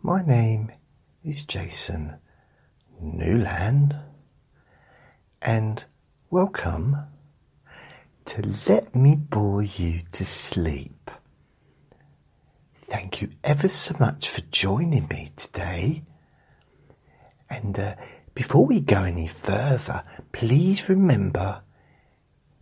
My 0.02 0.22
name 0.22 0.70
is 1.24 1.44
Jason 1.44 2.18
Newland, 3.00 3.96
and 5.40 5.82
welcome 6.28 6.98
to 8.26 8.42
Let 8.68 8.94
Me 8.94 9.14
Bore 9.14 9.62
You 9.62 10.00
to 10.12 10.26
Sleep. 10.26 11.10
Thank 12.84 13.22
you 13.22 13.30
ever 13.42 13.68
so 13.68 13.96
much 13.98 14.28
for 14.28 14.42
joining 14.50 15.08
me 15.08 15.32
today. 15.36 16.02
And 17.48 17.78
uh, 17.78 17.94
before 18.34 18.66
we 18.66 18.80
go 18.80 19.02
any 19.04 19.26
further, 19.26 20.02
please 20.32 20.88
remember 20.88 21.62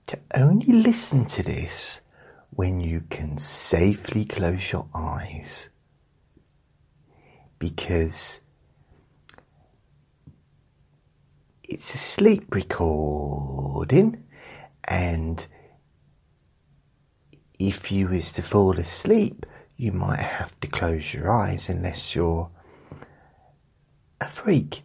to 0.06 0.18
only 0.34 0.72
listen 0.72 1.24
to 1.26 1.42
this 1.42 2.00
when 2.50 2.80
you 2.80 3.02
can 3.10 3.38
safely 3.38 4.24
close 4.24 4.72
your 4.72 4.88
eyes. 4.94 5.68
Because 7.58 8.40
it's 11.62 11.94
a 11.94 11.98
sleep 11.98 12.52
recording 12.52 14.24
and 14.84 15.46
if 17.60 17.92
you 17.92 18.08
was 18.08 18.32
to 18.32 18.42
fall 18.42 18.76
asleep 18.78 19.46
you 19.76 19.92
might 19.92 20.18
have 20.18 20.58
to 20.58 20.66
close 20.66 21.14
your 21.14 21.30
eyes 21.30 21.68
unless 21.68 22.14
you're 22.14 22.50
a 24.20 24.24
freak 24.24 24.82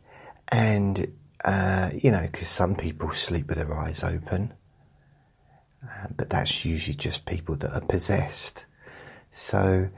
and 0.49 1.07
uh, 1.45 1.91
you 1.93 2.09
know, 2.09 2.27
because 2.31 2.49
some 2.49 2.75
people 2.75 3.13
sleep 3.13 3.47
with 3.47 3.57
their 3.57 3.73
eyes 3.73 4.03
open, 4.03 4.51
uh, 5.83 6.07
but 6.17 6.29
that's 6.29 6.65
usually 6.65 6.95
just 6.95 7.25
people 7.27 7.55
that 7.57 7.71
are 7.71 7.85
possessed. 7.85 8.65
So, 9.31 9.89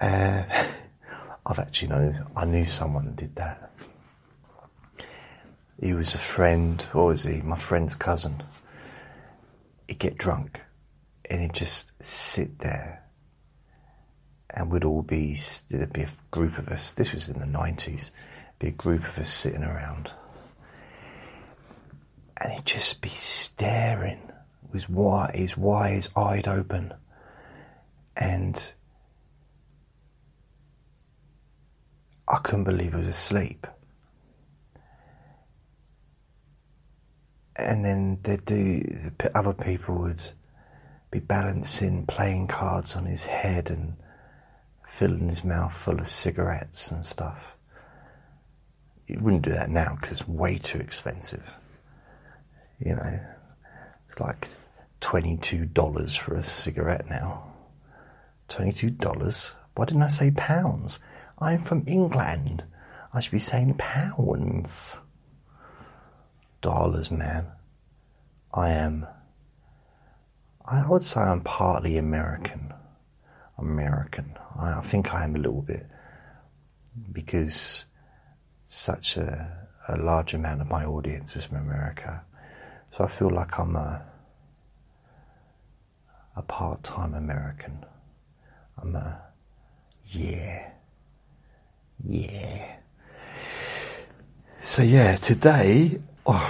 uh, 0.00 0.42
I've 1.46 1.58
actually 1.58 1.88
know 1.88 2.26
I 2.34 2.46
knew 2.46 2.64
someone 2.64 3.04
that 3.06 3.16
did 3.16 3.36
that. 3.36 3.70
He 5.80 5.92
was 5.92 6.14
a 6.14 6.18
friend, 6.18 6.86
or 6.94 7.08
was 7.08 7.24
he? 7.24 7.42
My 7.42 7.58
friend's 7.58 7.94
cousin. 7.94 8.42
He'd 9.86 9.98
get 9.98 10.16
drunk, 10.16 10.60
and 11.28 11.42
he'd 11.42 11.52
just 11.52 11.92
sit 12.02 12.60
there, 12.60 13.04
and 14.48 14.72
we'd 14.72 14.84
all 14.84 15.02
be 15.02 15.36
there'd 15.68 15.92
be 15.92 16.02
a 16.02 16.08
group 16.30 16.56
of 16.56 16.68
us. 16.68 16.92
This 16.92 17.12
was 17.12 17.28
in 17.28 17.38
the 17.38 17.46
nineties 17.46 18.12
be 18.58 18.68
a 18.68 18.72
group 18.72 19.04
of 19.04 19.18
us 19.18 19.32
sitting 19.32 19.62
around. 19.62 20.10
And 22.38 22.52
he'd 22.52 22.66
just 22.66 23.00
be 23.00 23.08
staring 23.08 24.30
with 24.72 24.86
his 25.34 25.56
wise 25.56 26.10
eyed 26.16 26.48
open. 26.48 26.92
And 28.16 28.74
I 32.28 32.38
couldn't 32.38 32.64
believe 32.64 32.92
he 32.92 32.98
was 32.98 33.08
asleep. 33.08 33.66
And 37.56 37.84
then 37.84 38.18
they'd 38.22 38.44
do, 38.44 38.82
other 39.34 39.54
people 39.54 39.98
would 40.00 40.30
be 41.10 41.20
balancing 41.20 42.04
playing 42.06 42.48
cards 42.48 42.96
on 42.96 43.06
his 43.06 43.24
head 43.24 43.70
and 43.70 43.96
filling 44.86 45.28
his 45.28 45.42
mouth 45.42 45.74
full 45.74 45.98
of 45.98 46.08
cigarettes 46.08 46.90
and 46.90 47.04
stuff 47.04 47.55
you 49.06 49.18
wouldn't 49.20 49.42
do 49.42 49.50
that 49.50 49.70
now 49.70 49.96
because 50.00 50.20
it's 50.20 50.28
way 50.28 50.58
too 50.58 50.78
expensive. 50.78 51.44
You 52.78 52.96
know, 52.96 53.20
it's 54.08 54.20
like 54.20 54.48
$22 55.00 56.18
for 56.18 56.34
a 56.34 56.42
cigarette 56.42 57.08
now. 57.08 57.52
$22? 58.48 59.50
Why 59.74 59.84
didn't 59.84 60.02
I 60.02 60.08
say 60.08 60.30
pounds? 60.30 60.98
I'm 61.38 61.62
from 61.62 61.84
England. 61.86 62.64
I 63.12 63.20
should 63.20 63.32
be 63.32 63.38
saying 63.38 63.74
pounds. 63.78 64.98
Dollars, 66.60 67.10
man. 67.10 67.46
I 68.52 68.70
am. 68.70 69.06
I 70.64 70.88
would 70.88 71.04
say 71.04 71.20
I'm 71.20 71.42
partly 71.42 71.96
American. 71.96 72.72
American. 73.58 74.36
I 74.58 74.80
think 74.80 75.14
I 75.14 75.24
am 75.24 75.36
a 75.36 75.38
little 75.38 75.62
bit. 75.62 75.86
Because 77.12 77.84
such 78.66 79.16
a, 79.16 79.68
a 79.88 79.96
large 79.96 80.34
amount 80.34 80.60
of 80.60 80.68
my 80.68 80.84
audience 80.84 81.36
is 81.36 81.44
from 81.44 81.58
America. 81.58 82.22
So 82.90 83.04
I 83.04 83.08
feel 83.08 83.30
like 83.30 83.58
I'm 83.58 83.76
a, 83.76 84.04
a 86.36 86.42
part 86.42 86.82
time 86.82 87.14
American. 87.14 87.84
I'm 88.80 88.94
a, 88.96 89.22
yeah, 90.06 90.70
yeah. 92.04 92.76
So, 94.62 94.82
yeah, 94.82 95.16
today, 95.16 96.00
or, 96.24 96.42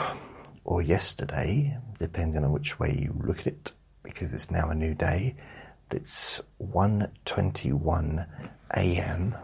or 0.64 0.82
yesterday, 0.82 1.76
depending 1.98 2.44
on 2.44 2.52
which 2.52 2.78
way 2.78 2.96
you 2.98 3.14
look 3.22 3.40
at 3.40 3.46
it, 3.48 3.72
because 4.02 4.32
it's 4.32 4.50
now 4.50 4.70
a 4.70 4.74
new 4.74 4.94
day, 4.94 5.36
it's 5.90 6.40
1.21 6.60 8.26
a.m 8.74 9.34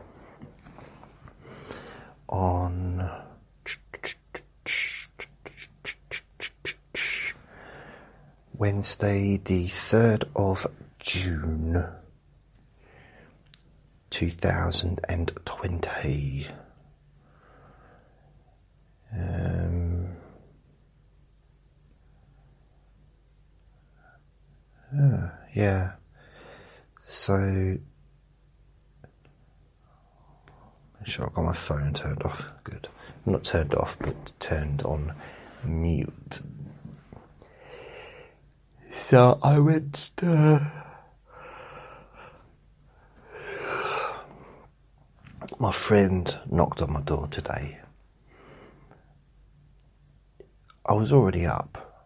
on 2.32 3.09
Wednesday, 8.56 9.37
the 9.37 9.66
3rd 9.66 10.25
of 10.34 10.66
June 10.98 11.84
2020. 14.09 16.48
Um, 19.14 20.16
uh, 24.99 25.28
yeah, 25.54 25.93
so 27.03 27.76
Make 30.91 30.91
sure 31.04 31.26
I've 31.26 31.34
got 31.34 31.44
my 31.44 31.52
phone 31.52 31.92
turned 31.92 32.22
off. 32.22 32.50
Good. 32.64 32.88
Not 33.26 33.44
turned 33.44 33.74
off, 33.74 33.96
but 33.98 34.32
turned 34.40 34.82
on 34.82 35.14
mute. 35.64 36.40
So 38.90 39.38
I 39.42 39.58
went 39.58 40.10
to. 40.18 40.70
My 45.58 45.72
friend 45.72 46.38
knocked 46.50 46.82
on 46.82 46.92
my 46.92 47.00
door 47.00 47.28
today. 47.28 47.78
I 50.84 50.94
was 50.94 51.12
already 51.12 51.46
up. 51.46 52.04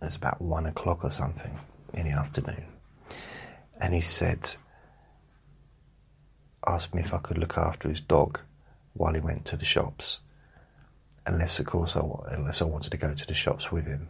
It 0.00 0.04
was 0.04 0.14
about 0.16 0.40
one 0.40 0.66
o'clock 0.66 1.04
or 1.04 1.10
something 1.10 1.58
in 1.94 2.06
the 2.06 2.12
afternoon. 2.12 2.64
And 3.80 3.94
he 3.94 4.00
said, 4.00 4.54
asked 6.68 6.94
me 6.94 7.02
if 7.02 7.14
I 7.14 7.18
could 7.18 7.38
look 7.38 7.56
after 7.56 7.88
his 7.88 8.00
dog 8.00 8.38
while 8.92 9.14
he 9.14 9.20
went 9.20 9.44
to 9.46 9.56
the 9.56 9.64
shops, 9.64 10.18
unless, 11.26 11.58
of 11.58 11.66
course, 11.66 11.96
I, 11.96 12.02
unless 12.30 12.60
I 12.60 12.66
wanted 12.66 12.90
to 12.90 12.96
go 12.96 13.14
to 13.14 13.26
the 13.26 13.34
shops 13.34 13.72
with 13.72 13.86
him. 13.86 14.08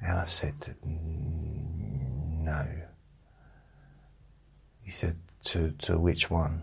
And 0.00 0.18
I 0.18 0.26
said, 0.26 0.76
no. 0.84 2.66
He 4.82 4.90
said, 4.90 5.16
to, 5.44 5.72
to 5.78 5.98
which 5.98 6.30
one? 6.30 6.62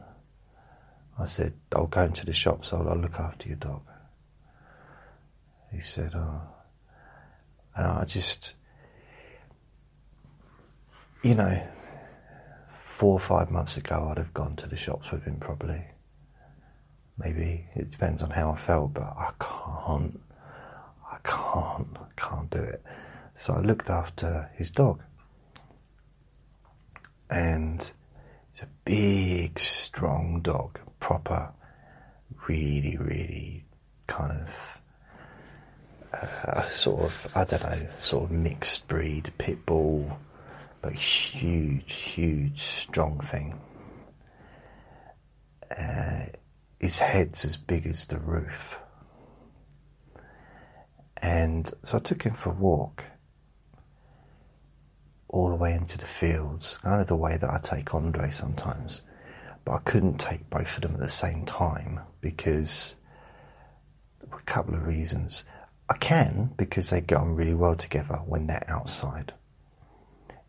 I 1.18 1.26
said, 1.26 1.54
I'll 1.74 1.88
go 1.88 2.02
into 2.04 2.26
the 2.26 2.34
shops, 2.34 2.74
I'll, 2.74 2.88
I'll 2.88 2.98
look 2.98 3.20
after 3.20 3.48
your 3.48 3.58
dog. 3.58 3.82
He 5.72 5.82
said, 5.82 6.14
oh. 6.16 6.42
And 7.76 7.86
I 7.86 8.06
just, 8.06 8.56
you 11.24 11.36
know, 11.36 11.68
four 12.96 13.12
or 13.12 13.20
five 13.20 13.52
months 13.52 13.76
ago, 13.76 14.08
I'd 14.10 14.18
have 14.18 14.34
gone 14.34 14.56
to 14.56 14.68
the 14.68 14.78
shops 14.78 15.12
with 15.12 15.26
him 15.26 15.36
probably. 15.42 15.84
Maybe 17.18 17.68
it 17.76 17.92
depends 17.92 18.22
on 18.22 18.30
how 18.30 18.52
I 18.52 18.56
felt, 18.56 18.94
but 18.94 19.04
I 19.04 19.32
can't. 19.38 20.22
I 21.12 21.18
can't. 21.24 21.98
Can't 22.16 22.50
do 22.50 22.60
it. 22.60 22.82
So 23.36 23.54
I 23.54 23.60
looked 23.60 23.90
after 23.90 24.50
his 24.56 24.72
dog. 24.72 25.02
And 27.30 27.80
it's 28.50 28.62
a 28.62 28.68
big, 28.86 29.60
strong 29.60 30.40
dog, 30.42 30.80
proper, 31.02 31.52
really, 32.48 32.98
really 32.98 33.66
kind 34.08 34.40
of 34.42 34.80
uh, 36.14 36.70
sort 36.70 37.04
of, 37.04 37.32
I 37.36 37.44
don't 37.44 37.64
know, 37.64 37.88
sort 38.00 38.24
of 38.26 38.32
mixed 38.32 38.88
breed 38.88 39.34
pit 39.38 39.66
bull 39.66 40.18
but 40.86 40.94
huge, 40.94 41.96
huge, 41.96 42.62
strong 42.62 43.20
thing. 43.20 43.60
Uh, 45.76 46.26
his 46.80 47.00
head's 47.00 47.44
as 47.44 47.58
big 47.58 47.88
as 47.88 48.06
the 48.06 48.20
roof. 48.20 48.78
And 51.18 51.72
so 51.82 51.98
I 51.98 52.02
took 52.02 52.22
him 52.22 52.36
for 52.36 52.52
a 52.52 52.54
walk 52.54 53.04
all 55.28 55.50
the 55.50 55.56
way 55.56 55.74
into 55.74 55.98
the 55.98 56.06
fields, 56.06 56.78
kind 56.78 57.02
of 57.02 57.08
the 57.08 57.16
way 57.16 57.36
that 57.36 57.50
I 57.50 57.60
take 57.64 57.96
Andre 57.96 58.30
sometimes. 58.30 59.02
But 59.64 59.72
I 59.72 59.80
couldn't 59.80 60.20
take 60.20 60.52
both 60.52 60.76
of 60.76 60.84
them 60.84 60.94
at 60.94 61.00
the 61.00 61.10
same 61.10 61.48
time 61.48 62.02
because 62.22 62.96
a 64.22 64.42
couple 64.46 64.76
of 64.76 64.86
reasons. 64.86 65.46
I 65.90 65.98
can 65.98 66.52
because 66.58 66.92
they 66.92 67.02
get 67.02 67.18
on 67.18 67.36
really 67.36 67.56
well 67.56 67.76
together 67.76 68.22
when 68.28 68.46
they're 68.46 68.70
outside. 68.70 69.34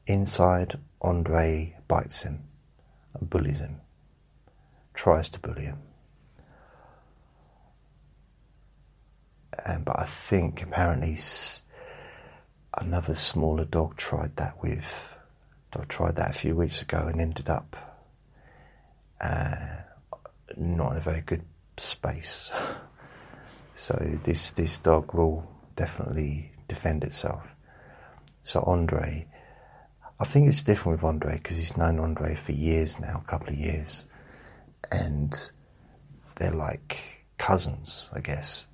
Inside, 0.06 0.78
Andre 1.02 1.76
bites 1.88 2.22
him 2.22 2.46
bullies 3.20 3.60
him, 3.60 3.80
tries 4.94 5.28
to 5.30 5.40
bully 5.40 5.64
him. 5.64 5.78
But 9.84 9.98
I 9.98 10.04
think 10.06 10.62
apparently 10.62 11.16
another 12.74 13.14
smaller 13.14 13.64
dog 13.64 13.96
tried 13.96 14.36
that 14.36 14.62
with. 14.62 15.08
I 15.78 15.84
tried 15.84 16.16
that 16.16 16.30
a 16.30 16.38
few 16.38 16.56
weeks 16.56 16.80
ago 16.80 17.06
and 17.06 17.20
ended 17.20 17.50
up 17.50 17.76
uh, 19.20 19.56
not 20.56 20.92
in 20.92 20.96
a 20.96 21.00
very 21.00 21.22
good 21.22 21.44
space. 21.76 22.50
So 23.78 24.18
this 24.24 24.52
this 24.52 24.78
dog 24.78 25.12
will 25.12 25.46
definitely 25.76 26.50
defend 26.66 27.04
itself. 27.04 27.42
So 28.42 28.62
Andre, 28.66 29.26
I 30.18 30.24
think 30.24 30.48
it's 30.48 30.62
different 30.62 31.02
with 31.02 31.08
Andre 31.08 31.34
because 31.34 31.58
he's 31.58 31.76
known 31.76 31.98
Andre 31.98 32.34
for 32.34 32.52
years 32.52 32.98
now, 32.98 33.22
a 33.24 33.30
couple 33.30 33.48
of 33.48 33.54
years, 33.54 34.04
and 34.90 35.34
they're 36.36 36.52
like 36.52 37.26
cousins, 37.38 38.08
I 38.12 38.20
guess. 38.20 38.66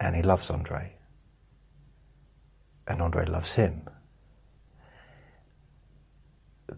And 0.00 0.14
he 0.14 0.22
loves 0.22 0.48
Andre, 0.50 0.94
and 2.86 3.02
Andre 3.02 3.24
loves 3.26 3.52
him. 3.52 3.88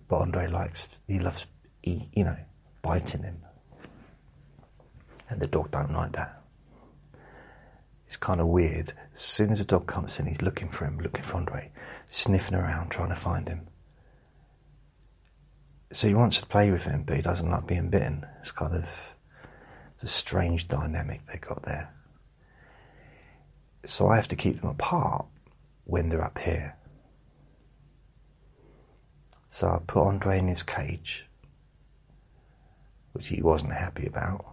But 0.08 0.16
Andre 0.16 0.46
likes, 0.46 0.88
he 1.06 1.18
loves, 1.18 1.46
you 1.82 2.24
know, 2.24 2.36
biting 2.82 3.22
him 3.22 3.44
and 5.30 5.40
the 5.40 5.46
dog 5.46 5.70
don't 5.70 5.92
like 5.92 6.12
that. 6.12 6.42
It's 8.06 8.16
kind 8.16 8.40
of 8.40 8.48
weird. 8.48 8.92
As 9.14 9.22
soon 9.22 9.52
as 9.52 9.58
the 9.60 9.64
dog 9.64 9.86
comes 9.86 10.18
in, 10.18 10.26
he's 10.26 10.42
looking 10.42 10.68
for 10.68 10.84
him, 10.84 10.98
looking 10.98 11.22
for 11.22 11.36
Andre, 11.36 11.70
sniffing 12.10 12.54
around, 12.54 12.90
trying 12.90 13.08
to 13.08 13.14
find 13.14 13.48
him. 13.48 13.66
So 15.92 16.06
he 16.06 16.14
wants 16.14 16.38
to 16.40 16.46
play 16.46 16.70
with 16.70 16.84
him, 16.84 17.04
but 17.04 17.16
he 17.16 17.22
doesn't 17.22 17.50
like 17.50 17.66
being 17.66 17.88
bitten. 17.88 18.26
It's 18.42 18.52
kind 18.52 18.74
of 18.74 18.84
it's 19.94 20.02
a 20.02 20.06
strange 20.06 20.68
dynamic 20.68 21.26
they 21.26 21.38
got 21.38 21.62
there. 21.64 21.94
So 23.86 24.08
I 24.08 24.16
have 24.16 24.28
to 24.28 24.36
keep 24.36 24.60
them 24.60 24.70
apart 24.70 25.24
when 25.84 26.10
they're 26.10 26.22
up 26.22 26.38
here. 26.38 26.76
So 29.48 29.68
I 29.68 29.78
put 29.86 30.06
Andre 30.06 30.38
in 30.38 30.48
his 30.48 30.62
cage, 30.62 31.24
which 33.12 33.28
he 33.28 33.40
wasn't 33.40 33.72
happy 33.72 34.06
about 34.06 34.50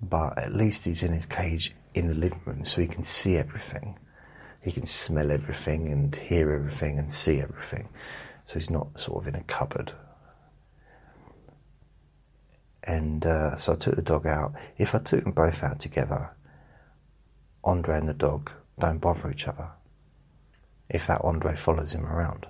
but 0.00 0.38
at 0.38 0.54
least 0.54 0.84
he's 0.84 1.02
in 1.02 1.12
his 1.12 1.26
cage 1.26 1.74
in 1.94 2.08
the 2.08 2.14
living 2.14 2.40
room 2.44 2.64
so 2.64 2.80
he 2.80 2.86
can 2.86 3.02
see 3.02 3.36
everything. 3.36 3.98
He 4.68 4.72
can 4.72 4.86
smell 4.86 5.30
everything 5.30 5.90
and 5.90 6.14
hear 6.14 6.52
everything 6.52 6.98
and 6.98 7.10
see 7.10 7.40
everything. 7.40 7.88
So 8.46 8.54
he's 8.54 8.70
not 8.70 9.00
sort 9.00 9.22
of 9.22 9.28
in 9.28 9.34
a 9.34 9.44
cupboard. 9.44 9.92
And 12.84 13.24
uh, 13.26 13.56
so 13.56 13.72
I 13.72 13.76
took 13.76 13.96
the 13.96 14.02
dog 14.02 14.26
out. 14.26 14.54
If 14.76 14.94
I 14.94 14.98
took 14.98 15.24
them 15.24 15.32
both 15.32 15.62
out 15.62 15.80
together, 15.80 16.30
Andre 17.64 17.98
and 17.98 18.08
the 18.08 18.14
dog 18.14 18.50
don't 18.78 18.98
bother 18.98 19.30
each 19.30 19.48
other. 19.48 19.70
If 20.88 21.06
that 21.06 21.20
Andre 21.22 21.54
follows 21.54 21.94
him 21.94 22.06
around. 22.06 22.46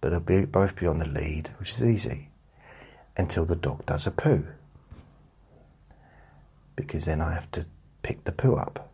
But 0.00 0.10
they'll 0.10 0.20
be, 0.20 0.44
both 0.44 0.76
be 0.76 0.86
on 0.86 0.98
the 0.98 1.06
lead, 1.06 1.50
which 1.58 1.72
is 1.72 1.82
easy, 1.82 2.30
until 3.16 3.44
the 3.44 3.56
dog 3.56 3.84
does 3.84 4.06
a 4.06 4.10
poo 4.10 4.46
because 6.78 7.06
then 7.06 7.20
I 7.20 7.34
have 7.34 7.50
to 7.52 7.66
pick 8.02 8.24
the 8.24 8.32
poo 8.32 8.54
up. 8.54 8.92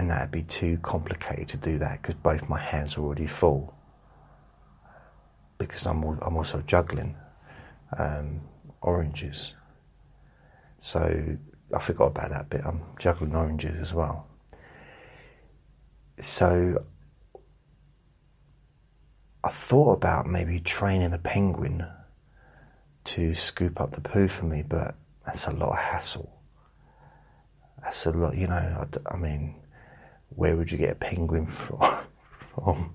And 0.00 0.10
that'd 0.10 0.30
be 0.30 0.44
too 0.44 0.78
complicated 0.78 1.48
to 1.48 1.56
do 1.58 1.76
that 1.76 2.00
because 2.00 2.14
both 2.14 2.48
my 2.48 2.58
hands 2.58 2.96
are 2.96 3.02
already 3.02 3.26
full. 3.26 3.74
Because 5.58 5.84
I'm, 5.84 6.02
I'm 6.22 6.38
also 6.38 6.62
juggling 6.66 7.14
um, 7.98 8.40
oranges. 8.80 9.52
So 10.80 11.36
I 11.76 11.78
forgot 11.80 12.06
about 12.06 12.30
that 12.30 12.48
bit. 12.48 12.62
I'm 12.64 12.80
juggling 12.98 13.34
oranges 13.34 13.76
as 13.78 13.92
well. 13.92 14.26
So 16.18 16.82
I 19.44 19.50
thought 19.50 19.92
about 19.98 20.26
maybe 20.26 20.60
training 20.60 21.12
a 21.12 21.18
penguin 21.18 21.86
to 23.04 23.34
scoop 23.34 23.82
up 23.82 23.92
the 23.92 24.00
poo 24.00 24.28
for 24.28 24.46
me, 24.46 24.62
but 24.66 24.94
that's 25.26 25.46
a 25.46 25.52
lot 25.52 25.72
of 25.72 25.78
hassle. 25.78 26.40
That's 27.82 28.06
a 28.06 28.12
lot, 28.12 28.34
you 28.34 28.46
know. 28.46 28.54
I, 28.54 29.12
I 29.12 29.18
mean, 29.18 29.56
where 30.30 30.56
would 30.56 30.70
you 30.72 30.78
get 30.78 30.92
a 30.92 30.94
penguin 30.94 31.46
from? 31.46 31.78
from? 32.54 32.94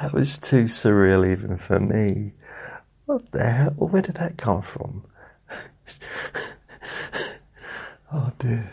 that 0.00 0.12
was 0.12 0.38
too 0.38 0.64
surreal 0.64 1.28
even 1.28 1.56
for 1.56 1.80
me. 1.80 2.32
What 3.06 3.30
the 3.32 3.44
hell? 3.44 3.70
Where 3.72 4.02
did 4.02 4.16
that 4.16 4.38
come 4.38 4.62
from? 4.62 5.04
oh 8.12 8.32
dear. 8.38 8.70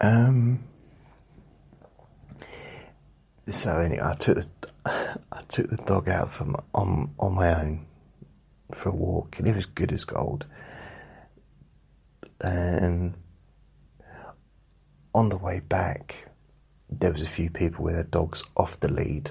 um, 0.00 0.64
so 3.46 3.78
anyway, 3.78 4.00
I 4.02 4.14
took 4.14 4.38
the 4.38 4.48
I 4.86 5.42
took 5.48 5.68
the 5.70 5.76
dog 5.76 6.08
out 6.08 6.32
from 6.32 6.56
on 6.74 7.12
on 7.18 7.34
my 7.34 7.60
own 7.60 7.86
for 8.72 8.90
a 8.90 8.94
walk, 8.94 9.38
and 9.38 9.48
it 9.48 9.54
was 9.54 9.66
good 9.66 9.92
as 9.92 10.04
gold. 10.04 10.46
And 12.40 13.14
on 15.14 15.28
the 15.28 15.38
way 15.38 15.60
back, 15.60 16.28
there 16.90 17.12
was 17.12 17.22
a 17.22 17.28
few 17.28 17.50
people 17.50 17.84
with 17.84 17.94
their 17.94 18.04
dogs 18.04 18.44
off 18.56 18.80
the 18.80 18.92
lead, 18.92 19.30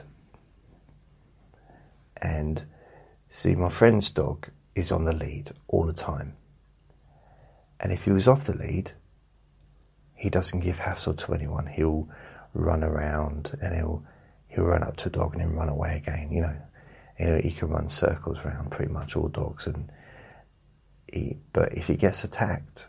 and 2.21 2.65
see, 3.29 3.55
my 3.55 3.69
friend's 3.69 4.09
dog 4.09 4.49
is 4.73 4.91
on 4.91 5.03
the 5.05 5.13
lead 5.13 5.51
all 5.67 5.85
the 5.85 5.93
time, 5.93 6.35
and 7.79 7.91
if 7.91 8.05
he 8.05 8.11
was 8.11 8.27
off 8.27 8.45
the 8.45 8.57
lead, 8.57 8.91
he 10.15 10.29
doesn't 10.29 10.61
give 10.61 10.79
hassle 10.79 11.13
to 11.13 11.33
anyone. 11.33 11.67
He'll 11.67 12.09
run 12.53 12.83
around 12.83 13.57
and 13.61 13.75
he'll 13.75 14.03
he'll 14.47 14.63
run 14.63 14.81
up 14.81 14.95
to 14.95 15.09
a 15.09 15.11
dog 15.11 15.33
and 15.33 15.41
then 15.41 15.53
run 15.53 15.69
away 15.69 15.97
again. 15.97 16.31
You 16.31 16.41
know, 16.41 16.55
you 17.19 17.25
know 17.25 17.39
he 17.41 17.51
can 17.51 17.69
run 17.69 17.87
circles 17.87 18.39
around 18.39 18.71
pretty 18.71 18.91
much 18.91 19.15
all 19.15 19.27
dogs, 19.27 19.67
and 19.67 19.91
he, 21.11 21.37
but 21.53 21.73
if 21.73 21.87
he 21.87 21.95
gets 21.95 22.23
attacked, 22.23 22.87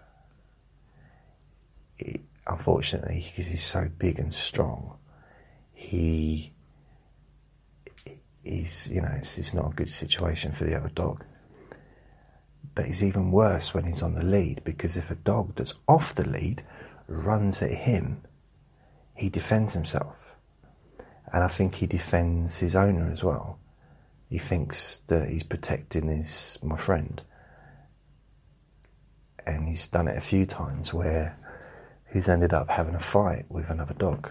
he, 1.97 2.21
unfortunately, 2.47 3.27
because 3.29 3.47
he's 3.47 3.65
so 3.65 3.89
big 3.99 4.19
and 4.19 4.33
strong, 4.33 4.99
he 5.73 6.53
he's 8.43 8.91
you 8.93 9.01
know 9.01 9.13
it's, 9.17 9.39
it's 9.39 9.55
not 9.55 9.73
a 9.73 9.75
good 9.75 9.91
situation 9.91 10.53
for 10.53 10.65
the 10.65 10.77
other 10.77 10.91
dog. 10.91 11.25
But 12.75 12.87
it's 12.87 13.03
even 13.03 13.31
worse 13.31 13.73
when 13.73 13.85
he's 13.85 14.03
on 14.03 14.15
the 14.15 14.23
lead 14.23 14.63
because 14.63 14.97
if 14.99 15.11
a 15.11 15.15
dog 15.15 15.55
that's 15.57 15.75
off 15.89 16.15
the 16.15 16.29
lead 16.29 16.63
runs 17.09 17.63
at 17.63 17.71
him, 17.71 18.23
he 19.15 19.31
defends 19.31 19.73
himself. 19.73 20.15
And 21.33 21.43
I 21.43 21.49
think 21.49 21.77
he 21.77 21.87
defends 21.87 22.59
his 22.59 22.77
owner 22.77 23.11
as 23.11 23.25
well. 23.25 23.59
He 24.29 24.39
thinks 24.39 24.99
that 25.07 25.29
he's 25.29 25.45
protecting 25.45 26.09
his 26.09 26.59
my 26.63 26.77
friend. 26.77 27.23
And 29.47 29.69
he's 29.69 29.87
done 29.87 30.09
it 30.09 30.17
a 30.17 30.21
few 30.21 30.45
times 30.45 30.93
where 30.93 31.39
he's 32.13 32.29
ended 32.29 32.53
up 32.53 32.69
having 32.69 32.97
a 32.97 33.01
fight 33.01 33.47
with 33.49 33.71
another 33.71 33.95
dog. 33.95 34.29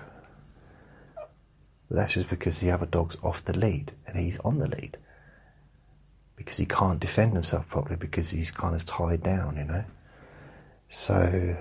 But 1.15 1.95
that's 1.95 2.13
just 2.15 2.29
because 2.29 2.59
the 2.59 2.71
other 2.71 2.85
dog's 2.85 3.15
off 3.23 3.45
the 3.45 3.57
lead 3.57 3.93
and 4.05 4.17
he's 4.17 4.39
on 4.39 4.59
the 4.59 4.67
lead. 4.67 4.97
Because 6.35 6.57
he 6.57 6.65
can't 6.65 6.99
defend 6.99 7.33
himself 7.33 7.69
properly 7.69 7.95
because 7.95 8.31
he's 8.31 8.51
kind 8.51 8.75
of 8.75 8.85
tied 8.85 9.23
down, 9.23 9.55
you 9.55 9.63
know. 9.63 9.85
So 10.89 11.55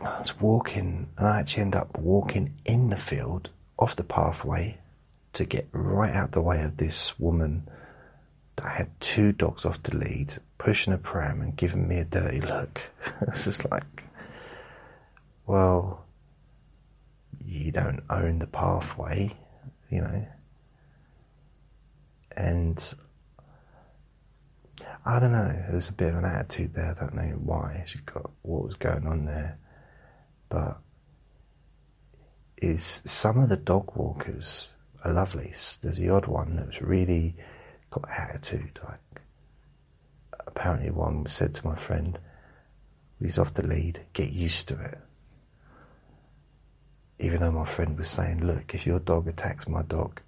I 0.00 0.18
was 0.18 0.40
walking, 0.40 1.08
and 1.16 1.26
I 1.28 1.38
actually 1.38 1.62
end 1.62 1.76
up 1.76 1.96
walking 1.96 2.54
in 2.64 2.88
the 2.88 2.96
field 2.96 3.50
off 3.78 3.94
the 3.94 4.02
pathway 4.02 4.78
to 5.34 5.44
get 5.44 5.68
right 5.72 6.14
out 6.14 6.32
the 6.32 6.42
way 6.42 6.62
of 6.62 6.76
this 6.76 7.18
woman 7.18 7.68
that 8.56 8.70
had 8.70 9.00
two 9.00 9.32
dogs 9.32 9.64
off 9.64 9.82
the 9.82 9.96
lead, 9.96 10.34
pushing 10.58 10.92
a 10.92 10.98
pram 10.98 11.40
and 11.40 11.56
giving 11.56 11.88
me 11.88 11.98
a 11.98 12.04
dirty 12.04 12.40
look. 12.40 12.80
it's 13.22 13.44
just 13.44 13.70
like, 13.70 14.04
well, 15.46 16.04
you 17.44 17.72
don't 17.72 18.02
own 18.08 18.38
the 18.38 18.46
pathway, 18.46 19.36
you 19.90 20.00
know. 20.00 20.26
And 22.36 22.94
I 25.04 25.18
don't 25.18 25.32
know, 25.32 25.48
there 25.48 25.74
was 25.74 25.88
a 25.88 25.92
bit 25.92 26.08
of 26.08 26.16
an 26.16 26.24
attitude 26.24 26.74
there, 26.74 26.96
I 26.96 27.00
don't 27.00 27.14
know 27.14 27.38
why 27.42 27.84
she 27.86 27.98
got 28.00 28.30
what 28.42 28.64
was 28.64 28.74
going 28.74 29.06
on 29.06 29.24
there. 29.24 29.58
But 30.48 30.78
is 32.56 33.02
some 33.04 33.38
of 33.38 33.48
the 33.48 33.56
dog 33.56 33.94
walkers 33.96 34.73
are 35.04 35.12
lovely. 35.12 35.52
There's 35.82 35.98
the 35.98 36.10
odd 36.10 36.26
one 36.26 36.56
that's 36.56 36.80
really 36.80 37.36
got 37.90 38.08
attitude. 38.08 38.80
Like 38.82 39.22
apparently, 40.46 40.90
one 40.90 41.26
said 41.28 41.54
to 41.54 41.66
my 41.66 41.76
friend, 41.76 42.18
"He's 43.20 43.38
off 43.38 43.54
the 43.54 43.66
lead. 43.66 44.00
Get 44.12 44.32
used 44.32 44.68
to 44.68 44.80
it." 44.80 44.98
Even 47.18 47.40
though 47.40 47.52
my 47.52 47.66
friend 47.66 47.98
was 47.98 48.10
saying, 48.10 48.44
"Look, 48.44 48.74
if 48.74 48.86
your 48.86 48.98
dog 48.98 49.28
attacks 49.28 49.68
my 49.68 49.82
dog, 49.82 50.20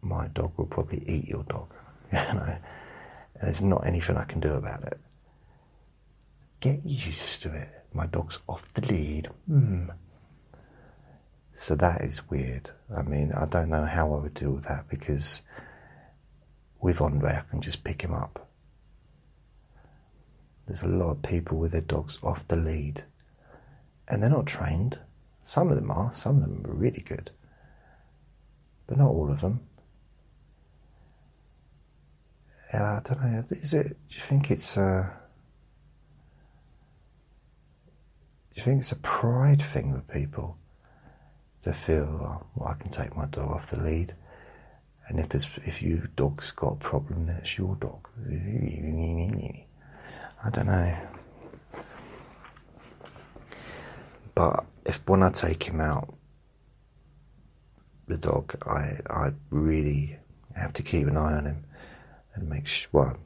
my 0.00 0.28
dog 0.28 0.52
will 0.56 0.66
probably 0.66 1.04
eat 1.06 1.28
your 1.28 1.44
dog," 1.44 1.72
you 2.12 2.18
know, 2.18 2.58
and 3.34 3.42
there's 3.42 3.62
not 3.62 3.86
anything 3.86 4.16
I 4.16 4.24
can 4.24 4.40
do 4.40 4.54
about 4.54 4.84
it. 4.84 4.98
Get 6.60 6.84
used 6.84 7.42
to 7.42 7.54
it. 7.54 7.68
My 7.92 8.06
dog's 8.06 8.40
off 8.48 8.72
the 8.74 8.80
lead. 8.86 9.28
Hmm. 9.46 9.90
So 11.56 11.74
that 11.76 12.02
is 12.02 12.28
weird. 12.28 12.70
I 12.94 13.00
mean, 13.00 13.32
I 13.32 13.46
don't 13.46 13.70
know 13.70 13.86
how 13.86 14.12
I 14.12 14.18
would 14.18 14.34
deal 14.34 14.52
with 14.52 14.64
that 14.64 14.88
because 14.90 15.40
with 16.82 17.00
Andre, 17.00 17.32
I 17.32 17.50
can 17.50 17.62
just 17.62 17.82
pick 17.82 18.02
him 18.02 18.12
up. 18.12 18.46
There's 20.68 20.82
a 20.82 20.86
lot 20.86 21.12
of 21.12 21.22
people 21.22 21.56
with 21.56 21.72
their 21.72 21.80
dogs 21.80 22.18
off 22.22 22.46
the 22.46 22.56
lead 22.56 23.04
and 24.06 24.22
they're 24.22 24.28
not 24.28 24.46
trained. 24.46 24.98
Some 25.44 25.70
of 25.70 25.76
them 25.76 25.90
are, 25.90 26.12
some 26.12 26.36
of 26.36 26.42
them 26.42 26.62
are 26.66 26.74
really 26.74 27.00
good, 27.00 27.30
but 28.86 28.98
not 28.98 29.08
all 29.08 29.30
of 29.30 29.40
them. 29.40 29.60
I 32.70 33.00
don't 33.02 33.22
know. 33.22 33.44
Is 33.50 33.72
it? 33.72 33.88
Do 33.88 34.14
you 34.16 34.20
think 34.20 34.50
it's 34.50 34.76
a? 34.76 35.10
Do 38.50 38.60
you 38.60 38.62
think 38.62 38.80
it's 38.80 38.92
a 38.92 38.96
pride 38.96 39.62
thing 39.62 39.92
with 39.92 40.06
people? 40.08 40.58
To 41.66 41.72
feel 41.72 42.46
well, 42.54 42.68
I 42.68 42.74
can 42.80 42.90
take 42.90 43.16
my 43.16 43.26
dog 43.26 43.50
off 43.50 43.70
the 43.70 43.82
lead, 43.82 44.14
and 45.08 45.18
if 45.18 45.28
there's 45.30 45.48
if 45.64 45.82
your 45.82 45.98
dog's 46.14 46.52
got 46.52 46.74
a 46.74 46.76
problem, 46.76 47.26
then 47.26 47.36
it's 47.38 47.58
your 47.58 47.74
dog. 47.74 48.08
I 50.44 50.50
don't 50.50 50.66
know, 50.66 50.96
but 54.36 54.64
if 54.84 55.02
when 55.08 55.24
I 55.24 55.30
take 55.30 55.64
him 55.64 55.80
out, 55.80 56.14
the 58.06 58.16
dog, 58.16 58.54
I 58.64 59.00
I 59.10 59.32
really 59.50 60.16
have 60.54 60.72
to 60.74 60.84
keep 60.84 61.08
an 61.08 61.16
eye 61.16 61.34
on 61.34 61.46
him 61.46 61.64
and 62.34 62.48
make 62.48 62.68
sure. 62.68 62.90
Well, 62.92 63.16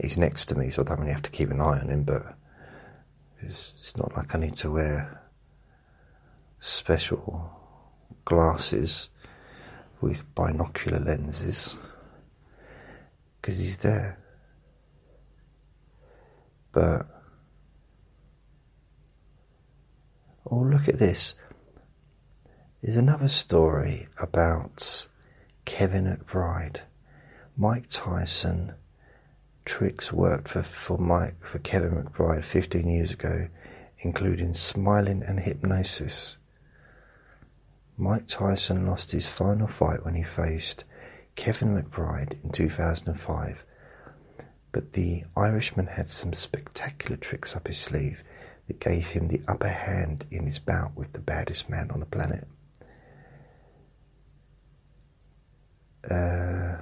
he's 0.00 0.16
next 0.16 0.46
to 0.46 0.54
me, 0.54 0.70
so 0.70 0.80
I 0.80 0.86
don't 0.86 1.00
really 1.00 1.12
have 1.12 1.22
to 1.22 1.30
keep 1.30 1.50
an 1.50 1.60
eye 1.60 1.78
on 1.78 1.90
him, 1.90 2.04
but 2.04 2.38
it's, 3.42 3.74
it's 3.78 3.96
not 3.98 4.16
like 4.16 4.34
I 4.34 4.38
need 4.38 4.56
to 4.56 4.70
wear 4.70 5.20
special 6.58 7.55
glasses 8.26 9.08
with 10.02 10.22
binocular 10.34 10.98
lenses 10.98 11.74
because 13.40 13.58
he's 13.58 13.78
there. 13.78 14.18
But 16.72 17.06
oh, 20.50 20.58
look 20.58 20.88
at 20.88 20.98
this. 20.98 21.36
There's 22.82 22.96
another 22.96 23.28
story 23.28 24.08
about 24.20 25.08
Kevin 25.64 26.04
McBride. 26.04 26.80
Mike 27.56 27.86
Tyson 27.88 28.74
tricks 29.64 30.12
worked 30.12 30.48
for, 30.48 30.62
for 30.62 30.98
Mike 30.98 31.44
for 31.44 31.58
Kevin 31.60 31.92
McBride 31.92 32.44
15 32.44 32.88
years 32.88 33.12
ago, 33.12 33.48
including 34.00 34.52
smiling 34.52 35.22
and 35.22 35.40
hypnosis. 35.40 36.36
Mike 37.98 38.26
Tyson 38.26 38.86
lost 38.86 39.12
his 39.12 39.26
final 39.26 39.66
fight 39.66 40.04
when 40.04 40.14
he 40.14 40.22
faced 40.22 40.84
Kevin 41.34 41.74
McBride 41.74 42.42
in 42.44 42.50
two 42.50 42.68
thousand 42.68 43.08
and 43.08 43.20
five, 43.20 43.64
but 44.72 44.92
the 44.92 45.24
Irishman 45.36 45.86
had 45.86 46.06
some 46.06 46.32
spectacular 46.32 47.16
tricks 47.16 47.56
up 47.56 47.66
his 47.66 47.78
sleeve 47.78 48.22
that 48.66 48.80
gave 48.80 49.08
him 49.08 49.28
the 49.28 49.40
upper 49.48 49.68
hand 49.68 50.26
in 50.30 50.44
his 50.44 50.58
bout 50.58 50.96
with 50.96 51.12
the 51.12 51.20
baddest 51.20 51.70
man 51.70 51.90
on 51.90 52.00
the 52.00 52.06
planet. 52.06 52.46
Uh, 56.10 56.76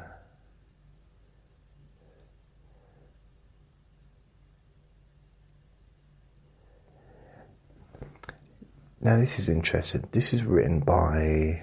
Now, 9.04 9.18
this 9.18 9.38
is 9.38 9.50
interesting. 9.50 10.08
This 10.12 10.32
is 10.32 10.44
written 10.44 10.80
by 10.80 11.62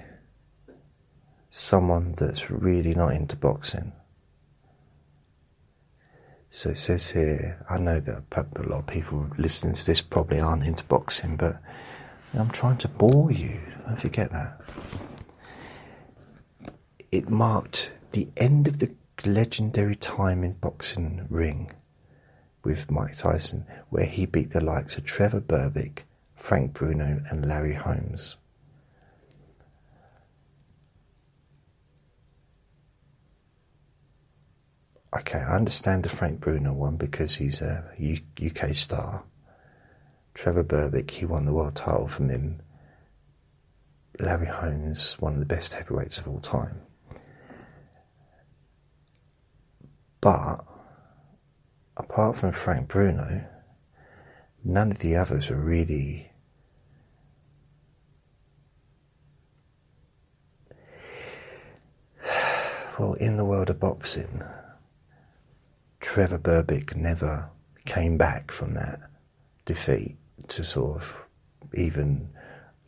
someone 1.50 2.14
that's 2.16 2.52
really 2.52 2.94
not 2.94 3.14
into 3.14 3.36
boxing. 3.36 3.94
So 6.52 6.70
it 6.70 6.78
says 6.78 7.10
here, 7.10 7.66
I 7.68 7.80
know 7.80 8.00
that 8.00 8.26
a 8.32 8.62
lot 8.62 8.82
of 8.82 8.88
people 8.88 9.28
listening 9.40 9.74
to 9.74 9.84
this 9.84 10.02
probably 10.02 10.40
aren't 10.40 10.66
into 10.66 10.84
boxing, 10.84 11.36
but 11.36 11.60
I'm 12.36 12.52
trying 12.52 12.78
to 12.78 12.88
bore 12.88 13.32
you. 13.32 13.60
Don't 13.88 13.98
forget 13.98 14.32
that. 14.32 14.62
It 17.12 17.28
marked 17.28 17.92
the 18.12 18.30
end 18.38 18.68
of 18.68 18.78
the 18.78 18.94
legendary 19.26 19.96
time 19.96 20.44
in 20.44 20.54
boxing 20.54 21.26
ring 21.28 21.72
with 22.64 22.92
Mike 22.92 23.18
Tyson, 23.18 23.66
where 23.90 24.06
he 24.06 24.28
beat 24.28 24.52
the 24.52 24.62
likes 24.62 25.00
of 25.00 25.06
Trevor 25.06 25.42
Berbick, 25.42 26.04
Frank 26.42 26.74
Bruno 26.74 27.22
and 27.30 27.48
Larry 27.48 27.76
Holmes. 27.76 28.36
Okay, 35.16 35.40
I 35.40 35.56
understand 35.56 36.04
the 36.04 36.10
Frank 36.10 36.40
Bruno 36.40 36.74
one 36.74 36.98
because 36.98 37.36
he's 37.36 37.62
a 37.62 37.86
UK 38.44 38.74
star. 38.74 39.24
Trevor 40.34 40.64
Berbick, 40.64 41.12
he 41.12 41.26
won 41.26 41.46
the 41.46 41.54
world 41.54 41.76
title 41.76 42.08
from 42.08 42.30
him. 42.30 42.62
Larry 44.20 44.48
Holmes, 44.48 45.18
one 45.20 45.34
of 45.34 45.40
the 45.40 45.46
best 45.46 45.74
heavyweights 45.74 46.18
of 46.18 46.28
all 46.28 46.40
time. 46.40 46.82
But 50.22 50.66
apart 51.98 52.38
from 52.38 52.52
Frank 52.52 52.88
Bruno, 52.88 53.46
none 54.64 54.92
of 54.92 55.00
the 55.00 55.16
others 55.16 55.52
are 55.52 55.56
really 55.56 56.31
Well, 63.00 63.14
in 63.14 63.38
the 63.38 63.46
world 63.46 63.70
of 63.70 63.80
boxing, 63.80 64.44
Trevor 66.02 66.40
Berbick 66.40 66.96
never 66.96 67.50
came 67.86 68.18
back 68.18 68.52
from 68.52 68.74
that 68.74 69.00
defeat 69.66 70.18
to 70.50 70.64
sort 70.64 70.98
of 70.98 71.16
even, 71.74 72.30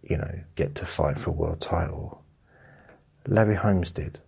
you 0.02 0.18
know, 0.18 0.40
get 0.56 0.76
to 0.76 0.86
fight 0.86 1.18
for 1.18 1.30
a 1.30 1.34
world 1.34 1.62
title. 1.62 2.22
Larry 3.28 3.56
Holmes 3.56 3.92
did. 3.92 4.20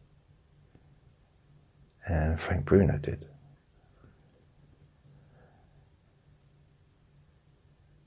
And 2.08 2.40
Frank 2.40 2.66
Bruno 2.66 2.98
did. 2.98 3.26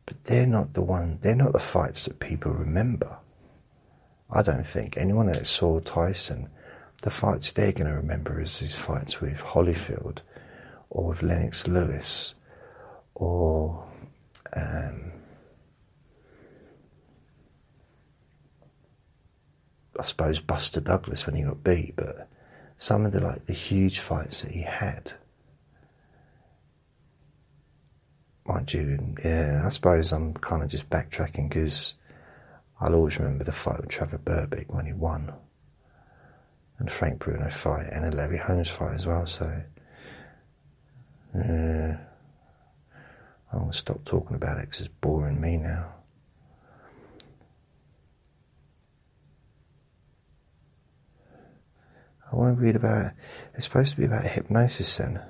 But 0.07 0.25
they're 0.25 0.47
not 0.47 0.73
the 0.73 0.83
one, 0.83 1.19
they're 1.21 1.35
not 1.35 1.53
the 1.53 1.59
fights 1.59 2.07
that 2.07 2.19
people 2.19 2.53
remember. 2.53 3.19
I 4.31 4.43
don't 4.43 4.67
think 4.67 4.97
anyone 4.97 5.27
that 5.27 5.47
saw 5.47 5.81
Tyson 5.81 6.49
the 7.03 7.11
fights 7.11 7.53
they're 7.53 7.73
going 7.73 7.87
to 7.87 7.95
remember 7.97 8.41
is 8.41 8.59
his 8.59 8.75
fights 8.75 9.21
with 9.21 9.39
Holyfield 9.39 10.19
or 10.91 11.07
with 11.09 11.23
Lennox 11.23 11.69
Lewis 11.69 12.35
or 13.15 13.85
um, 14.55 15.13
I 19.99 20.03
suppose 20.03 20.41
Buster 20.41 20.81
Douglas 20.81 21.27
when 21.27 21.37
he 21.37 21.43
got 21.43 21.63
beat, 21.63 21.95
but 21.97 22.29
some 22.79 23.05
of 23.05 23.13
the 23.13 23.21
like 23.21 23.47
the 23.47 23.53
huge 23.53 23.99
fights 23.99 24.43
that 24.43 24.53
he 24.53 24.63
had. 24.63 25.13
Mind 28.47 28.73
you, 28.73 29.15
yeah, 29.25 29.63
I 29.65 29.69
suppose 29.69 30.13
I'm 30.13 30.35
kind 30.35 30.63
of 30.63 30.69
just 30.69 30.89
backtracking 30.89 31.49
because 31.49 31.95
I'll 32.81 32.95
always 32.95 33.19
remember 33.19 33.45
the 33.45 33.53
fight 33.53 33.81
with 33.81 33.91
Trevor 33.91 34.19
Berbick 34.19 34.67
when 34.69 34.87
he 34.87 34.93
won 34.93 35.33
and 36.79 36.91
Frank 36.91 37.19
Bruno 37.19 37.51
fight 37.51 37.87
and 37.93 38.05
a 38.05 38.17
Larry 38.17 38.39
Holmes 38.39 38.69
fight 38.69 38.95
as 38.95 39.07
well. 39.07 39.27
So 39.27 39.63
uh, 41.35 41.97
I'll 43.53 43.73
stop 43.73 44.05
talking 44.05 44.37
about 44.37 44.59
it 44.59 44.67
because 44.67 44.81
it's 44.81 44.95
boring 45.01 45.41
me 45.41 45.57
now. 45.57 45.95
I 52.31 52.37
want 52.37 52.57
to 52.57 52.63
read 52.63 52.77
about. 52.77 53.13
It's 53.55 53.65
supposed 53.65 53.95
to 53.95 53.97
be 53.97 54.05
about 54.05 54.25
hypnosis 54.25 54.97
then. 54.99 55.21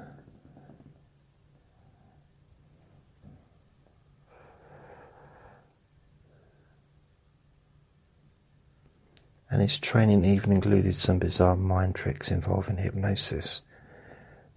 And 9.50 9.62
his 9.62 9.78
training 9.78 10.25
even 10.25 10.52
included 10.52 10.95
some 10.97 11.19
bizarre 11.19 11.57
mind 11.57 11.95
tricks 11.95 12.31
involving 12.31 12.76
hypnosis. 12.76 13.62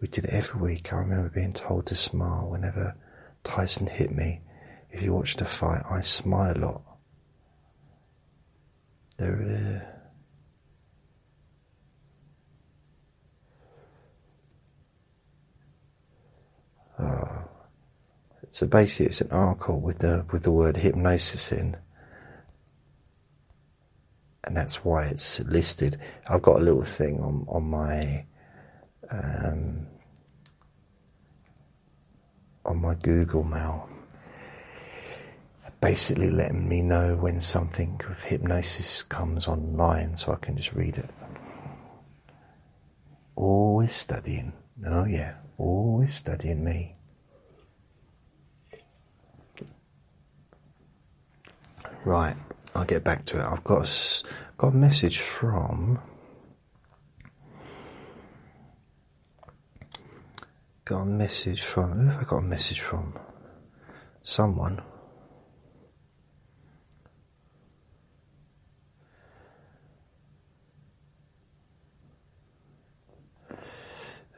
We 0.02 0.08
did 0.08 0.26
it 0.26 0.34
every 0.34 0.60
week. 0.60 0.92
I 0.92 0.98
remember 0.98 1.30
being 1.30 1.54
told 1.54 1.86
to 1.88 1.96
smile 1.96 2.50
whenever 2.50 2.96
Tyson 3.44 3.88
hit 3.88 4.12
me. 4.12 4.42
If 4.90 5.02
you 5.02 5.14
watched 5.14 5.40
a 5.42 5.46
fight, 5.46 5.84
I 5.90 6.02
smile 6.02 6.58
a 6.58 6.60
lot. 6.60 6.82
There 9.18 9.40
it 9.40 9.48
is. 9.48 9.82
Uh, 16.98 17.44
so 18.52 18.68
basically, 18.68 19.08
it's 19.08 19.22
an 19.22 19.32
article 19.32 19.80
with 19.80 20.00
the 20.00 20.26
with 20.32 20.44
the 20.44 20.52
word 20.52 20.78
hypnosis 20.78 21.52
in, 21.52 21.78
and 24.44 24.58
that's 24.58 24.84
why 24.84 25.06
it's 25.06 25.40
listed. 25.42 26.00
I've 26.28 26.42
got 26.42 26.58
a 26.58 26.64
little 26.64 26.84
thing 26.84 27.22
on 27.22 27.46
on 27.48 27.64
my 27.64 28.26
um, 29.12 29.88
on 32.66 32.82
my 32.82 32.96
Google 32.96 33.44
Mail, 33.44 33.90
basically 35.80 36.30
letting 36.30 36.68
me 36.68 36.82
know 36.82 37.16
when 37.16 37.42
something 37.42 38.00
of 38.10 38.22
hypnosis 38.22 39.04
comes 39.04 39.48
online, 39.48 40.16
so 40.16 40.32
I 40.34 40.36
can 40.36 40.58
just 40.58 40.74
read 40.74 40.98
it. 40.98 41.10
Always 43.36 43.94
studying. 43.94 44.54
Oh 44.86 45.06
yeah, 45.06 45.36
always 45.58 46.14
studying 46.14 46.64
me. 46.64 46.96
Right, 52.04 52.36
I'll 52.74 52.86
get 52.86 53.04
back 53.04 53.26
to 53.26 53.40
it. 53.40 53.44
I've 53.46 53.64
got 53.64 53.88
a, 53.88 54.24
got 54.58 54.70
a 54.70 54.76
message 54.76 55.20
from. 55.20 56.00
Got 60.86 61.02
a 61.02 61.06
message 61.06 61.62
from. 61.62 62.00
Who 62.00 62.08
have 62.10 62.22
I 62.22 62.24
got 62.24 62.38
a 62.38 62.42
message 62.42 62.82
from? 62.82 63.18
Someone. 64.24 64.82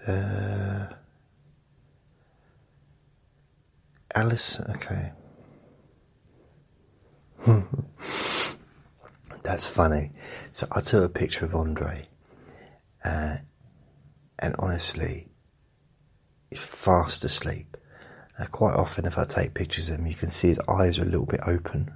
Uh, 0.08 0.88
Alice, 4.13 4.60
okay. 4.75 5.13
That's 9.54 9.68
funny. 9.68 10.10
So 10.52 10.66
I 10.72 10.82
took 10.82 11.06
a 11.06 11.10
picture 11.10 11.46
of 11.46 11.54
Andre, 11.54 12.08
uh, 13.06 13.36
and 14.40 14.56
honestly, 14.58 15.28
he's 16.50 16.60
fast 16.60 17.24
asleep. 17.24 17.78
Now, 18.40 18.48
quite 18.48 18.74
often, 18.74 19.06
if 19.06 19.16
I 19.16 19.26
take 19.26 19.54
pictures 19.54 19.90
of 19.90 20.00
him, 20.00 20.08
you 20.08 20.16
can 20.16 20.32
see 20.32 20.48
his 20.48 20.60
eyes 20.68 20.98
are 20.98 21.04
a 21.04 21.06
little 21.06 21.28
bit 21.28 21.42
open. 21.46 21.94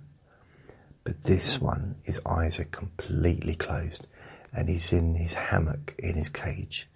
But 1.04 1.24
this 1.24 1.60
one, 1.60 1.96
his 2.04 2.22
eyes 2.28 2.60
are 2.60 2.66
completely 2.66 3.56
closed, 3.56 4.06
and 4.54 4.70
he's 4.70 4.94
in 4.94 5.16
his 5.16 5.34
hammock 5.34 5.96
in 5.98 6.14
his 6.14 6.30
cage. 6.30 6.88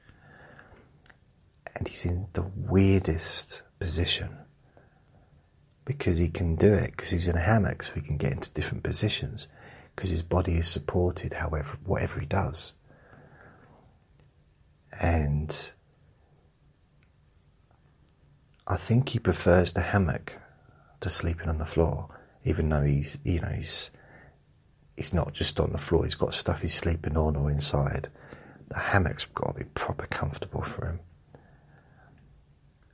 And 1.76 1.88
he's 1.88 2.06
in 2.06 2.28
the 2.34 2.52
weirdest 2.56 3.64
position 3.80 4.38
because 5.86 6.20
he 6.20 6.30
can 6.30 6.56
do 6.56 6.72
it 6.72 6.92
because 6.92 7.10
he's 7.10 7.26
in 7.26 7.36
a 7.36 7.40
hammock, 7.40 7.82
so 7.82 7.94
he 7.96 8.02
can 8.02 8.18
get 8.18 8.34
into 8.34 8.52
different 8.52 8.84
positions 8.84 9.48
because 10.02 10.10
his 10.10 10.24
body 10.24 10.56
is 10.56 10.68
supported, 10.68 11.32
however, 11.32 11.78
whatever 11.86 12.20
he 12.20 12.26
does. 12.26 12.74
And 15.00 15.72
I 18.68 18.78
think 18.78 19.10
he 19.10 19.20
prefers 19.20 19.74
the 19.74 19.82
hammock 19.82 20.40
to 21.02 21.10
sleeping 21.12 21.50
on 21.50 21.60
the 21.60 21.68
floor, 21.68 22.20
even 22.44 22.68
though 22.68 22.82
he's, 22.82 23.20
you 23.24 23.42
know, 23.42 23.50
he's 23.50 23.92
he's 24.98 25.14
not 25.14 25.36
just 25.36 25.60
on 25.60 25.72
the 25.72 25.78
floor. 25.78 26.04
He's 26.04 26.16
got 26.16 26.34
stuff 26.34 26.62
he's 26.62 26.74
sleeping 26.74 27.16
on 27.16 27.36
or 27.36 27.52
inside. 27.52 28.10
The 28.70 28.80
hammock's 28.80 29.26
got 29.26 29.50
to 29.50 29.60
be 29.60 29.70
proper 29.76 30.08
comfortable 30.08 30.64
for 30.64 30.88
him. 30.88 31.00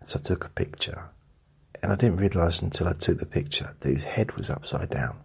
So 0.01 0.19
I 0.19 0.23
took 0.23 0.43
a 0.43 0.49
picture, 0.49 1.09
and 1.81 1.89
I 1.89 1.95
didn't 1.95 2.17
realise 2.17 2.61
until 2.61 2.89
I 2.89 2.93
took 2.93 3.19
the 3.19 3.25
picture 3.25 3.77
that 3.79 3.89
his 3.89 4.03
head 4.03 4.33
was 4.33 4.49
upside 4.49 4.89
down. 4.89 5.19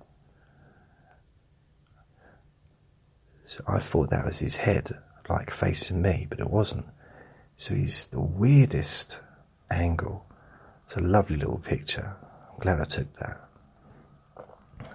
So 3.52 3.62
I 3.68 3.80
thought 3.80 4.08
that 4.08 4.24
was 4.24 4.38
his 4.38 4.56
head, 4.56 4.92
like 5.28 5.50
facing 5.50 6.00
me, 6.00 6.26
but 6.26 6.40
it 6.40 6.48
wasn't. 6.48 6.86
So 7.58 7.74
he's 7.74 8.06
the 8.06 8.18
weirdest 8.18 9.20
angle. 9.70 10.24
It's 10.84 10.96
a 10.96 11.02
lovely 11.02 11.36
little 11.36 11.58
picture. 11.58 12.16
I'm 12.50 12.60
glad 12.60 12.80
I 12.80 12.84
took 12.84 13.14
that. 13.18 13.46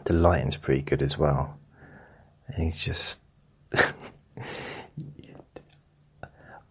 The 0.05 0.13
lighting's 0.13 0.57
pretty 0.57 0.81
good 0.81 1.03
as 1.03 1.19
well. 1.19 1.59
And 2.47 2.63
he's 2.63 2.83
just. 2.83 3.21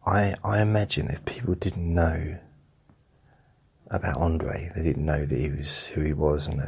I, 0.05 0.35
I 0.42 0.61
imagine 0.61 1.07
if 1.07 1.25
people 1.25 1.55
didn't 1.55 1.94
know 1.94 2.40
about 3.92 4.16
Andre, 4.16 4.72
they 4.75 4.83
didn't 4.83 5.07
know 5.07 5.25
that 5.25 5.38
he 5.38 5.51
was 5.51 5.87
who 5.87 6.01
he 6.01 6.14
was, 6.14 6.49
and 6.49 6.59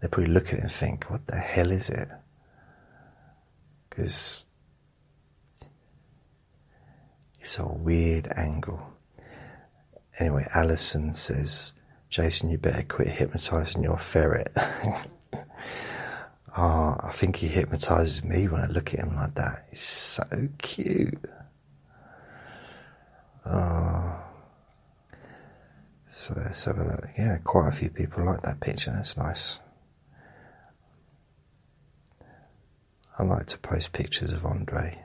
they'd 0.00 0.12
probably 0.12 0.32
look 0.32 0.52
at 0.52 0.60
it 0.60 0.62
and 0.62 0.70
think, 0.70 1.10
what 1.10 1.26
the 1.26 1.38
hell 1.38 1.72
is 1.72 1.90
it? 1.90 2.06
Because 3.88 4.46
it's 7.40 7.58
a 7.58 7.66
weird 7.66 8.28
angle. 8.36 8.80
Anyway, 10.18 10.46
Alison 10.54 11.14
says, 11.14 11.72
Jason, 12.10 12.50
you 12.50 12.58
better 12.58 12.82
quit 12.82 13.08
hypnotizing 13.08 13.82
your 13.82 13.98
ferret. 13.98 14.52
oh, 16.56 16.96
I 17.02 17.10
think 17.14 17.36
he 17.36 17.48
hypnotizes 17.48 18.22
me 18.22 18.48
when 18.48 18.60
I 18.60 18.66
look 18.66 18.92
at 18.92 19.00
him 19.00 19.14
like 19.14 19.34
that. 19.36 19.66
He's 19.70 19.80
so 19.80 20.48
cute. 20.58 21.18
Oh. 23.46 24.16
So, 26.10 26.34
so 26.52 27.00
yeah, 27.16 27.38
quite 27.38 27.68
a 27.68 27.72
few 27.72 27.88
people 27.88 28.24
like 28.24 28.42
that 28.42 28.60
picture. 28.60 28.90
That's 28.90 29.16
nice. 29.16 29.58
I 33.18 33.22
like 33.22 33.46
to 33.46 33.58
post 33.58 33.92
pictures 33.92 34.32
of 34.32 34.44
Andre. 34.44 34.98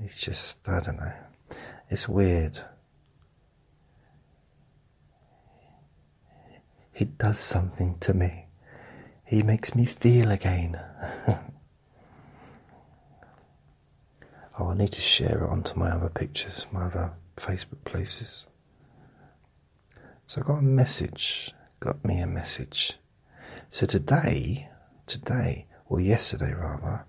He's 0.00 0.16
just, 0.16 0.68
I 0.68 0.80
don't 0.80 0.98
know. 0.98 1.12
It's 1.90 2.08
weird. 2.08 2.58
He 6.92 7.04
does 7.04 7.38
something 7.38 7.98
to 8.00 8.14
me. 8.14 8.46
He 9.24 9.42
makes 9.42 9.74
me 9.74 9.84
feel 9.84 10.30
again. 10.30 10.80
oh, 14.58 14.70
I 14.70 14.74
need 14.74 14.92
to 14.92 15.00
share 15.00 15.44
it 15.44 15.48
onto 15.48 15.78
my 15.78 15.90
other 15.90 16.08
pictures, 16.08 16.66
my 16.72 16.86
other 16.86 17.12
Facebook 17.36 17.84
places. 17.84 18.44
So 20.26 20.42
I 20.42 20.46
got 20.46 20.58
a 20.58 20.62
message, 20.62 21.52
got 21.80 22.04
me 22.04 22.20
a 22.20 22.26
message. 22.26 22.98
So 23.68 23.86
today, 23.86 24.68
today, 25.06 25.66
or 25.86 26.00
yesterday 26.00 26.52
rather, 26.52 27.06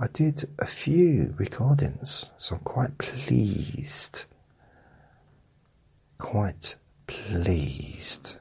I 0.00 0.06
did 0.06 0.48
a 0.60 0.66
few 0.66 1.34
recordings, 1.38 2.26
so 2.36 2.54
I'm 2.54 2.60
quite 2.62 2.96
pleased. 2.98 4.26
Quite 6.18 6.76
pleased. 7.08 8.36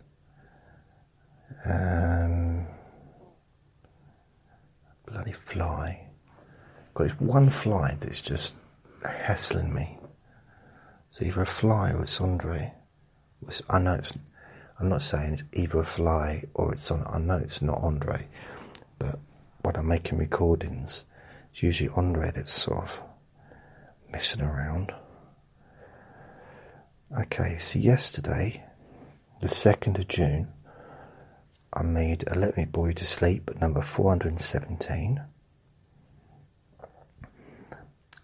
Um, 1.65 2.67
bloody 5.07 5.31
fly. 5.31 6.07
Got 6.93 7.05
this 7.05 7.19
one 7.19 7.49
fly 7.49 7.97
that's 7.99 8.21
just 8.21 8.55
hassling 9.03 9.73
me. 9.73 9.97
It's 11.09 11.23
either 11.23 11.41
a 11.41 11.45
fly 11.47 11.91
or 11.91 12.03
it's 12.03 12.21
Andre. 12.21 12.71
I 13.67 13.79
know 13.79 13.93
it's. 13.95 14.13
I'm 14.79 14.89
not 14.89 15.01
saying 15.01 15.33
it's 15.33 15.43
either 15.53 15.79
a 15.79 15.85
fly 15.85 16.43
or 16.53 16.73
it's 16.73 16.91
on. 16.91 17.03
I 17.07 17.17
know 17.17 17.37
it's 17.37 17.63
not 17.63 17.79
Andre, 17.81 18.27
but 18.99 19.17
when 19.63 19.75
I'm 19.75 19.87
making 19.87 20.19
recordings, 20.19 21.03
it's 21.57 21.63
usually 21.63 21.89
Andre 21.95 22.29
that's 22.35 22.53
sort 22.53 22.83
of 22.83 23.01
messing 24.11 24.43
around. 24.43 24.91
Okay, 27.19 27.57
so 27.57 27.79
yesterday, 27.79 28.63
the 29.41 29.47
2nd 29.47 29.97
of 29.97 30.07
June, 30.07 30.49
I 31.73 31.81
made 31.81 32.25
a 32.27 32.37
Let 32.37 32.57
Me 32.57 32.67
You 32.71 32.93
to 32.93 33.05
Sleep 33.05 33.59
number 33.59 33.81
417. 33.81 35.19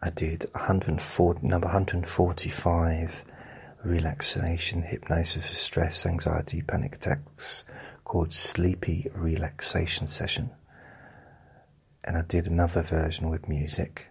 I 0.04 0.10
did 0.12 0.46
140, 0.52 1.48
number 1.48 1.66
145 1.66 3.24
relaxation 3.84 4.84
hypnosis 4.84 5.50
for 5.50 5.56
stress, 5.56 6.06
anxiety, 6.06 6.62
panic 6.62 6.98
attacks 6.98 7.64
called 8.04 8.32
Sleepy 8.32 9.08
Relaxation 9.16 10.08
Session. 10.08 10.52
And 12.04 12.18
I 12.18 12.22
did 12.22 12.48
another 12.48 12.82
version 12.82 13.30
with 13.30 13.48
music. 13.48 14.08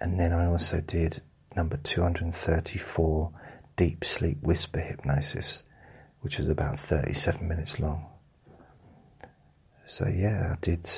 And 0.00 0.18
then 0.18 0.32
I 0.32 0.46
also 0.46 0.80
did 0.80 1.22
number 1.56 1.76
234 1.76 3.32
Deep 3.76 4.04
Sleep 4.04 4.38
Whisper 4.42 4.80
Hypnosis, 4.80 5.62
which 6.20 6.38
was 6.38 6.48
about 6.48 6.80
37 6.80 7.46
minutes 7.46 7.78
long. 7.78 8.06
So, 9.86 10.06
yeah, 10.08 10.52
I 10.52 10.58
did. 10.60 10.90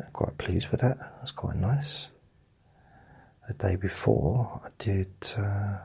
I'm 0.00 0.12
quite 0.12 0.38
pleased 0.38 0.68
with 0.70 0.80
that. 0.80 0.98
That's 1.18 1.32
quite 1.32 1.56
nice. 1.56 2.08
The 3.48 3.54
day 3.54 3.76
before, 3.76 4.60
I 4.64 4.68
did. 4.78 5.12
Uh, 5.36 5.78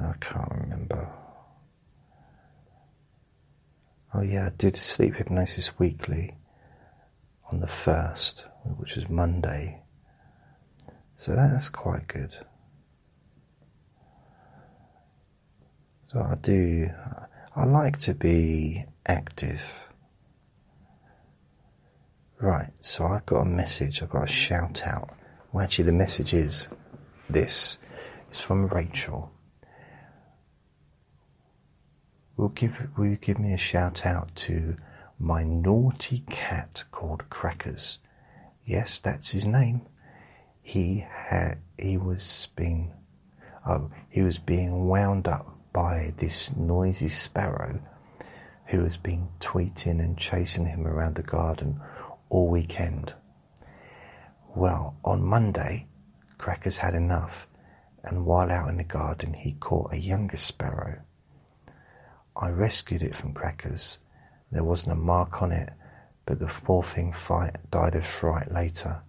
I 0.00 0.14
can't 0.20 0.50
remember. 0.50 1.12
Oh, 4.12 4.22
yeah, 4.22 4.46
I 4.46 4.50
did 4.56 4.76
sleep 4.76 5.14
hypnosis 5.16 5.78
weekly 5.78 6.36
on 7.52 7.60
the 7.60 7.68
first, 7.68 8.44
which 8.76 8.96
was 8.96 9.08
Monday. 9.08 9.82
So 11.16 11.34
that's 11.36 11.68
quite 11.68 12.08
good. 12.08 12.34
So 16.08 16.20
I 16.20 16.34
do, 16.36 16.90
I 17.54 17.64
like 17.64 17.98
to 17.98 18.14
be 18.14 18.84
active. 19.06 19.78
Right, 22.40 22.70
so 22.80 23.04
I've 23.06 23.26
got 23.26 23.42
a 23.42 23.44
message, 23.44 24.02
I've 24.02 24.10
got 24.10 24.24
a 24.24 24.32
shout 24.32 24.82
out. 24.84 25.10
Well, 25.52 25.62
actually, 25.62 25.84
the 25.84 25.92
message 25.92 26.32
is 26.32 26.68
this 27.28 27.76
it's 28.28 28.40
from 28.40 28.66
Rachel. 28.68 29.30
Will, 32.40 32.48
give, 32.48 32.88
will 32.96 33.04
you 33.04 33.16
give 33.16 33.38
me 33.38 33.52
a 33.52 33.58
shout 33.58 34.06
out 34.06 34.34
to 34.36 34.78
my 35.18 35.44
naughty 35.44 36.20
cat 36.30 36.84
called 36.90 37.28
Crackers? 37.28 37.98
Yes, 38.64 38.98
that's 38.98 39.32
his 39.32 39.44
name. 39.44 39.82
He 40.62 41.04
had 41.06 41.58
he 41.76 41.98
was 41.98 42.48
being 42.56 42.94
oh 43.66 43.90
he 44.08 44.22
was 44.22 44.38
being 44.38 44.88
wound 44.88 45.28
up 45.28 45.54
by 45.74 46.14
this 46.16 46.56
noisy 46.56 47.10
sparrow 47.10 47.78
who 48.68 48.84
has 48.84 48.96
been 48.96 49.28
tweeting 49.38 50.00
and 50.00 50.16
chasing 50.16 50.64
him 50.64 50.86
around 50.86 51.16
the 51.16 51.22
garden 51.22 51.78
all 52.30 52.48
weekend. 52.48 53.12
Well, 54.56 54.96
on 55.04 55.22
Monday, 55.22 55.88
Crackers 56.38 56.78
had 56.78 56.94
enough, 56.94 57.46
and 58.02 58.24
while 58.24 58.50
out 58.50 58.70
in 58.70 58.78
the 58.78 58.84
garden, 58.84 59.34
he 59.34 59.52
caught 59.52 59.92
a 59.92 59.98
younger 60.00 60.38
sparrow. 60.38 61.02
I 62.36 62.48
rescued 62.50 63.02
it 63.02 63.14
from 63.16 63.34
Crackers. 63.34 63.98
There 64.52 64.64
wasn't 64.64 64.92
a 64.92 64.96
mark 64.96 65.42
on 65.42 65.52
it, 65.52 65.72
but 66.26 66.38
the 66.38 66.46
poor 66.46 66.82
thing 66.82 67.14
died 67.70 67.94
of 67.94 68.06
fright 68.06 68.50
later. 68.50 69.02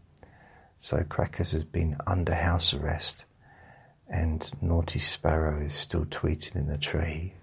So 0.80 1.04
Crackers 1.04 1.52
has 1.52 1.64
been 1.64 1.98
under 2.08 2.34
house 2.34 2.74
arrest, 2.74 3.26
and 4.10 4.52
Naughty 4.62 5.00
Sparrow 5.00 5.62
is 5.64 5.76
still 5.76 6.06
tweeting 6.06 6.56
in 6.56 6.68
the 6.68 6.78
tree. 6.78 7.36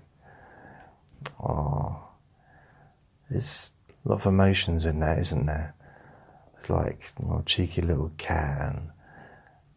Oh, 1.42 2.08
it's 3.30 3.72
a 4.04 4.08
lot 4.08 4.20
of 4.20 4.26
emotions 4.26 4.84
in 4.84 5.00
that, 5.00 5.18
isn't 5.18 5.46
there? 5.46 5.74
It's 6.58 6.68
like 6.68 7.00
a 7.18 7.42
cheeky 7.44 7.82
little 7.82 8.10
cat, 8.18 8.72
and 8.74 8.90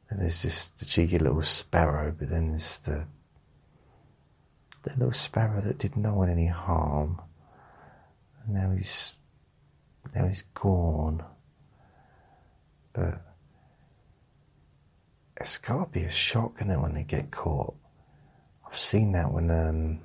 then 0.10 0.20
there's 0.20 0.42
just 0.42 0.80
the 0.80 0.86
cheeky 0.86 1.20
little 1.20 1.44
sparrow, 1.44 2.14
but 2.18 2.30
then 2.30 2.50
there's 2.50 2.80
the 2.80 3.08
the 4.84 4.92
little 4.92 5.14
sparrow 5.14 5.62
that 5.62 5.78
did 5.78 5.96
no 5.96 6.14
one 6.14 6.30
any 6.30 6.48
harm. 6.48 7.22
And 8.44 8.56
now 8.56 8.72
he's 8.72 9.16
now 10.16 10.28
he's 10.28 10.44
gone. 10.54 11.24
But 12.94 13.22
it's 15.40 15.58
got 15.58 15.86
to 15.86 15.92
be 15.92 16.04
a 16.04 16.12
shock, 16.12 16.56
isn't 16.58 16.72
it, 16.72 16.80
when 16.80 16.94
they 16.94 17.04
get 17.04 17.32
caught? 17.32 17.76
I've 18.68 18.78
seen 18.78 19.14
that 19.14 19.32
when 19.32 19.50
um, 19.50 20.00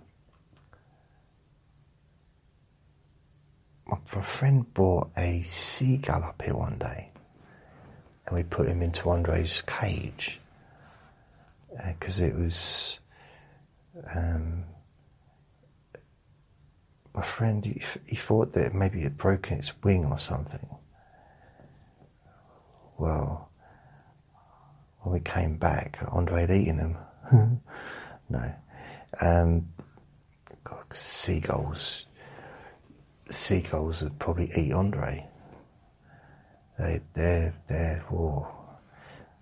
my 3.86 4.22
friend 4.22 4.72
bought 4.72 5.10
a 5.16 5.42
seagull 5.42 6.24
up 6.24 6.42
here 6.42 6.54
one 6.54 6.78
day, 6.78 7.10
and 8.26 8.36
we 8.36 8.42
put 8.42 8.68
him 8.68 8.82
into 8.82 9.10
Andre's 9.10 9.62
cage 9.62 10.40
because 11.70 12.20
uh, 12.20 12.24
it 12.24 12.34
was. 12.34 12.98
Um, 14.14 14.64
my 17.14 17.22
friend, 17.22 17.64
he, 17.64 17.82
he 18.06 18.16
thought 18.16 18.52
that 18.52 18.74
maybe 18.74 19.00
it 19.00 19.04
had 19.04 19.16
broken 19.16 19.58
its 19.58 19.72
wing 19.82 20.04
or 20.04 20.18
something. 20.18 20.68
Well, 22.98 23.50
when 25.00 25.14
we 25.14 25.20
came 25.20 25.56
back, 25.56 25.98
Andre 26.10 26.42
had 26.42 26.50
eaten 26.50 26.78
him. 26.78 26.98
no. 28.28 28.54
Um, 29.20 29.68
God, 30.64 30.84
seagulls 30.92 32.06
seagulls 33.30 34.02
would 34.02 34.18
probably 34.18 34.50
eat 34.56 34.72
Andre. 34.72 35.26
They, 36.78 37.00
they're, 37.14 37.54
they're, 37.68 38.04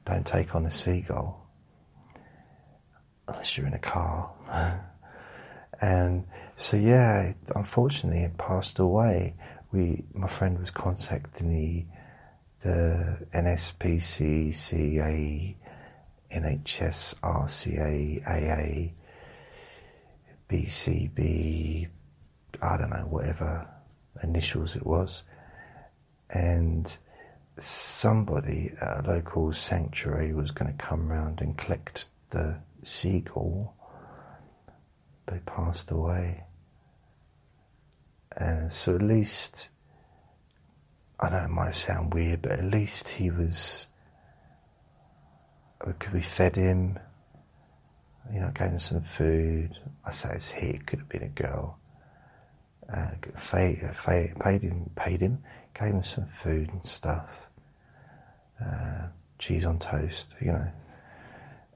don't 0.07 0.27
take 0.27 0.55
on 0.55 0.67
a 0.67 0.71
seagull 0.71 1.49
unless 3.27 3.57
you're 3.57 3.67
in 3.67 3.75
a 3.75 3.79
car. 3.79 4.31
And 5.81 6.25
so, 6.57 6.77
yeah, 6.77 7.33
unfortunately, 7.55 8.23
it 8.23 8.39
passed 8.39 8.79
away. 8.79 9.35
We, 9.73 10.05
my 10.13 10.29
friend 10.29 10.59
was 10.59 10.71
contacting 10.71 11.49
the, 11.49 11.85
the 12.69 13.27
NSPC, 13.35 14.55
NHS, 16.33 17.15
RCA, 17.21 18.23
AA, 18.27 18.93
BCB, 20.49 21.89
I 22.63 22.77
don't 22.77 22.91
know, 22.91 23.07
whatever 23.09 23.69
initials 24.23 24.77
it 24.77 24.87
was, 24.87 25.25
and 26.31 26.97
somebody 27.59 28.73
at 28.81 29.07
a 29.07 29.11
local 29.11 29.53
sanctuary 29.53 30.33
was 30.33 30.51
going 30.51 30.77
to 30.77 30.85
come 30.85 31.09
round 31.09 31.41
and 31.41 31.57
collect 31.57 32.09
the 32.31 32.59
seagull, 32.83 33.75
he 35.33 35.39
passed 35.41 35.91
away. 35.91 36.45
And 38.37 38.73
so 38.73 38.95
at 38.95 39.03
least, 39.03 39.69
I 41.21 41.31
know 41.31 41.45
it 41.45 41.51
might 41.51 41.75
sound 41.75 42.13
weird, 42.13 42.43
but 42.43 42.53
at 42.53 42.65
least 42.65 43.09
he 43.09 43.31
was, 43.31 43.87
could 45.99 46.13
we 46.13 46.21
fed 46.21 46.57
him, 46.57 46.99
you 48.33 48.41
know, 48.41 48.51
gave 48.55 48.69
him 48.69 48.79
some 48.79 49.03
food. 49.03 49.79
I 50.05 50.11
say 50.11 50.31
it's 50.35 50.51
he, 50.51 50.69
it 50.69 50.87
could 50.87 50.99
have 50.99 51.09
been 51.09 51.23
a 51.23 51.29
girl 51.29 51.79
uh, 52.93 53.11
paid 53.51 53.79
him, 54.63 54.91
paid 54.97 55.21
him, 55.21 55.43
gave 55.79 55.95
him 55.95 56.03
some 56.03 56.27
food 56.27 56.71
and 56.71 56.85
stuff, 56.85 57.29
uh, 58.65 59.07
cheese 59.39 59.65
on 59.65 59.79
toast, 59.79 60.29
you 60.41 60.53
know, 60.53 60.67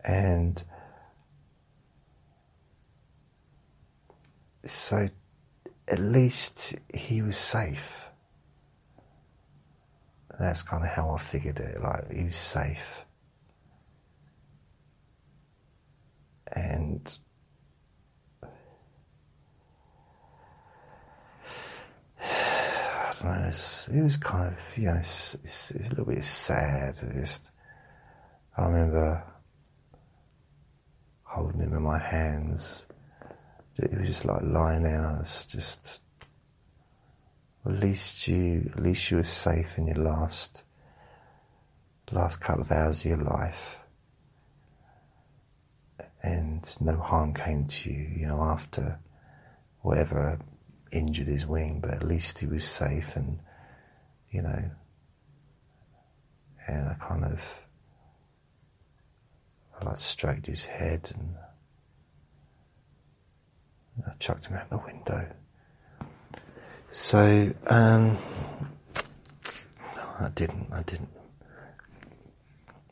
and 0.04 0.62
so 4.64 5.08
at 5.86 5.98
least 5.98 6.74
he 6.94 7.22
was 7.22 7.36
safe. 7.36 8.04
That's 10.38 10.62
kind 10.62 10.84
of 10.84 10.90
how 10.90 11.10
I 11.10 11.18
figured 11.18 11.58
it. 11.58 11.82
Like 11.82 12.12
he 12.12 12.24
was 12.24 12.36
safe, 12.36 13.04
and 16.52 17.18
I 22.20 23.14
don't 23.20 23.24
know, 23.24 23.98
it 23.98 24.04
was 24.04 24.16
kind 24.16 24.54
of, 24.54 24.78
you 24.78 24.84
know, 24.84 24.94
it's, 24.94 25.34
it's, 25.42 25.70
it's 25.72 25.86
a 25.86 25.90
little 25.90 26.04
bit 26.04 26.22
sad. 26.22 26.98
Just, 27.14 27.50
I 28.56 28.66
remember 28.66 29.24
holding 31.24 31.60
him 31.60 31.74
in 31.74 31.82
my 31.82 31.98
hands. 31.98 32.86
It 33.78 33.96
was 33.96 34.08
just 34.08 34.24
like 34.24 34.42
lying 34.42 34.82
there. 34.82 35.06
I 35.06 35.20
was 35.20 35.46
just, 35.46 36.02
at 37.64 37.72
least 37.72 38.26
you, 38.26 38.70
at 38.74 38.82
least 38.82 39.10
you 39.10 39.18
were 39.18 39.24
safe 39.24 39.78
in 39.78 39.86
your 39.86 39.96
last, 39.96 40.64
last 42.10 42.40
couple 42.40 42.62
of 42.62 42.72
hours 42.72 43.04
of 43.04 43.10
your 43.10 43.18
life, 43.18 43.78
and 46.22 46.76
no 46.80 46.96
harm 46.96 47.34
came 47.34 47.66
to 47.66 47.90
you. 47.90 48.08
You 48.16 48.26
know, 48.26 48.42
after 48.42 48.98
whatever 49.82 50.40
injured 50.90 51.28
his 51.28 51.46
wing, 51.46 51.78
but 51.80 51.90
at 51.92 52.02
least 52.02 52.40
he 52.40 52.46
was 52.46 52.64
safe 52.64 53.14
and, 53.14 53.38
you 54.30 54.42
know, 54.42 54.70
and 56.66 56.88
I 56.88 56.94
kind 56.94 57.24
of 57.24 57.60
I 59.80 59.84
like 59.84 59.98
stroked 59.98 60.46
his 60.46 60.64
head 60.64 61.10
and 61.14 61.36
I 64.06 64.12
chucked 64.18 64.46
him 64.46 64.56
out 64.56 64.70
the 64.70 64.78
window. 64.78 65.28
So 66.90 67.52
um, 67.66 68.18
I 70.20 70.28
didn't. 70.34 70.68
I 70.72 70.82
didn't. 70.82 71.10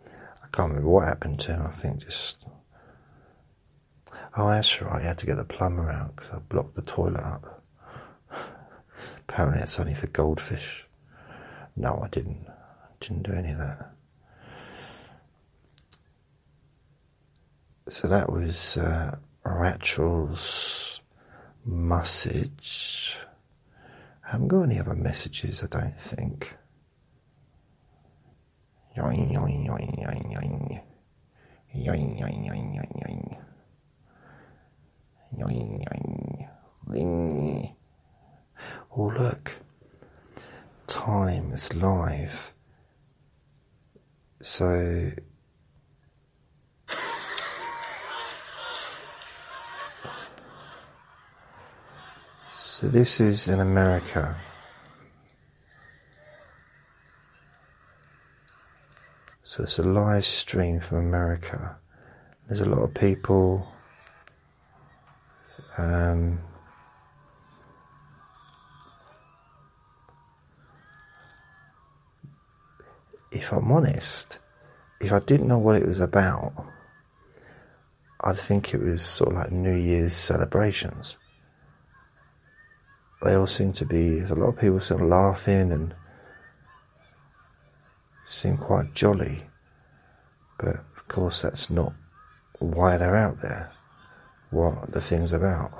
I 0.06 0.46
can't 0.52 0.70
remember 0.70 0.88
what 0.88 1.06
happened 1.06 1.40
to 1.40 1.52
him. 1.52 1.66
I 1.66 1.72
think 1.72 2.04
just. 2.04 2.38
Oh, 4.36 4.50
that's 4.50 4.82
right. 4.82 5.02
I 5.02 5.06
had 5.06 5.18
to 5.18 5.26
get 5.26 5.36
the 5.36 5.44
plumber 5.44 5.90
out 5.90 6.14
because 6.16 6.30
I 6.32 6.38
blocked 6.38 6.74
the 6.74 6.82
toilet 6.82 7.22
up. 7.22 7.62
Apparently, 9.28 9.62
it's 9.62 9.80
only 9.80 9.94
for 9.94 10.06
goldfish. 10.08 10.86
No, 11.74 12.00
I 12.04 12.08
didn't. 12.08 12.46
I 12.48 12.52
didn't 13.00 13.22
do 13.22 13.32
any 13.32 13.52
of 13.52 13.58
that. 13.58 13.92
So 17.88 18.08
that 18.08 18.30
was 18.30 18.76
uh, 18.76 19.16
Rachel's 19.44 20.95
message. 21.66 23.16
I 24.24 24.32
haven't 24.32 24.48
got 24.48 24.62
any 24.62 24.78
other 24.78 24.94
messages, 24.94 25.62
I 25.62 25.66
don't 25.66 26.00
think. 26.00 26.56
Yoing, 28.96 29.32
yoing, 29.32 29.66
yoing, 29.66 29.98
yoing, 29.98 30.32
yoing. 30.32 30.80
Yoing, 31.74 32.18
yoing, 32.18 32.46
yoing, 32.46 32.74
yoing, 32.74 33.02
yoing. 33.02 33.38
Yoing, 35.38 35.84
yoing. 35.84 36.48
Ling. 36.86 37.76
Oh, 38.96 39.12
look. 39.18 39.56
Time 40.86 41.50
is 41.50 41.72
live. 41.74 42.54
So. 44.40 45.10
So 52.78 52.88
this 52.88 53.22
is 53.22 53.48
in 53.48 53.58
America. 53.58 54.36
So 59.42 59.62
it's 59.62 59.78
a 59.78 59.82
live 59.82 60.26
stream 60.26 60.80
from 60.80 60.98
America. 60.98 61.78
There's 62.46 62.60
a 62.60 62.68
lot 62.68 62.82
of 62.82 62.92
people. 62.92 63.66
Um, 65.78 66.40
if 73.32 73.52
I'm 73.52 73.72
honest, 73.72 74.38
if 75.00 75.14
I 75.14 75.20
didn't 75.20 75.48
know 75.48 75.56
what 75.56 75.76
it 75.76 75.86
was 75.86 76.00
about, 76.00 76.52
I'd 78.20 78.36
think 78.36 78.74
it 78.74 78.82
was 78.82 79.02
sort 79.02 79.30
of 79.30 79.36
like 79.38 79.50
New 79.50 79.74
Year's 79.74 80.14
celebrations. 80.14 81.16
They 83.22 83.34
all 83.34 83.46
seem 83.46 83.72
to 83.74 83.84
be, 83.84 84.18
there's 84.18 84.30
a 84.30 84.34
lot 84.34 84.48
of 84.48 84.58
people 84.58 84.80
sort 84.80 85.00
of 85.00 85.08
laughing 85.08 85.72
and 85.72 85.94
seem 88.26 88.58
quite 88.58 88.94
jolly, 88.94 89.46
but 90.58 90.76
of 90.76 91.08
course 91.08 91.42
that's 91.42 91.70
not 91.70 91.92
why 92.58 92.96
they're 92.98 93.16
out 93.16 93.40
there, 93.40 93.72
what 94.50 94.92
the 94.92 95.00
thing's 95.00 95.32
about. 95.32 95.72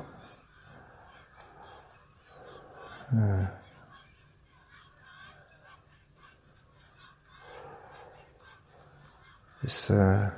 Uh, 3.17 3.47
it's 9.63 9.91
uh, 9.91 10.31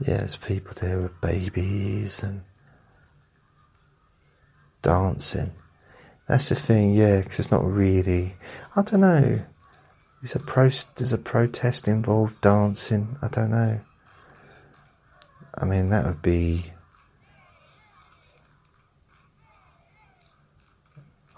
yeah, 0.00 0.18
there's 0.18 0.36
people 0.36 0.72
there 0.80 1.00
with 1.00 1.20
babies 1.20 2.22
and 2.22 2.42
dancing. 4.82 5.52
That's 6.28 6.48
the 6.48 6.54
thing, 6.54 6.94
yeah, 6.94 7.20
because 7.20 7.38
it's 7.38 7.50
not 7.50 7.64
really. 7.64 8.36
I 8.74 8.82
don't 8.82 9.00
know. 9.00 9.42
Is 10.22 10.34
a 10.34 10.40
pro? 10.40 10.68
Does 10.96 11.12
a 11.12 11.18
protest 11.18 11.88
involve 11.88 12.40
dancing? 12.40 13.16
I 13.22 13.28
don't 13.28 13.50
know. 13.50 13.80
I 15.54 15.64
mean, 15.64 15.90
that 15.90 16.04
would 16.04 16.22
be. 16.22 16.72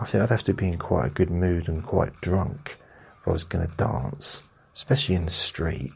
I 0.00 0.04
think 0.04 0.22
I'd 0.22 0.30
have 0.30 0.44
to 0.44 0.54
be 0.54 0.68
in 0.68 0.78
quite 0.78 1.06
a 1.06 1.10
good 1.10 1.30
mood 1.30 1.68
and 1.68 1.84
quite 1.84 2.20
drunk 2.20 2.78
if 3.20 3.28
I 3.28 3.32
was 3.32 3.44
going 3.44 3.66
to 3.66 3.74
dance, 3.76 4.42
especially 4.74 5.16
in 5.16 5.24
the 5.26 5.30
street. 5.30 5.92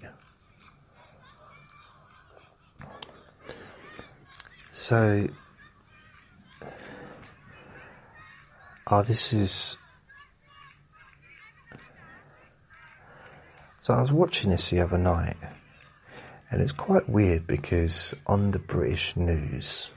So, 4.74 5.28
oh, 8.86 9.02
this 9.02 9.34
is. 9.34 9.76
So 13.80 13.92
I 13.92 14.00
was 14.00 14.12
watching 14.12 14.50
this 14.50 14.70
the 14.70 14.80
other 14.80 14.96
night, 14.96 15.36
and 16.50 16.62
it's 16.62 16.72
quite 16.72 17.06
weird 17.06 17.46
because 17.46 18.14
on 18.26 18.52
the 18.52 18.58
British 18.58 19.14
news, 19.14 19.90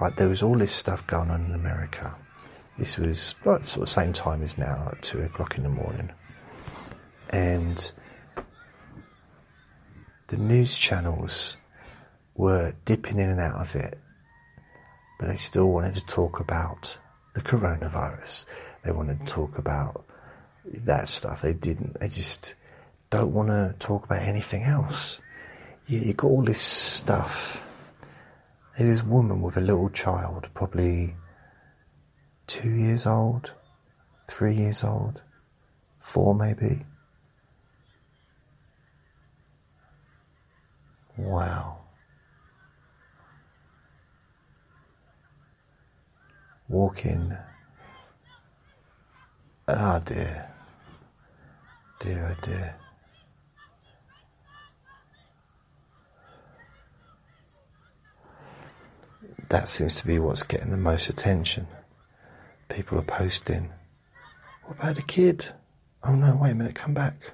like 0.00 0.16
there 0.16 0.28
was 0.28 0.42
all 0.42 0.56
this 0.56 0.72
stuff 0.72 1.06
going 1.06 1.30
on 1.30 1.44
in 1.44 1.54
America. 1.54 2.14
This 2.78 2.96
was 2.96 3.34
like 3.44 3.64
sort 3.64 3.82
of 3.82 3.90
same 3.90 4.14
time 4.14 4.42
as 4.42 4.56
now, 4.56 4.88
at 4.92 5.02
two 5.02 5.20
o'clock 5.20 5.58
in 5.58 5.64
the 5.64 5.68
morning, 5.68 6.10
and 7.28 7.92
the 10.28 10.38
news 10.38 10.78
channels 10.78 11.58
were 12.38 12.72
dipping 12.86 13.18
in 13.18 13.28
and 13.28 13.40
out 13.40 13.60
of 13.60 13.74
it, 13.74 13.98
but 15.18 15.28
they 15.28 15.36
still 15.36 15.70
wanted 15.70 15.94
to 15.94 16.06
talk 16.06 16.40
about 16.40 16.96
the 17.34 17.42
coronavirus. 17.42 18.46
They 18.84 18.92
wanted 18.92 19.20
to 19.20 19.26
talk 19.26 19.58
about 19.58 20.06
that 20.64 21.08
stuff. 21.08 21.42
They 21.42 21.52
didn't. 21.52 21.98
They 22.00 22.08
just 22.08 22.54
don't 23.10 23.34
want 23.34 23.48
to 23.48 23.74
talk 23.80 24.04
about 24.04 24.22
anything 24.22 24.62
else. 24.62 25.18
You, 25.88 25.98
you 25.98 26.14
got 26.14 26.28
all 26.28 26.44
this 26.44 26.60
stuff. 26.60 27.62
There's 28.78 28.98
this 28.98 29.04
woman 29.04 29.42
with 29.42 29.56
a 29.56 29.60
little 29.60 29.90
child, 29.90 30.48
probably 30.54 31.16
two 32.46 32.70
years 32.70 33.04
old, 33.04 33.50
three 34.28 34.54
years 34.54 34.84
old, 34.84 35.20
four 35.98 36.36
maybe. 36.36 36.86
Wow. 41.16 41.77
Walking. 46.68 47.36
Ah, 49.66 50.00
dear. 50.04 50.50
Dear, 52.00 52.36
oh 52.36 52.46
dear. 52.46 52.74
That 59.48 59.68
seems 59.68 59.96
to 59.96 60.06
be 60.06 60.18
what's 60.18 60.42
getting 60.42 60.70
the 60.70 60.76
most 60.76 61.08
attention. 61.08 61.66
People 62.68 62.98
are 62.98 63.02
posting. 63.02 63.70
What 64.64 64.78
about 64.78 64.96
the 64.96 65.02
kid? 65.02 65.48
Oh 66.04 66.14
no, 66.14 66.36
wait 66.36 66.50
a 66.50 66.54
minute, 66.54 66.74
come 66.74 66.92
back. 66.92 67.32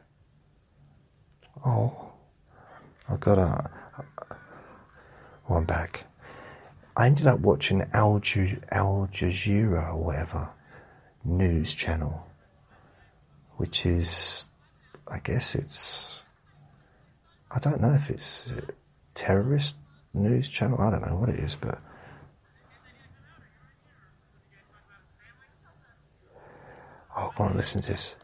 Oh, 1.67 2.13
I've 3.09 3.21
got 3.21 3.39
a. 3.39 3.71
One 5.47 5.65
back. 5.65 6.07
I 6.97 7.07
ended 7.07 7.27
up 7.27 7.41
watching 7.41 7.83
Al, 7.93 8.15
Al 8.71 9.09
Jazeera 9.13 9.95
or 9.95 10.05
whatever 10.05 10.51
news 11.25 11.75
channel, 11.75 12.27
which 13.57 13.85
is, 13.85 14.47
I 15.09 15.19
guess 15.19 15.55
it's, 15.55 16.23
I 17.51 17.59
don't 17.59 17.81
know 17.81 17.95
if 17.95 18.11
it's 18.11 18.53
terrorist 19.15 19.77
news 20.13 20.49
channel. 20.49 20.81
I 20.81 20.91
don't 20.91 21.07
know 21.07 21.17
what 21.17 21.29
it 21.29 21.41
is, 21.41 21.57
but. 21.57 21.79
Oh, 27.17 27.33
go 27.37 27.45
on, 27.45 27.57
listen 27.57 27.81
to 27.83 27.93
this. 27.93 28.17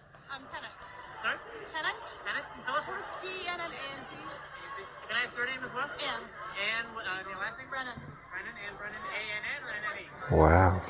Wow. 10.30 10.80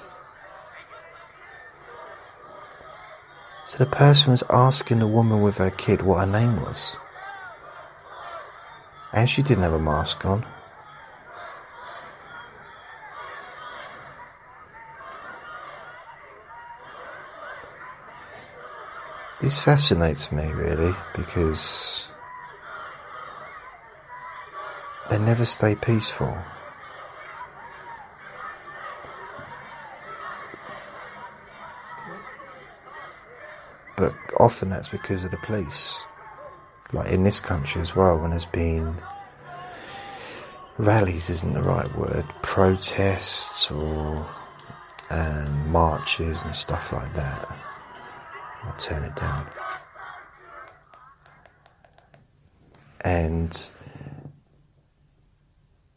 So 3.65 3.79
the 3.79 3.87
person 3.87 4.33
was 4.33 4.43
asking 4.51 4.99
the 4.99 5.07
woman 5.07 5.43
with 5.43 5.59
her 5.59 5.71
kid 5.71 6.03
what 6.03 6.27
her 6.27 6.27
name 6.27 6.61
was. 6.61 6.97
And 9.13 9.31
she 9.31 9.43
didn't 9.43 9.63
have 9.63 9.73
a 9.73 9.79
mask 9.79 10.25
on. 10.25 10.45
This 19.41 19.59
fascinates 19.59 20.31
me 20.33 20.47
really 20.53 20.95
because 21.17 22.07
they 25.09 25.19
never 25.19 25.47
stay 25.47 25.75
peaceful. 25.77 26.37
Often 34.41 34.71
that's 34.71 34.89
because 34.89 35.25
of 35.25 35.31
the 35.31 35.37
police. 35.39 36.03
Like 36.93 37.11
in 37.13 37.23
this 37.23 37.41
country 37.41 37.81
as 37.81 37.95
well, 37.95 38.19
when 38.19 38.31
there's 38.31 38.47
been 38.47 38.97
rallies, 40.79 41.31
isn't 41.31 41.55
the 41.55 41.63
right 41.63 41.95
word, 41.97 42.25
protests 42.43 43.71
or 43.71 44.27
um, 45.11 45.71
marches 45.71 46.43
and 46.43 46.55
stuff 46.55 46.93
like 46.93 47.15
that. 47.15 47.57
I'll 48.65 48.77
turn 48.79 49.05
it 49.05 49.15
down. 49.17 49.47
And 53.03 53.71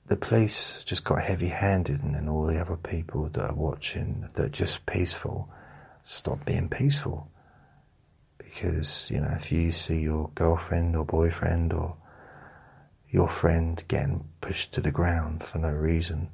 the 0.08 0.16
police 0.16 0.84
just 0.84 1.04
got 1.04 1.22
heavy 1.22 1.48
handed, 1.48 2.04
and 2.04 2.16
then 2.16 2.30
all 2.30 2.46
the 2.46 2.60
other 2.60 2.78
people 2.78 3.30
that 3.30 3.50
are 3.50 3.56
watching 3.56 4.30
that 4.36 4.46
are 4.46 4.50
just 4.50 4.86
peaceful 4.86 5.50
stop 6.04 6.46
being 6.46 6.70
peaceful. 6.70 7.30
Because, 8.54 9.10
you 9.10 9.20
know, 9.20 9.34
if 9.36 9.52
you 9.52 9.72
see 9.72 10.02
your 10.02 10.30
girlfriend 10.36 10.96
or 10.96 11.04
boyfriend 11.04 11.74
or 11.74 11.98
your 13.10 13.28
friend 13.28 13.84
getting 13.88 14.26
pushed 14.42 14.74
to 14.74 14.82
the 14.82 14.92
ground 14.92 15.44
for 15.44 15.58
no 15.58 15.72
reason, 15.72 16.30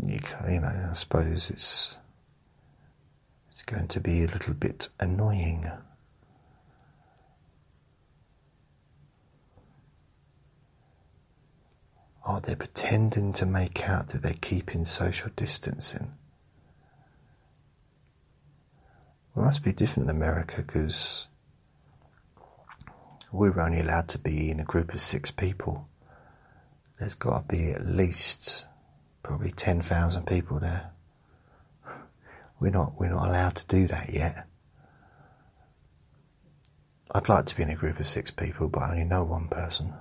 you, 0.00 0.20
you 0.48 0.60
know, 0.60 0.86
I 0.90 0.92
suppose 0.92 1.50
it's 1.50 1.96
it's 3.48 3.62
going 3.62 3.88
to 3.88 4.00
be 4.00 4.22
a 4.22 4.28
little 4.28 4.54
bit 4.54 4.88
annoying. 5.00 5.68
Are 12.24 12.40
they 12.40 12.54
pretending 12.54 13.32
to 13.32 13.46
make 13.46 13.88
out 13.88 14.10
that 14.10 14.22
they're 14.22 14.34
keeping 14.40 14.84
social 14.84 15.30
distancing? 15.34 16.12
Well, 19.27 19.27
it 19.38 19.44
must 19.44 19.62
be 19.62 19.72
different 19.72 20.10
in 20.10 20.16
America 20.16 20.64
because 20.66 21.28
we're 23.30 23.60
only 23.60 23.80
allowed 23.80 24.08
to 24.08 24.18
be 24.18 24.50
in 24.50 24.58
a 24.58 24.64
group 24.64 24.92
of 24.92 25.00
six 25.00 25.30
people. 25.30 25.88
There's 26.98 27.14
got 27.14 27.48
to 27.48 27.56
be 27.56 27.70
at 27.70 27.86
least 27.86 28.66
probably 29.22 29.52
10,000 29.52 30.26
people 30.26 30.58
there. 30.58 30.90
We're 32.58 32.70
not, 32.70 32.98
we're 32.98 33.10
not 33.10 33.28
allowed 33.28 33.54
to 33.56 33.66
do 33.66 33.86
that 33.86 34.12
yet. 34.12 34.46
I'd 37.12 37.28
like 37.28 37.46
to 37.46 37.56
be 37.56 37.62
in 37.62 37.70
a 37.70 37.76
group 37.76 38.00
of 38.00 38.08
six 38.08 38.32
people, 38.32 38.68
but 38.68 38.82
I 38.82 38.90
only 38.90 39.04
know 39.04 39.22
one 39.22 39.46
person. 39.46 39.94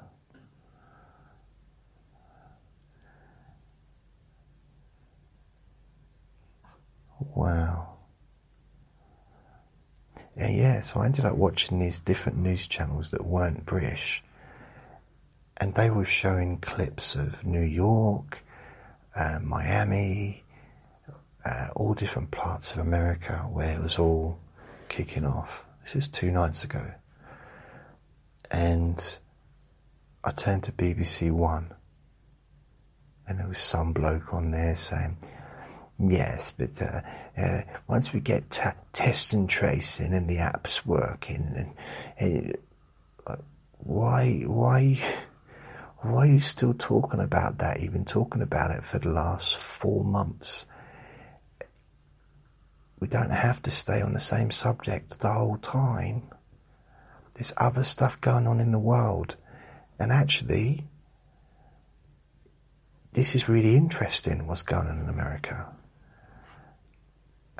Wow. 7.19 7.96
Yeah, 10.37 10.49
yeah, 10.49 10.81
so 10.81 10.99
I 10.99 11.05
ended 11.05 11.25
up 11.25 11.35
watching 11.35 11.79
these 11.79 11.97
different 11.97 12.37
news 12.37 12.67
channels 12.67 13.09
that 13.09 13.25
weren't 13.25 13.65
British, 13.65 14.23
and 15.57 15.73
they 15.73 15.89
were 15.89 16.05
showing 16.05 16.59
clips 16.59 17.15
of 17.15 17.43
New 17.43 17.63
York, 17.63 18.43
uh, 19.15 19.39
Miami, 19.41 20.43
uh, 21.43 21.69
all 21.75 21.95
different 21.95 22.29
parts 22.29 22.71
of 22.71 22.77
America 22.77 23.47
where 23.51 23.73
it 23.73 23.81
was 23.81 23.97
all 23.97 24.37
kicking 24.89 25.25
off. 25.25 25.65
This 25.83 25.95
is 25.95 26.07
two 26.07 26.29
nights 26.29 26.63
ago. 26.63 26.91
And 28.51 29.19
I 30.23 30.29
turned 30.29 30.65
to 30.65 30.71
BBC 30.71 31.31
One, 31.31 31.73
and 33.27 33.39
there 33.39 33.47
was 33.47 33.57
some 33.57 33.91
bloke 33.91 34.35
on 34.35 34.51
there 34.51 34.75
saying, 34.75 35.17
Yes, 35.99 36.51
but 36.51 36.79
uh, 36.79 37.01
uh, 37.37 37.61
once 37.87 38.13
we 38.13 38.19
get 38.19 38.51
t- 38.51 38.61
test 38.93 39.33
and 39.33 39.49
tracing 39.49 40.13
and 40.13 40.29
the 40.29 40.37
apps 40.37 40.85
working, 40.85 41.73
and, 42.19 42.55
uh, 43.25 43.35
why, 43.79 44.43
why, 44.45 45.01
why 46.01 46.27
are 46.27 46.31
you 46.31 46.39
still 46.39 46.75
talking 46.75 47.19
about 47.19 47.57
that? 47.57 47.81
You've 47.81 47.93
been 47.93 48.05
talking 48.05 48.43
about 48.43 48.69
it 48.71 48.83
for 48.83 48.99
the 48.99 49.09
last 49.09 49.57
four 49.57 50.03
months. 50.03 50.67
We 52.99 53.07
don't 53.07 53.31
have 53.31 53.61
to 53.63 53.71
stay 53.71 54.01
on 54.01 54.13
the 54.13 54.19
same 54.19 54.51
subject 54.51 55.19
the 55.19 55.33
whole 55.33 55.57
time. 55.57 56.23
There's 57.33 57.53
other 57.57 57.83
stuff 57.83 58.21
going 58.21 58.45
on 58.45 58.59
in 58.59 58.71
the 58.71 58.79
world. 58.79 59.35
And 59.99 60.11
actually, 60.11 60.83
this 63.13 63.33
is 63.33 63.49
really 63.49 63.75
interesting 63.75 64.45
what's 64.45 64.63
going 64.63 64.87
on 64.87 64.99
in 64.99 65.09
America. 65.09 65.73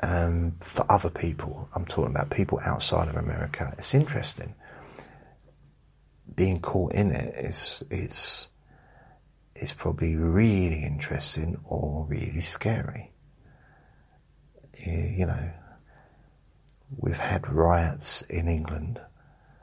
Um, 0.00 0.56
for 0.60 0.86
other 0.90 1.10
people, 1.10 1.68
I'm 1.74 1.84
talking 1.84 2.14
about 2.14 2.30
people 2.30 2.60
outside 2.64 3.08
of 3.08 3.16
America. 3.16 3.74
It's 3.78 3.94
interesting 3.94 4.54
being 6.34 6.60
caught 6.60 6.92
in 6.92 7.10
it 7.10 7.34
is 7.36 7.82
is 7.90 8.48
is 9.56 9.72
probably 9.72 10.16
really 10.16 10.84
interesting 10.84 11.58
or 11.64 12.06
really 12.08 12.40
scary. 12.40 13.12
You 14.86 15.26
know, 15.26 15.50
we've 16.96 17.18
had 17.18 17.50
riots 17.52 18.22
in 18.22 18.46
England, 18.46 19.00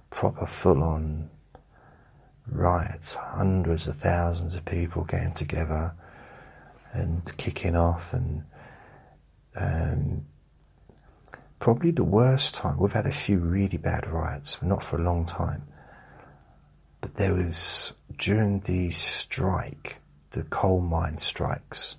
proper 0.10 0.46
full-on 0.46 1.30
riots, 2.48 3.14
hundreds 3.14 3.88
of 3.88 3.96
thousands 3.96 4.54
of 4.56 4.66
people 4.66 5.06
getting 5.06 5.34
together 5.34 5.94
and 6.92 7.22
kicking 7.38 7.78
off, 7.78 8.12
and 8.14 8.44
um, 9.60 10.26
probably 11.60 11.92
the 11.92 12.04
worst 12.04 12.56
time. 12.56 12.78
We've 12.78 12.92
had 12.92 13.06
a 13.06 13.12
few 13.12 13.40
really 13.40 13.78
bad 13.78 14.08
riots, 14.08 14.58
not 14.62 14.84
for 14.84 14.98
a 15.00 15.04
long 15.04 15.26
time 15.26 15.68
but 17.06 17.18
there 17.18 17.36
was 17.36 17.94
during 18.18 18.62
the 18.62 18.90
strike, 18.90 20.00
the 20.32 20.42
coal 20.42 20.82
mine 20.82 21.20
strikes, 21.20 21.98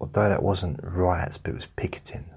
although 0.00 0.28
that 0.28 0.42
wasn't 0.42 0.80
riots, 0.82 1.38
but 1.38 1.52
it 1.52 1.54
was 1.54 1.66
picketing. 1.76 2.28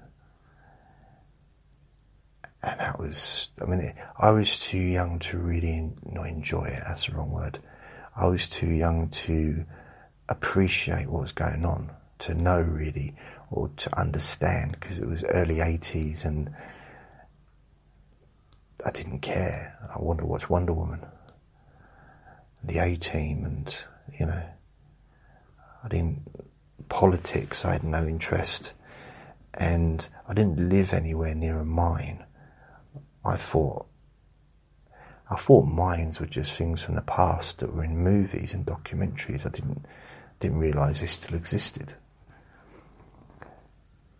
And 2.62 2.78
that 2.78 3.00
was, 3.00 3.50
I 3.60 3.64
mean, 3.64 3.80
it, 3.80 3.96
I 4.16 4.30
was 4.30 4.60
too 4.60 4.78
young 4.78 5.18
to 5.18 5.38
really 5.38 5.90
not 6.04 6.28
enjoy 6.28 6.66
it, 6.66 6.84
that's 6.86 7.06
the 7.06 7.16
wrong 7.16 7.32
word. 7.32 7.58
I 8.14 8.28
was 8.28 8.48
too 8.48 8.70
young 8.70 9.08
to 9.08 9.64
appreciate 10.28 11.08
what 11.08 11.22
was 11.22 11.32
going 11.32 11.64
on, 11.64 11.90
to 12.20 12.34
know 12.34 12.60
really, 12.60 13.14
or 13.50 13.68
to 13.76 13.98
understand, 13.98 14.76
because 14.78 14.98
it 14.98 15.08
was 15.08 15.24
early 15.24 15.56
80s 15.56 16.24
and 16.24 16.50
I 18.84 18.90
didn't 18.90 19.20
care. 19.20 19.76
I 19.94 19.98
wanted 19.98 20.20
to 20.20 20.26
watch 20.26 20.48
Wonder 20.48 20.72
Woman, 20.72 21.04
the 22.64 22.78
A 22.78 22.96
Team, 22.96 23.44
and 23.44 23.76
you 24.18 24.26
know, 24.26 24.42
I 25.84 25.88
didn't 25.88 26.22
politics. 26.88 27.64
I 27.64 27.72
had 27.72 27.84
no 27.84 28.06
interest, 28.06 28.72
and 29.54 30.08
I 30.28 30.34
didn't 30.34 30.68
live 30.68 30.92
anywhere 30.92 31.34
near 31.34 31.58
a 31.58 31.64
mine. 31.64 32.24
I 33.24 33.36
thought, 33.36 33.86
I 35.30 35.36
thought 35.36 35.66
mines 35.66 36.20
were 36.20 36.26
just 36.26 36.52
things 36.52 36.82
from 36.82 36.94
the 36.94 37.02
past 37.02 37.58
that 37.58 37.74
were 37.74 37.84
in 37.84 37.98
movies 37.98 38.54
and 38.54 38.64
documentaries. 38.64 39.46
I 39.46 39.50
didn't 39.50 39.84
didn't 40.38 40.58
realise 40.58 41.00
they 41.00 41.06
still 41.06 41.36
existed, 41.36 41.94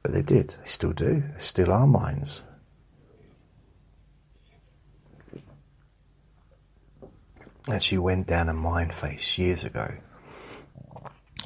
but 0.03 0.13
they 0.13 0.23
did. 0.23 0.51
They 0.61 0.67
still 0.67 0.93
do. 0.93 1.23
They 1.35 1.41
still 1.41 1.73
are 1.73 1.87
mines. 1.87 2.43
actually 7.69 7.99
went 7.99 8.27
down 8.27 8.49
a 8.49 8.55
mine 8.55 8.91
face 8.91 9.39
years 9.39 9.65
ago. 9.65 9.93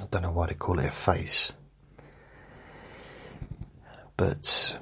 I 0.00 0.04
don't 0.10 0.22
know 0.22 0.32
why 0.32 0.46
they 0.46 0.54
call 0.54 0.78
it 0.78 0.86
a 0.86 0.90
face, 0.90 1.52
but 4.16 4.78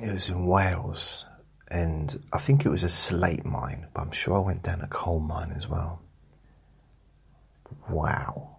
it 0.00 0.12
was 0.12 0.28
in 0.28 0.46
Wales, 0.46 1.24
and 1.68 2.22
I 2.32 2.38
think 2.38 2.64
it 2.64 2.70
was 2.70 2.82
a 2.82 2.88
slate 2.88 3.44
mine, 3.44 3.88
but 3.92 4.02
I'm 4.02 4.12
sure 4.12 4.36
I 4.36 4.40
went 4.40 4.62
down 4.62 4.80
a 4.80 4.88
coal 4.88 5.20
mine 5.20 5.52
as 5.56 5.68
well. 5.68 6.00
Wow. 7.88 8.55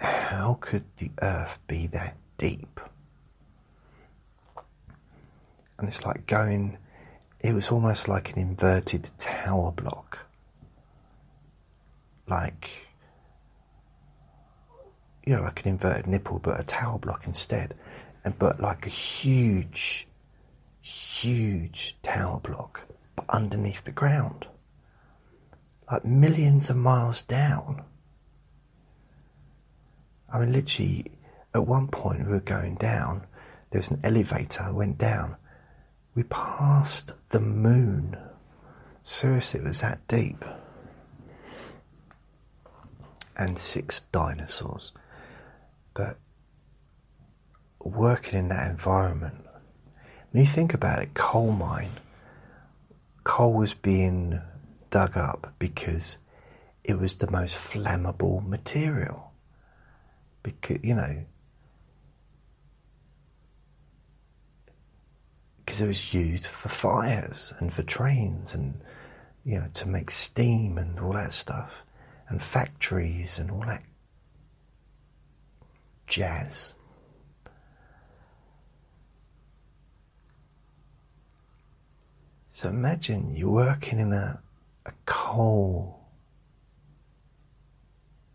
How 0.00 0.58
could 0.60 0.84
the 0.98 1.10
earth 1.20 1.58
be 1.66 1.86
that 1.88 2.16
deep? 2.38 2.80
and 5.78 5.88
it's 5.88 6.04
like 6.04 6.26
going. 6.26 6.78
It 7.40 7.52
was 7.54 7.68
almost 7.68 8.08
like 8.08 8.32
an 8.32 8.38
inverted 8.38 9.10
tower 9.18 9.70
block, 9.72 10.18
like 12.28 12.70
you 15.24 15.36
know, 15.36 15.42
like 15.42 15.62
an 15.62 15.70
inverted 15.70 16.06
nipple, 16.06 16.38
but 16.38 16.58
a 16.58 16.64
tower 16.64 16.98
block 16.98 17.26
instead, 17.26 17.74
and 18.24 18.38
but 18.38 18.60
like 18.60 18.86
a 18.86 18.90
huge, 18.90 20.08
huge 20.80 21.96
tower 22.02 22.40
block, 22.40 22.80
but 23.14 23.26
underneath 23.28 23.84
the 23.84 23.92
ground, 23.92 24.46
like 25.90 26.04
millions 26.04 26.70
of 26.70 26.76
miles 26.76 27.22
down. 27.22 27.84
I 30.32 30.38
mean, 30.38 30.52
literally, 30.52 31.12
at 31.54 31.66
one 31.66 31.88
point 31.88 32.26
we 32.26 32.32
were 32.32 32.40
going 32.40 32.76
down. 32.76 33.26
There 33.70 33.80
was 33.80 33.90
an 33.90 34.00
elevator. 34.04 34.72
Went 34.72 34.98
down. 34.98 35.36
We 36.14 36.22
passed 36.24 37.12
the 37.30 37.40
moon. 37.40 38.16
Seriously, 39.04 39.60
it 39.60 39.66
was 39.66 39.80
that 39.80 40.06
deep. 40.08 40.44
And 43.36 43.58
six 43.58 44.00
dinosaurs. 44.12 44.92
But 45.94 46.18
working 47.80 48.38
in 48.38 48.48
that 48.48 48.70
environment, 48.70 49.44
when 50.30 50.42
you 50.42 50.46
think 50.46 50.74
about 50.74 51.02
it, 51.02 51.14
coal 51.14 51.52
mine, 51.52 51.90
coal 53.24 53.54
was 53.54 53.74
being 53.74 54.40
dug 54.90 55.16
up 55.16 55.54
because 55.58 56.18
it 56.84 56.98
was 56.98 57.16
the 57.16 57.30
most 57.30 57.56
flammable 57.56 58.46
material. 58.46 59.25
Because, 60.46 60.78
you 60.84 60.94
know, 60.94 61.24
because 65.64 65.80
it 65.80 65.88
was 65.88 66.14
used 66.14 66.46
for 66.46 66.68
fires 66.68 67.52
and 67.58 67.74
for 67.74 67.82
trains 67.82 68.54
and 68.54 68.80
you 69.44 69.58
know 69.58 69.66
to 69.74 69.88
make 69.88 70.12
steam 70.12 70.78
and 70.78 71.00
all 71.00 71.12
that 71.12 71.32
stuff 71.32 71.72
and 72.28 72.40
factories 72.40 73.40
and 73.40 73.50
all 73.50 73.64
that 73.66 73.82
jazz. 76.06 76.72
So 82.52 82.68
imagine 82.68 83.34
you're 83.34 83.50
working 83.50 83.98
in 83.98 84.12
a, 84.12 84.40
a 84.86 84.92
coal 85.04 86.06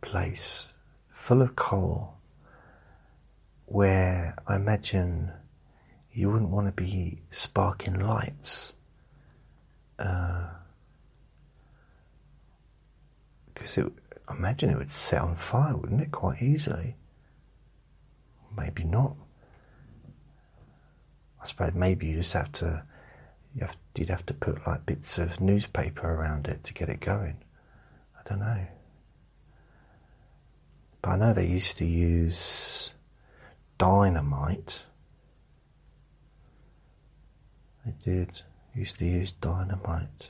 place 0.01 0.73
full 1.21 1.43
of 1.43 1.55
coal 1.55 2.15
where 3.67 4.35
I 4.47 4.55
imagine 4.55 5.31
you 6.11 6.31
wouldn't 6.31 6.49
want 6.49 6.65
to 6.65 6.71
be 6.71 7.21
sparking 7.29 7.99
lights. 7.99 8.73
Uh, 9.99 10.47
because 13.53 13.77
it, 13.77 13.93
I 14.27 14.33
imagine 14.33 14.71
it 14.71 14.77
would 14.79 14.89
set 14.89 15.21
on 15.21 15.35
fire, 15.35 15.77
wouldn't 15.77 16.01
it, 16.01 16.11
quite 16.11 16.41
easily? 16.41 16.95
Maybe 18.57 18.83
not. 18.83 19.15
I 21.39 21.45
suppose 21.45 21.73
maybe 21.75 22.07
you 22.07 22.17
just 22.17 22.33
have 22.33 22.51
to, 22.53 22.83
you 23.55 23.67
you'd 23.95 24.09
have 24.09 24.25
to 24.25 24.33
put 24.33 24.65
like 24.65 24.87
bits 24.87 25.19
of 25.19 25.39
newspaper 25.39 26.11
around 26.11 26.47
it 26.47 26.63
to 26.63 26.73
get 26.73 26.89
it 26.89 26.99
going. 26.99 27.37
I 28.19 28.27
don't 28.27 28.39
know. 28.39 28.67
But 31.01 31.09
I 31.09 31.15
know 31.17 31.33
they 31.33 31.47
used 31.47 31.77
to 31.77 31.85
use 31.85 32.91
dynamite 33.77 34.81
They 37.85 37.93
did. 38.03 38.41
Used 38.75 38.99
to 38.99 39.05
use 39.05 39.31
dynamite. 39.31 40.29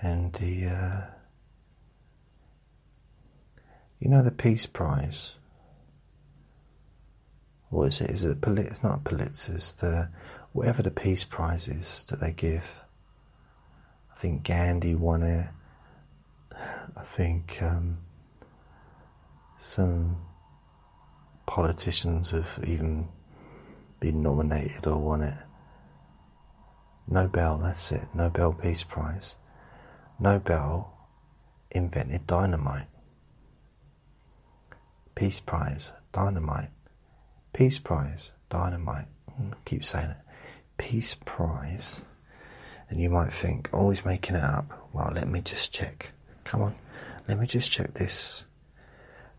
And 0.00 0.32
the, 0.34 0.66
uh, 0.66 1.00
you 4.00 4.08
know, 4.08 4.22
the 4.22 4.32
Peace 4.32 4.66
Prize. 4.66 5.32
What 7.70 7.88
is 7.88 8.00
it? 8.00 8.10
Is 8.10 8.24
it 8.24 8.40
Pul- 8.40 8.58
It's 8.58 8.82
not 8.82 9.04
Pulitzer's. 9.04 9.72
The 9.74 10.08
whatever 10.52 10.82
the 10.82 10.90
Peace 10.90 11.24
Prize 11.24 11.68
is 11.68 12.04
that 12.10 12.20
they 12.20 12.32
give. 12.32 12.64
I 14.12 14.18
think 14.18 14.42
Gandhi 14.42 14.94
won 14.94 15.22
it. 15.22 15.46
I 16.96 17.04
think 17.16 17.58
um, 17.62 17.98
some 19.58 20.16
politicians 21.46 22.30
have 22.30 22.58
even 22.66 23.08
been 24.00 24.22
nominated 24.22 24.86
or 24.86 24.98
won 24.98 25.22
it. 25.22 25.38
Nobel, 27.08 27.58
that's 27.58 27.92
it, 27.92 28.02
Nobel 28.14 28.52
Peace 28.52 28.84
Prize. 28.84 29.34
Nobel 30.18 30.92
invented 31.70 32.26
dynamite. 32.26 32.86
Peace 35.14 35.40
Prize, 35.40 35.90
dynamite. 36.12 36.70
Peace 37.52 37.78
Prize, 37.78 38.30
dynamite. 38.50 39.06
Mm, 39.40 39.54
keep 39.64 39.84
saying 39.84 40.10
it. 40.10 40.16
Peace 40.78 41.14
Prize. 41.14 41.98
And 42.88 43.00
you 43.00 43.10
might 43.10 43.32
think, 43.32 43.70
oh, 43.72 43.94
making 44.04 44.36
it 44.36 44.44
up. 44.44 44.88
Well, 44.92 45.12
let 45.14 45.28
me 45.28 45.40
just 45.40 45.72
check. 45.72 46.12
Come 46.44 46.62
on, 46.62 46.74
let 47.28 47.38
me 47.38 47.46
just 47.46 47.70
check 47.72 47.94
this. 47.94 48.44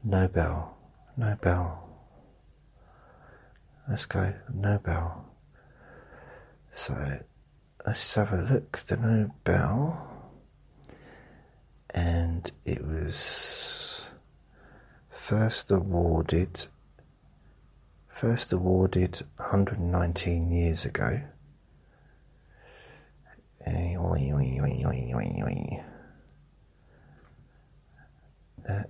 Nobel, 0.04 0.78
Nobel, 1.16 1.84
Let's 3.90 4.06
go 4.06 4.34
Nobel. 4.54 5.26
So 6.72 7.20
let's 7.86 8.16
have 8.16 8.32
a 8.32 8.42
look. 8.50 8.78
The 8.78 8.96
Nobel, 8.96 10.08
and 11.90 12.50
it 12.64 12.82
was 12.82 14.04
first 15.10 15.70
awarded. 15.70 16.68
First 18.08 18.54
awarded 18.54 19.22
119 19.36 20.50
years 20.50 20.86
ago. 20.86 21.22
Eh, 23.66 23.98
Uh, 28.68 28.84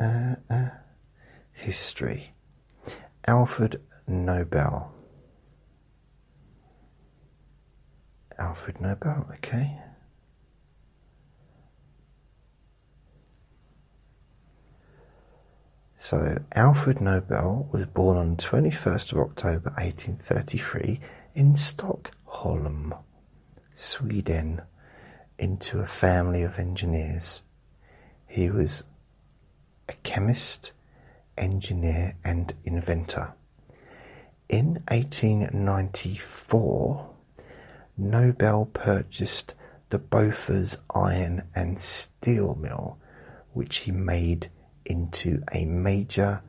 uh, 0.00 0.34
uh. 0.50 0.68
History. 1.52 2.34
Alfred 3.26 3.80
Nobel. 4.06 4.92
Alfred 8.38 8.80
Nobel, 8.80 9.28
okay. 9.34 9.78
So, 15.96 16.38
Alfred 16.56 17.00
Nobel 17.00 17.68
was 17.70 17.86
born 17.86 18.16
on 18.16 18.36
21st 18.36 19.12
of 19.12 19.18
October 19.18 19.70
1833 19.78 20.98
in 21.36 21.54
Stockholm, 21.54 22.92
Sweden, 23.72 24.62
into 25.38 25.78
a 25.78 25.86
family 25.86 26.42
of 26.42 26.58
engineers. 26.58 27.44
He 28.26 28.50
was 28.50 28.84
a 29.92 29.96
chemist, 30.02 30.72
engineer, 31.36 32.16
and 32.24 32.54
inventor. 32.64 33.34
In 34.48 34.82
1894, 34.88 37.10
Nobel 37.96 38.64
purchased 38.66 39.54
the 39.90 39.98
Bofors 39.98 40.78
iron 40.94 41.42
and 41.54 41.78
steel 41.78 42.54
mill, 42.54 42.98
which 43.52 43.78
he 43.78 43.92
made 43.92 44.48
into 44.84 45.42
a 45.52 45.64
major 45.66 46.42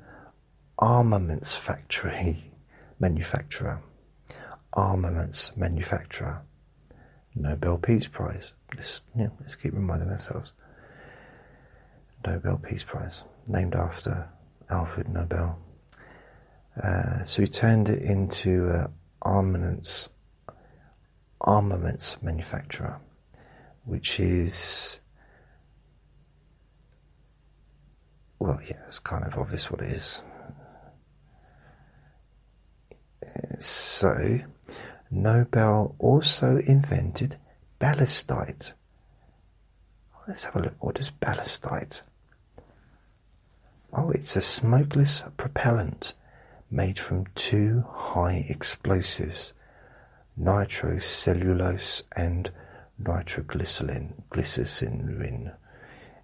armaments 0.79 1.55
factory 1.55 2.51
manufacturer. 2.99 3.81
Armaments 4.73 5.55
manufacturer. 5.55 6.41
Nobel 7.35 7.77
Peace 7.77 8.07
Prize. 8.07 8.53
Let's, 8.75 9.03
yeah, 9.15 9.27
let's 9.39 9.55
keep 9.55 9.73
reminding 9.73 10.09
ourselves. 10.09 10.53
Nobel 12.25 12.57
Peace 12.57 12.83
Prize, 12.83 13.23
named 13.47 13.75
after 13.75 14.29
Alfred 14.69 15.09
Nobel. 15.09 15.59
Uh, 16.81 17.23
so 17.25 17.41
he 17.41 17.47
turned 17.47 17.89
it 17.89 18.01
into 18.01 18.69
an 18.69 18.87
armaments 19.21 20.09
armaments 21.41 22.17
manufacturer, 22.21 22.99
which 23.85 24.19
is 24.19 24.99
well, 28.39 28.59
yeah, 28.67 28.75
it's 28.87 28.99
kind 28.99 29.23
of 29.23 29.37
obvious 29.37 29.71
what 29.71 29.81
it 29.81 29.93
is. 29.93 30.21
So, 33.59 34.39
Nobel 35.09 35.95
also 35.97 36.57
invented 36.57 37.37
ballistite. 37.79 38.73
Let's 40.27 40.43
have 40.43 40.57
a 40.57 40.59
look. 40.59 40.75
What 40.79 40.99
is 40.99 41.09
ballistite? 41.09 42.01
Oh, 43.95 44.09
it's 44.09 44.35
a 44.35 44.41
smokeless 44.41 45.21
propellant 45.37 46.15
made 46.71 46.97
from 46.97 47.27
two 47.35 47.85
high 47.91 48.43
explosives, 48.49 49.53
nitrocellulose 50.39 52.01
and 52.15 52.49
nitroglycerin, 52.97 54.23
glycerin, 54.31 55.51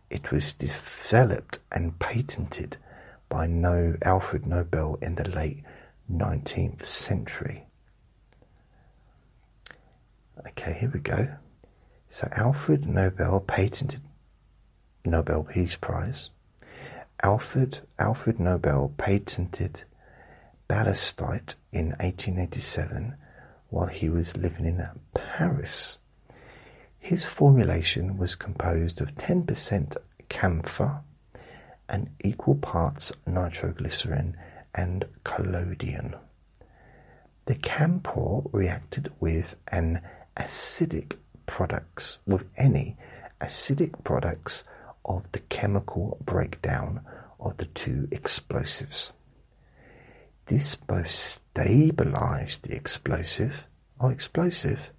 it 0.09 0.31
was 0.31 0.55
developed 0.55 1.59
and 1.71 1.99
patented 1.99 2.77
by 3.29 3.45
no 3.45 3.95
Alfred 4.01 4.47
Nobel 4.47 4.97
in 5.01 5.13
the 5.13 5.29
late 5.29 5.63
19th 6.11 6.83
century. 6.83 7.67
Okay, 10.47 10.73
here 10.73 10.89
we 10.91 10.99
go. 11.01 11.35
So 12.07 12.27
Alfred 12.31 12.87
Nobel 12.87 13.39
patented 13.41 14.01
Nobel 15.05 15.43
Peace 15.43 15.75
Prize. 15.75 16.31
Alfred 17.21 17.81
Alfred 17.99 18.39
Nobel 18.39 18.93
patented 18.97 19.83
ballistite 20.69 21.55
in 21.71 21.89
1887 21.99 23.15
while 23.69 23.87
he 23.87 24.07
was 24.07 24.37
living 24.37 24.65
in 24.65 24.87
Paris. 25.13 25.97
His 26.97 27.25
formulation 27.25 28.17
was 28.17 28.35
composed 28.35 29.01
of 29.01 29.15
10% 29.15 29.97
camphor 30.29 31.01
and 31.89 32.09
equal 32.23 32.55
parts 32.55 33.11
nitroglycerin 33.25 34.37
and 34.73 35.05
collodion. 35.25 36.15
The 37.45 37.55
camphor 37.55 38.43
reacted 38.53 39.11
with 39.19 39.55
an 39.67 40.01
acidic 40.37 41.17
products 41.45 42.19
with 42.25 42.45
any 42.55 42.95
acidic 43.41 44.03
products 44.03 44.63
of 45.05 45.31
the 45.31 45.39
chemical 45.39 46.17
breakdown 46.23 47.01
of 47.39 47.57
the 47.57 47.65
two 47.65 48.07
explosives. 48.11 49.13
This 50.45 50.75
both 50.75 51.11
stabilized 51.11 52.67
the 52.67 52.75
explosive 52.75 53.65
oh, 53.99 54.09
explosive. 54.09 54.91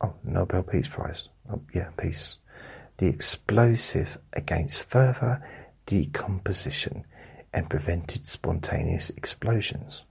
Oh, 0.00 0.14
Nobel 0.24 0.62
Peace 0.62 0.88
Prize. 0.88 1.28
Oh, 1.50 1.62
yeah, 1.74 1.90
peace. 1.98 2.36
The 2.98 3.08
explosive 3.08 4.18
against 4.32 4.88
further 4.88 5.44
decomposition 5.86 7.04
and 7.52 7.70
prevented 7.70 8.26
spontaneous 8.26 9.10
explosions. 9.10 10.04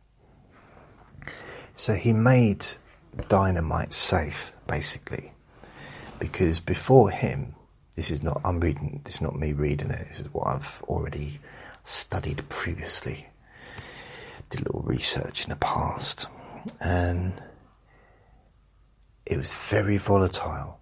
So 1.73 1.95
he 1.95 2.13
made 2.13 2.65
dynamite 3.29 3.93
safe, 3.93 4.53
basically, 4.67 5.33
because 6.19 6.59
before 6.59 7.09
him, 7.09 7.55
this 7.95 8.11
is 8.11 8.23
not 8.23 8.41
I'm 8.43 8.59
reading. 8.59 9.01
This 9.03 9.15
is 9.15 9.21
not 9.21 9.35
me 9.35 9.53
reading 9.53 9.91
it. 9.91 10.07
This 10.09 10.19
is 10.21 10.33
what 10.33 10.47
I've 10.47 10.83
already 10.83 11.39
studied 11.85 12.47
previously. 12.49 13.27
Did 14.49 14.61
a 14.61 14.63
little 14.63 14.81
research 14.81 15.43
in 15.43 15.49
the 15.49 15.55
past, 15.55 16.27
and 16.79 17.41
it 19.25 19.37
was 19.37 19.53
very 19.53 19.97
volatile. 19.97 20.79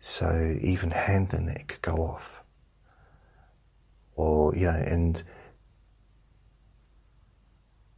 So 0.00 0.58
even 0.62 0.90
handling 0.90 1.48
it 1.48 1.68
could 1.68 1.82
go 1.82 1.96
off, 1.96 2.42
or 4.16 4.54
you 4.54 4.66
know, 4.66 4.70
and 4.70 5.22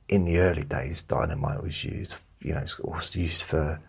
in 0.08 0.24
the 0.24 0.38
early 0.38 0.64
days, 0.64 1.02
dynamite 1.02 1.62
was 1.62 1.84
used 1.84 2.16
you 2.42 2.54
know, 2.54 2.60
it's 2.60 2.78
also 2.80 3.18
used 3.18 3.42
for 3.42 3.80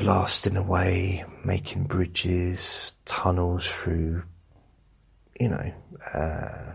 blasting 0.00 0.56
away, 0.56 1.22
making 1.44 1.84
bridges, 1.84 2.94
tunnels 3.04 3.66
through, 3.68 4.22
you 5.38 5.50
know, 5.50 5.74
uh, 6.14 6.72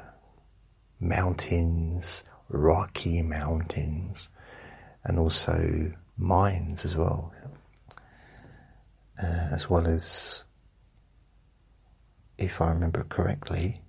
mountains, 0.99 2.23
rocky 2.49 3.23
mountains, 3.23 4.28
and 5.03 5.17
also 5.17 5.91
mines 6.17 6.86
as 6.86 6.95
well, 6.95 7.34
uh, 9.21 9.47
as 9.51 9.67
well 9.67 9.88
as, 9.88 10.43
if 12.38 12.61
I 12.61 12.69
remember 12.69 13.03
correctly, 13.09 13.82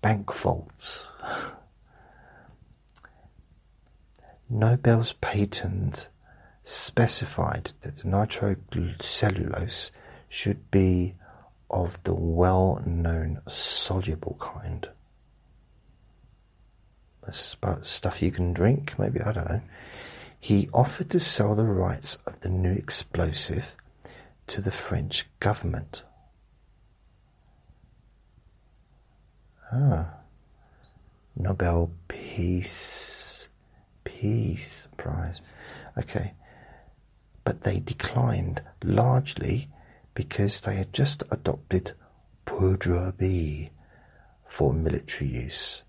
bank 0.00 0.32
vaults. 0.32 1.04
Nobel's 4.48 5.12
patent 5.12 6.08
specified 6.66 7.70
that 7.82 7.94
the 7.94 8.02
nitrocellulose 8.02 9.92
should 10.28 10.68
be 10.72 11.14
of 11.70 12.02
the 12.02 12.12
well-known 12.12 13.40
soluble 13.46 14.36
kind. 14.40 14.88
That's 17.24 17.54
about 17.54 17.86
stuff 17.86 18.20
you 18.20 18.32
can 18.32 18.52
drink, 18.52 18.98
maybe, 18.98 19.20
I 19.20 19.30
don't 19.30 19.48
know. 19.48 19.62
He 20.40 20.68
offered 20.74 21.08
to 21.10 21.20
sell 21.20 21.54
the 21.54 21.62
rights 21.62 22.18
of 22.26 22.40
the 22.40 22.48
new 22.48 22.72
explosive 22.72 23.70
to 24.48 24.60
the 24.60 24.72
French 24.72 25.26
government. 25.38 26.02
Ah. 29.72 30.14
Nobel 31.36 31.92
Peace 32.08 33.46
Peace 34.02 34.88
Prize. 34.96 35.40
Okay. 35.96 36.34
But 37.46 37.62
they 37.62 37.78
declined 37.78 38.60
largely 38.82 39.70
because 40.14 40.60
they 40.60 40.74
had 40.74 40.92
just 40.92 41.22
adopted 41.30 41.92
Poudre 42.44 43.16
B 43.16 43.70
for 44.48 44.72
military 44.74 45.30
use. 45.30 45.82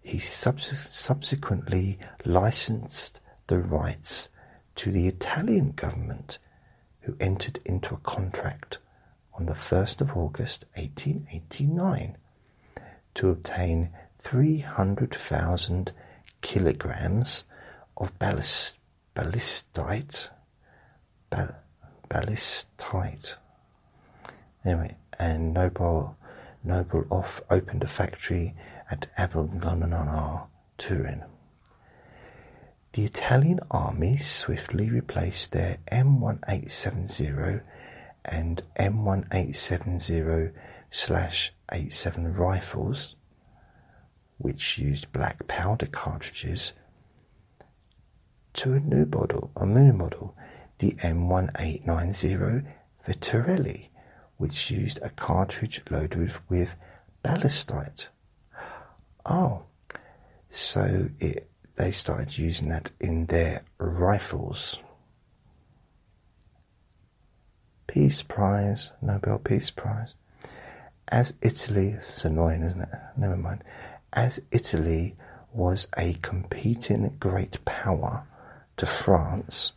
He 0.00 0.18
subsequently 0.20 1.98
licensed 2.24 3.20
the 3.46 3.58
rights 3.58 4.30
to 4.76 4.90
the 4.90 5.06
Italian 5.06 5.72
government, 5.72 6.38
who 7.00 7.14
entered 7.20 7.60
into 7.66 7.92
a 7.94 7.98
contract 7.98 8.78
on 9.34 9.44
the 9.44 9.52
1st 9.52 10.00
of 10.00 10.16
August 10.16 10.64
1889 10.76 12.16
to 13.14 13.28
obtain 13.28 13.90
300,000 14.16 15.92
kilograms 16.40 17.44
of 17.98 18.18
ballast, 18.18 18.78
ballistite, 19.14 20.30
ball, 20.30 20.39
ballistite. 22.08 23.34
Anyway, 24.64 24.96
and 25.18 25.54
Nobel, 25.54 26.16
Nobel 26.64 27.04
off 27.10 27.40
opened 27.50 27.82
a 27.82 27.88
factory 27.88 28.54
at 28.90 29.06
Avigliana, 29.16 30.48
Turin. 30.76 31.24
The 32.92 33.04
Italian 33.04 33.60
army 33.70 34.18
swiftly 34.18 34.90
replaced 34.90 35.52
their 35.52 35.78
M1870 35.92 37.62
and 38.24 38.62
M1870 38.78 40.52
slash 40.90 41.52
87 41.70 42.34
rifles 42.34 43.14
which 44.40 44.78
used 44.78 45.12
black 45.12 45.46
powder 45.46 45.86
cartridges, 45.86 46.72
to 48.54 48.72
a 48.72 48.80
new 48.80 49.04
model, 49.04 49.50
a 49.54 49.66
new 49.66 49.92
model, 49.92 50.34
the 50.80 50.92
M1890 50.92 52.66
Vitarelli, 53.06 53.88
which 54.38 54.70
used 54.70 54.98
a 55.02 55.10
cartridge 55.10 55.82
loaded 55.90 56.32
with 56.48 56.74
ballistite. 57.22 58.08
Oh, 59.26 59.64
so 60.48 61.10
it, 61.20 61.50
they 61.76 61.92
started 61.92 62.36
using 62.38 62.70
that 62.70 62.90
in 62.98 63.26
their 63.26 63.62
rifles. 63.78 64.78
Peace 67.86 68.22
Prize, 68.22 68.90
Nobel 69.02 69.38
Peace 69.38 69.70
Prize. 69.70 70.14
As 71.08 71.36
Italy, 71.42 71.88
it's 71.98 72.24
annoying, 72.24 72.62
isn't 72.62 72.80
it? 72.80 72.88
Never 73.16 73.36
mind. 73.36 73.64
As 74.12 74.40
Italy 74.50 75.16
was 75.52 75.88
a 75.98 76.14
competing 76.22 77.16
great 77.18 77.62
power 77.64 78.24
to 78.76 78.86
France, 78.86 79.72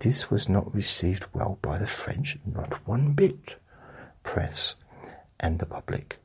this 0.00 0.30
was 0.30 0.48
not 0.48 0.74
received 0.74 1.26
well 1.32 1.58
by 1.62 1.78
the 1.78 1.86
French, 1.86 2.38
not 2.44 2.86
one 2.86 3.12
bit, 3.12 3.56
press 4.22 4.74
and 5.38 5.58
the 5.58 5.66
public. 5.66 6.18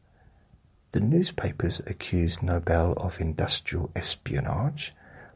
The 0.92 1.00
newspapers 1.00 1.82
accused 1.86 2.42
Nobel 2.42 2.94
of 2.94 3.20
industrial 3.22 3.92
espionage 3.96 4.94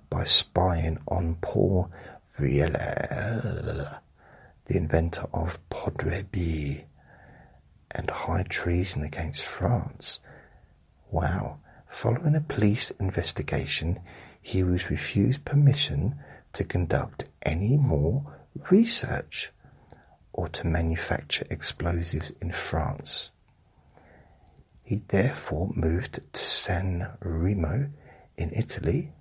by 0.10 0.24
spying 0.24 0.98
on 1.08 1.36
Paul 1.42 1.92
Vieille, 2.38 2.74
the 4.66 4.78
inventor 4.78 5.28
of 5.34 5.60
Poudre 5.70 6.24
B, 6.32 6.86
and 7.92 8.10
high 8.10 8.44
treason 8.50 9.04
against 9.04 9.46
France. 9.46 10.20
Wow, 11.12 11.60
Following 11.90 12.36
a 12.36 12.42
police 12.42 12.92
investigation, 12.92 14.00
he 14.42 14.64
was 14.64 14.92
refused 14.92 15.44
permission 15.44 16.16
to 16.54 16.64
conduct 16.64 17.26
any 17.42 17.78
more 17.78 18.40
research 18.70 19.52
or 20.34 20.48
to 20.48 20.68
manufacture 20.68 21.46
explosives 21.50 22.32
in 22.42 22.52
France. 22.52 23.32
He 24.84 25.04
therefore 25.08 25.70
moved 25.76 26.22
to 26.34 26.40
San 26.40 27.12
Remo 27.20 27.90
in 28.38 28.52
Italy 28.54 29.12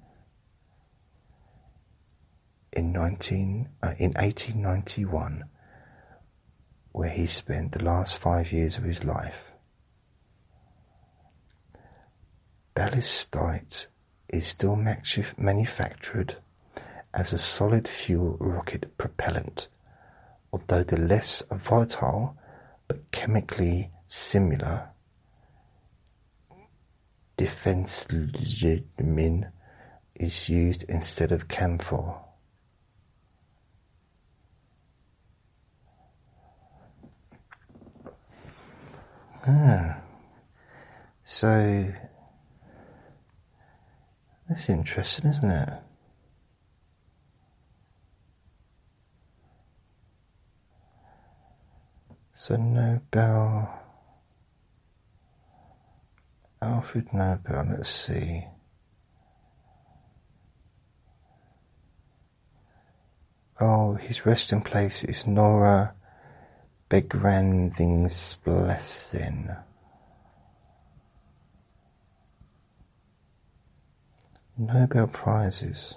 in, 2.73 2.93
19, 2.93 3.69
uh, 3.83 3.95
in 3.99 4.13
1891, 4.13 5.45
where 6.93 7.11
he 7.11 7.27
spent 7.27 7.73
the 7.73 7.85
last 7.85 8.17
five 8.17 8.53
years 8.53 8.79
of 8.79 8.85
his 8.85 9.05
life. 9.05 9.45
Ballistite 12.77 13.89
is 14.29 14.47
still 14.47 14.77
manufactured 14.77 16.37
as 17.15 17.33
a 17.33 17.39
solid 17.39 17.89
fuel 17.89 18.37
rocket 18.41 18.99
propellant, 18.99 19.69
although 20.53 20.83
the 20.83 20.99
less 20.99 21.43
volatile 21.51 22.37
but 22.87 23.11
chemically 23.11 23.91
similar 24.07 24.91
diphenylamine 27.39 29.51
is 30.17 30.49
used 30.49 30.85
instead 30.89 31.31
of 31.31 31.49
camphor. 31.49 32.17
Ah, 39.47 40.03
so 41.25 41.93
that's 44.49 44.69
interesting, 44.69 45.31
isn't 45.31 45.51
it? 45.51 45.88
So 52.41 52.55
Nobel, 52.55 53.81
Alfred 56.63 57.13
Nobel, 57.13 57.67
let's 57.69 57.91
see. 57.91 58.47
Oh, 63.61 63.95
his 63.95 64.25
resting 64.25 64.61
place 64.61 65.03
is 65.03 65.25
Norra 65.25 65.95
Begravningsplatsen. 66.89 69.65
Nobel 74.57 75.09
Prizes. 75.09 75.97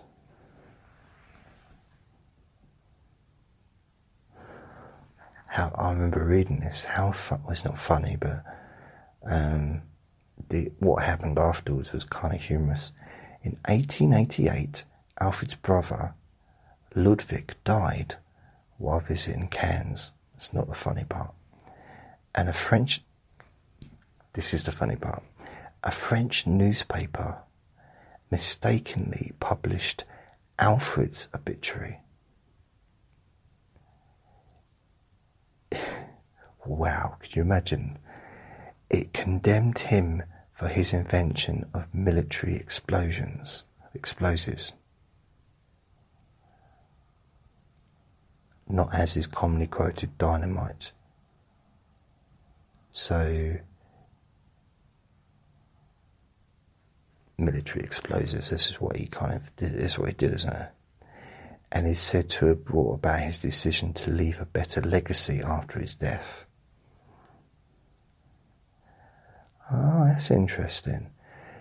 How 5.52 5.70
I 5.76 5.92
remember 5.92 6.24
reading 6.24 6.62
this. 6.62 6.86
How? 6.86 7.14
Well, 7.30 7.44
it's 7.50 7.66
not 7.66 7.78
funny, 7.78 8.16
but 8.18 8.42
um, 9.30 9.82
the 10.48 10.72
what 10.80 11.04
happened 11.04 11.38
afterwards 11.38 11.92
was 11.92 12.06
kind 12.06 12.34
of 12.34 12.42
humorous. 12.42 12.94
In 13.44 13.58
1888, 13.68 14.86
Alfred's 15.20 15.56
brother 15.56 16.14
Ludwig 16.96 17.56
died 17.66 18.16
while 18.78 19.02
visiting 19.02 19.50
Cannes. 19.50 20.12
It's 20.36 20.54
not 20.54 20.70
the 20.70 20.74
funny 20.74 21.04
part. 21.04 21.34
And 22.34 22.48
a 22.48 22.54
French. 22.54 23.02
This 24.32 24.54
is 24.54 24.64
the 24.64 24.72
funny 24.72 24.96
part. 24.96 25.22
A 25.84 25.92
French 25.92 26.48
newspaper 26.48 27.40
mistakenly 28.32 29.34
published 29.42 30.06
Alfred's 30.58 31.28
obituary. 31.36 32.00
wow, 36.66 37.18
could 37.20 37.36
you 37.36 37.42
imagine? 37.42 37.98
It 38.90 39.14
condemned 39.14 39.80
him 39.80 40.24
for 40.52 40.68
his 40.68 40.94
invention 40.94 41.66
of 41.74 41.94
military 41.94 42.56
explosions, 42.56 43.64
explosives. 43.94 44.74
Not 48.68 48.94
as 48.94 49.18
is 49.18 49.28
commonly 49.28 49.68
quoted 49.68 50.18
dynamite. 50.18 50.92
So 52.94 53.58
military 57.42 57.84
explosives. 57.84 58.50
This 58.50 58.70
is 58.70 58.80
what 58.80 58.96
he 58.96 59.08
kind 59.08 59.34
of 59.34 59.54
did, 59.56 59.72
this 59.74 59.94
is 59.94 60.00
what 60.00 60.10
he 60.10 60.16
did, 60.16 60.34
isn't 60.34 60.54
it? 60.54 60.70
And 61.72 61.88
is 61.88 62.00
said 62.00 62.30
to 62.32 62.48
have 62.48 62.66
brought 62.66 62.96
about 62.96 63.22
his 63.22 63.40
decision 63.40 63.94
to 63.94 64.12
leave 64.12 64.40
a 64.42 64.46
better 64.46 64.82
legacy 64.82 65.42
after 65.42 65.80
his 65.80 65.96
death. 65.96 66.44
Oh, 69.72 70.04
that's 70.06 70.30
interesting. 70.32 71.12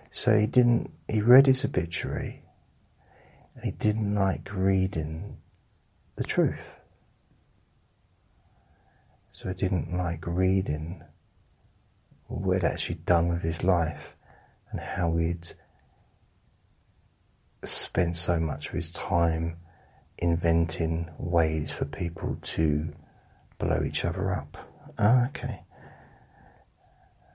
So 0.09 0.37
he 0.37 0.47
didn't, 0.47 0.91
he 1.07 1.21
read 1.21 1.45
his 1.45 1.63
obituary 1.63 2.43
and 3.55 3.63
he 3.63 3.71
didn't 3.71 4.13
like 4.13 4.49
reading 4.53 5.37
the 6.17 6.25
truth. 6.25 6.75
So 9.31 9.47
he 9.47 9.55
didn't 9.55 9.95
like 9.95 10.27
reading 10.27 11.03
what 12.27 12.61
he'd 12.61 12.67
actually 12.67 12.95
done 12.95 13.29
with 13.29 13.41
his 13.41 13.63
life 13.63 14.17
and 14.71 14.81
how 14.81 15.15
he'd 15.15 15.53
spent 17.63 18.15
so 18.15 18.39
much 18.39 18.67
of 18.67 18.73
his 18.73 18.91
time 18.91 19.57
inventing 20.21 21.09
ways 21.17 21.71
for 21.71 21.85
people 21.85 22.37
to 22.41 22.93
blow 23.57 23.81
each 23.83 24.05
other 24.05 24.31
up. 24.31 24.57
Ah, 24.97 25.27
okay. 25.27 25.63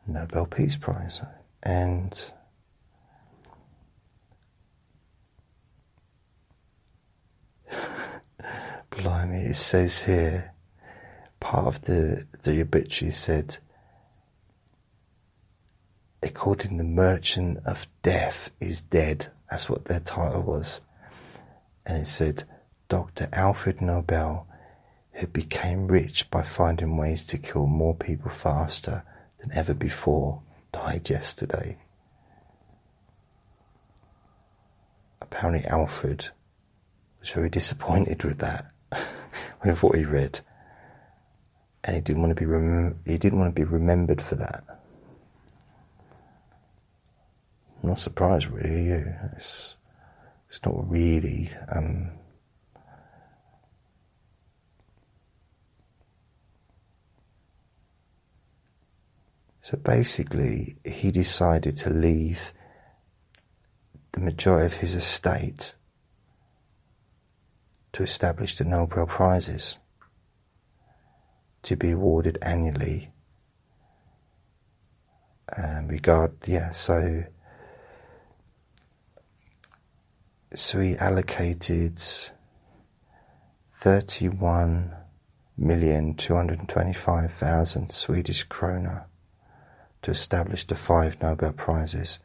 Nobel 0.07 0.47
Peace 0.47 0.77
Prize. 0.77 1.21
And 1.63 2.19
blimey, 8.91 9.47
it 9.47 9.57
says 9.57 10.03
here, 10.03 10.55
part 11.41 11.67
of 11.67 11.83
the, 11.83 12.25
the 12.45 12.61
obituary 12.61 13.13
said, 13.13 13.59
according 16.23 16.77
the 16.77 16.85
merchant 16.85 17.59
of 17.67 17.89
death 18.03 18.51
is 18.61 18.81
dead. 18.81 19.33
That's 19.51 19.69
what 19.69 19.87
their 19.87 20.01
title 20.01 20.43
was. 20.43 20.81
And 21.85 21.99
it 22.03 22.09
said, 22.09 22.45
Dr. 22.89 23.29
Alfred 23.33 23.81
Nobel, 23.81 24.47
who 25.13 25.27
became 25.27 25.89
rich 25.89 26.31
by 26.31 26.43
finding 26.43 26.97
ways 26.97 27.25
to 27.27 27.39
kill 27.39 27.67
more 27.67 27.95
people 27.95 28.31
faster 28.31 29.03
than 29.41 29.53
ever 29.53 29.75
before, 29.75 30.43
died 30.73 31.09
yesterday. 31.11 31.79
Apparently, 35.21 35.67
Alfred 35.67 36.29
was 37.21 37.31
very 37.31 37.51
disappointed 37.51 38.23
with 38.23 38.39
that, 38.39 38.67
with 39.65 39.83
what 39.83 39.97
he 39.97 40.05
read, 40.05 40.41
and 41.83 41.97
he 41.97 42.03
didn't 42.03 42.23
want 42.23 42.37
to 42.37 42.95
be 43.05 43.11
he 43.11 43.19
didn't 43.19 43.39
want 43.39 43.55
to 43.55 43.61
be 43.61 43.65
remembered 43.65 44.23
for 44.23 44.37
that. 44.37 44.65
I'm 47.83 47.91
not 47.91 47.99
surprised, 47.99 48.49
really. 48.49 49.05
It's, 49.37 49.75
it's 50.51 50.65
not 50.65 50.89
really. 50.91 51.51
Um, 51.75 52.11
so 59.67 59.77
basically, 59.79 60.77
he 60.85 61.11
decided 61.11 61.77
to 61.79 61.91
leave 61.91 62.53
the 64.13 64.21
majority 64.21 64.65
of 64.67 64.75
his 64.75 64.95
estate 64.95 65.75
to 67.93 68.05
establish 68.05 68.55
the 68.59 68.65
Nobel 68.65 69.07
Prizes 69.07 69.79
to 71.65 71.77
be 71.77 71.91
awarded 71.91 72.39
annually. 72.43 73.11
Um, 75.57 75.89
regard, 75.89 76.37
yeah, 76.47 76.71
so 76.71 77.25
so 80.55 80.79
he 80.79 80.97
allocated 80.97 82.01
thirty-one 83.69 84.95
million 85.59 86.15
two 86.15 86.37
hundred 86.37 86.69
twenty-five 86.69 87.33
thousand 87.33 87.91
Swedish 87.91 88.47
krona 88.47 89.07
to 90.03 90.11
establish 90.11 90.65
the 90.65 90.75
five 90.75 91.21
Nobel 91.23 91.53
Prizes, 91.53 92.19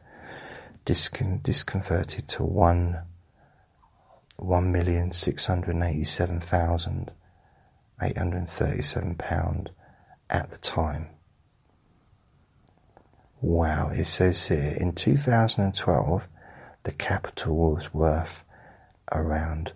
disconverted 0.84 2.28
to 2.28 2.42
one 2.44 3.02
one 4.36 4.72
million 4.72 5.12
six 5.12 5.46
hundred 5.46 5.76
eighty-seven 5.82 6.40
thousand 6.40 7.10
eight 8.00 8.18
hundred 8.18 8.48
thirty-seven 8.48 9.14
pound 9.16 9.70
at 10.30 10.50
the 10.50 10.58
time. 10.58 11.08
Wow, 13.40 13.90
it 13.92 14.04
says 14.04 14.46
here 14.46 14.76
in 14.78 14.92
2012 14.92 16.28
the 16.84 16.92
capital 16.92 17.74
was 17.74 17.92
worth 17.92 18.44
around 19.10 19.72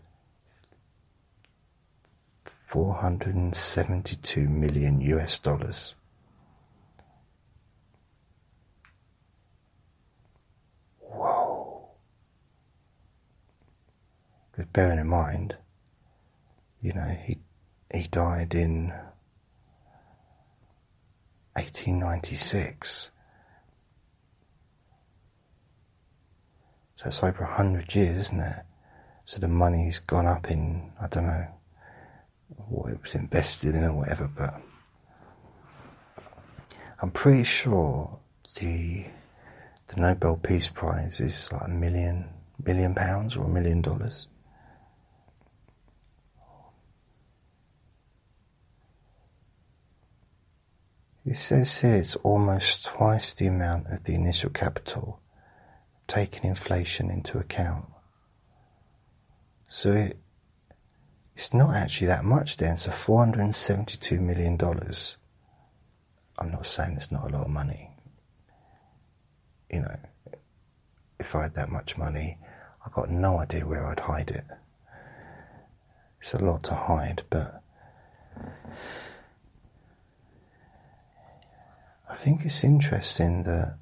472 2.64 4.49
million 4.49 5.01
US 5.01 5.38
dollars. 5.38 5.94
Whoa. 11.01 11.88
Because 14.57 14.71
bearing 14.73 14.99
in 14.99 15.07
mind, 15.07 15.55
you 16.81 16.95
know, 16.95 17.15
he 17.25 17.37
he 17.93 18.09
died 18.09 18.55
in 18.55 18.89
1896. 21.53 23.11
So 26.97 27.05
it's 27.07 27.23
over 27.23 27.45
a 27.45 27.55
hundred 27.55 27.95
years, 27.95 28.17
isn't 28.17 28.41
it? 28.41 28.63
So 29.27 29.41
the 29.41 29.49
money's 29.49 29.99
gone 29.99 30.27
up 30.27 30.51
in, 30.51 30.91
I 31.01 31.09
don't 31.09 31.27
know 31.27 31.47
what 32.69 32.93
it 32.93 33.03
was 33.03 33.15
invested 33.15 33.75
in 33.75 33.85
or 33.85 33.93
whatever, 33.93 34.31
but 34.35 34.55
I'm 37.03 37.11
pretty 37.11 37.45
sure 37.45 38.19
the 38.59 39.07
the 39.89 40.01
Nobel 40.01 40.37
Peace 40.37 40.69
Prize 40.69 41.21
is 41.21 41.53
like 41.53 41.67
a 41.67 41.69
million 41.69 42.31
million 42.65 42.95
pounds 42.95 43.37
or 43.37 43.45
a 43.45 43.49
million 43.49 43.83
dollars. 43.83 44.29
It 51.27 51.39
says 51.39 51.81
here 51.81 51.97
it's 51.97 52.14
almost 52.16 52.87
twice 52.87 53.35
the 53.35 53.49
amount 53.49 53.89
of 53.89 54.05
the 54.05 54.14
initial 54.14 54.49
capital, 54.51 55.20
taking 56.07 56.45
inflation 56.45 57.11
into 57.11 57.39
account. 57.39 57.87
So 59.66 59.93
it, 59.93 60.18
it's 61.35 61.53
not 61.53 61.74
actually 61.74 62.07
that 62.07 62.24
much 62.24 62.59
then, 62.59 62.77
so 62.77 62.93
$472 62.93 64.20
million. 64.20 64.57
I'm 66.39 66.53
not 66.53 66.64
saying 66.64 66.93
it's 66.95 67.11
not 67.11 67.29
a 67.29 67.37
lot 67.37 67.47
of 67.47 67.51
money. 67.51 67.91
You 69.68 69.81
know, 69.81 69.97
if 71.18 71.35
I 71.35 71.43
had 71.43 71.55
that 71.57 71.72
much 71.72 71.99
money, 71.99 72.39
I've 72.85 72.93
got 72.93 73.11
no 73.11 73.39
idea 73.39 73.66
where 73.66 73.85
I'd 73.85 73.99
hide 73.99 74.31
it. 74.31 74.45
It's 76.20 76.35
a 76.35 76.39
lot 76.39 76.62
to 76.64 76.74
hide, 76.74 77.24
but 77.31 77.64
I 82.09 82.15
think 82.15 82.45
it's 82.45 82.63
interesting 82.63 83.43
that 83.45 83.79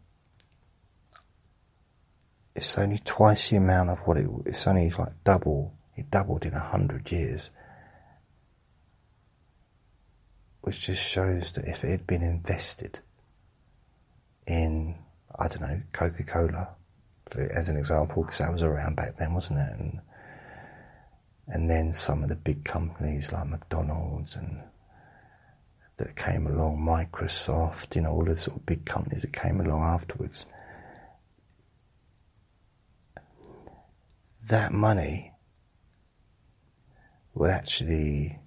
it's 2.54 2.78
only 2.78 2.98
twice 3.04 3.50
the 3.50 3.56
amount 3.56 3.90
of 3.90 3.98
what 4.00 4.16
it. 4.16 4.26
It's 4.46 4.66
only 4.66 4.90
like 4.90 5.12
double. 5.24 5.74
It 5.96 6.10
doubled 6.10 6.44
in 6.44 6.54
a 6.54 6.60
hundred 6.60 7.10
years, 7.12 7.50
which 10.62 10.86
just 10.86 11.02
shows 11.02 11.52
that 11.52 11.66
if 11.66 11.84
it 11.84 11.90
had 11.90 12.06
been 12.06 12.22
invested 12.22 13.00
in, 14.46 14.96
I 15.38 15.48
don't 15.48 15.62
know, 15.62 15.82
Coca 15.92 16.24
Cola, 16.24 16.70
as 17.36 17.68
an 17.68 17.76
example, 17.76 18.22
because 18.22 18.38
that 18.38 18.52
was 18.52 18.62
around 18.62 18.96
back 18.96 19.16
then, 19.18 19.34
wasn't 19.34 19.60
it? 19.60 19.78
And 19.78 20.00
and 21.46 21.70
then 21.70 21.92
some 21.92 22.22
of 22.22 22.30
the 22.30 22.36
big 22.36 22.64
companies 22.64 23.30
like 23.30 23.46
McDonald's 23.46 24.34
and 24.34 24.62
that 25.96 26.16
came 26.16 26.46
along, 26.46 26.78
Microsoft, 26.78 27.94
you 27.94 28.02
know, 28.02 28.10
all 28.10 28.24
the 28.24 28.36
sort 28.36 28.56
of 28.56 28.66
big 28.66 28.84
companies 28.84 29.22
that 29.22 29.32
came 29.32 29.60
along 29.60 29.82
afterwards. 29.82 30.46
That 34.48 34.72
money 34.72 35.32
would 37.34 37.50
actually, 37.50 38.38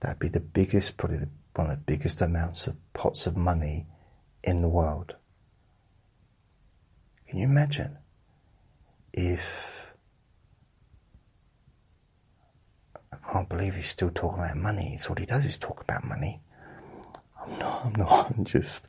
that'd 0.00 0.18
be 0.18 0.28
the 0.28 0.40
biggest, 0.40 0.96
probably 0.96 1.18
the, 1.18 1.30
one 1.54 1.70
of 1.70 1.78
the 1.78 1.84
biggest 1.84 2.20
amounts 2.20 2.66
of 2.66 2.76
pots 2.92 3.26
of 3.26 3.36
money 3.36 3.86
in 4.44 4.62
the 4.62 4.68
world. 4.68 5.16
Can 7.28 7.38
you 7.38 7.46
imagine 7.46 7.98
if 9.12 9.86
I 13.12 13.32
can't 13.32 13.48
believe 13.48 13.74
he's 13.74 13.88
still 13.88 14.10
talking 14.10 14.38
about 14.38 14.56
money. 14.56 14.92
It's 14.94 15.06
all 15.08 15.16
he 15.16 15.26
does 15.26 15.44
is 15.44 15.58
talk 15.58 15.80
about 15.80 16.04
money. 16.04 16.40
Not. 17.58 17.84
I'm 17.86 17.94
not. 17.94 18.30
I'm 18.36 18.44
just. 18.44 18.84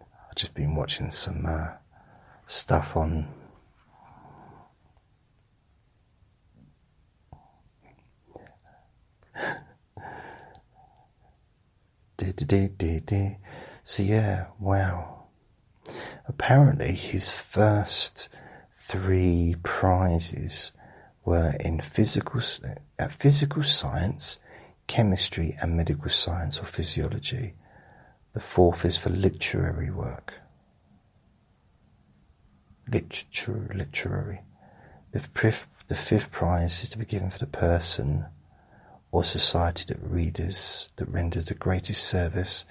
I've 0.00 0.36
just 0.36 0.54
been 0.54 0.74
watching 0.74 1.10
some 1.10 1.44
uh, 1.46 1.68
stuff 2.46 2.96
on. 2.96 3.28
So 13.88 14.02
yeah, 14.02 14.48
wow. 14.60 15.24
Apparently, 16.26 16.92
his 16.92 17.30
first 17.30 18.28
three 18.70 19.56
prizes 19.62 20.72
were 21.24 21.54
in 21.58 21.80
physical, 21.80 22.42
uh, 22.98 23.08
physical 23.08 23.64
science, 23.64 24.40
chemistry, 24.88 25.56
and 25.62 25.76
medical 25.76 26.10
science 26.10 26.58
or 26.58 26.64
physiology. 26.64 27.54
The 28.32 28.40
fourth 28.40 28.84
is 28.84 28.96
for 28.96 29.10
literary 29.10 29.90
work. 29.90 30.34
Literature, 32.90 33.70
literary. 33.74 34.40
The 35.12 35.20
fifth, 35.20 35.68
the 35.86 35.94
fifth 35.94 36.32
prize 36.32 36.82
is 36.82 36.90
to 36.90 36.98
be 36.98 37.04
given 37.04 37.30
for 37.30 37.38
the 37.38 37.46
person 37.46 38.26
or 39.10 39.24
society 39.24 39.84
that 39.88 40.02
readers 40.02 40.88
that 40.96 41.08
renders 41.08 41.46
the 41.46 41.54
greatest 41.54 42.04
service 42.04 42.64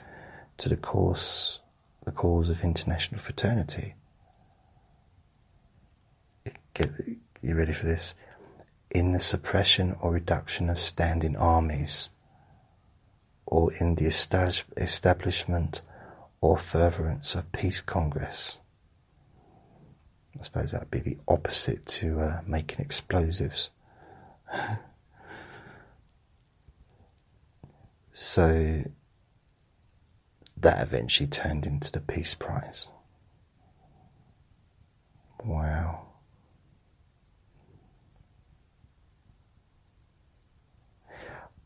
to 0.58 0.70
the 0.70 0.78
cause, 0.78 1.60
the 2.06 2.12
cause 2.12 2.50
of 2.50 2.62
international 2.62 3.20
fraternity. 3.20 3.96
Get, 6.74 6.92
you 7.42 7.56
ready 7.56 7.74
for 7.74 7.86
this? 7.86 8.16
In 8.90 9.12
the 9.12 9.20
suppression 9.20 9.96
or 10.02 10.14
reduction 10.14 10.70
of 10.70 10.80
standing 10.80 11.36
armies, 11.36 12.10
or 13.48 13.74
in 13.74 13.96
the 13.96 14.06
establishment 14.06 15.82
or 16.42 16.58
furtherance 16.58 17.34
of 17.34 17.52
peace 17.52 17.82
congress. 17.82 18.58
I 20.38 20.44
suppose 20.44 20.72
that'd 20.72 20.92
be 20.92 21.00
the 21.00 21.18
opposite 21.28 21.86
to 21.88 22.20
uh, 22.20 22.42
making 22.46 22.80
explosives. 22.80 23.72
so 28.14 28.84
that 30.58 30.82
eventually 30.82 31.28
turned 31.28 31.66
into 31.66 31.92
the 31.92 32.02
Peace 32.02 32.36
Prize. 32.36 32.88
Wow. 35.44 36.07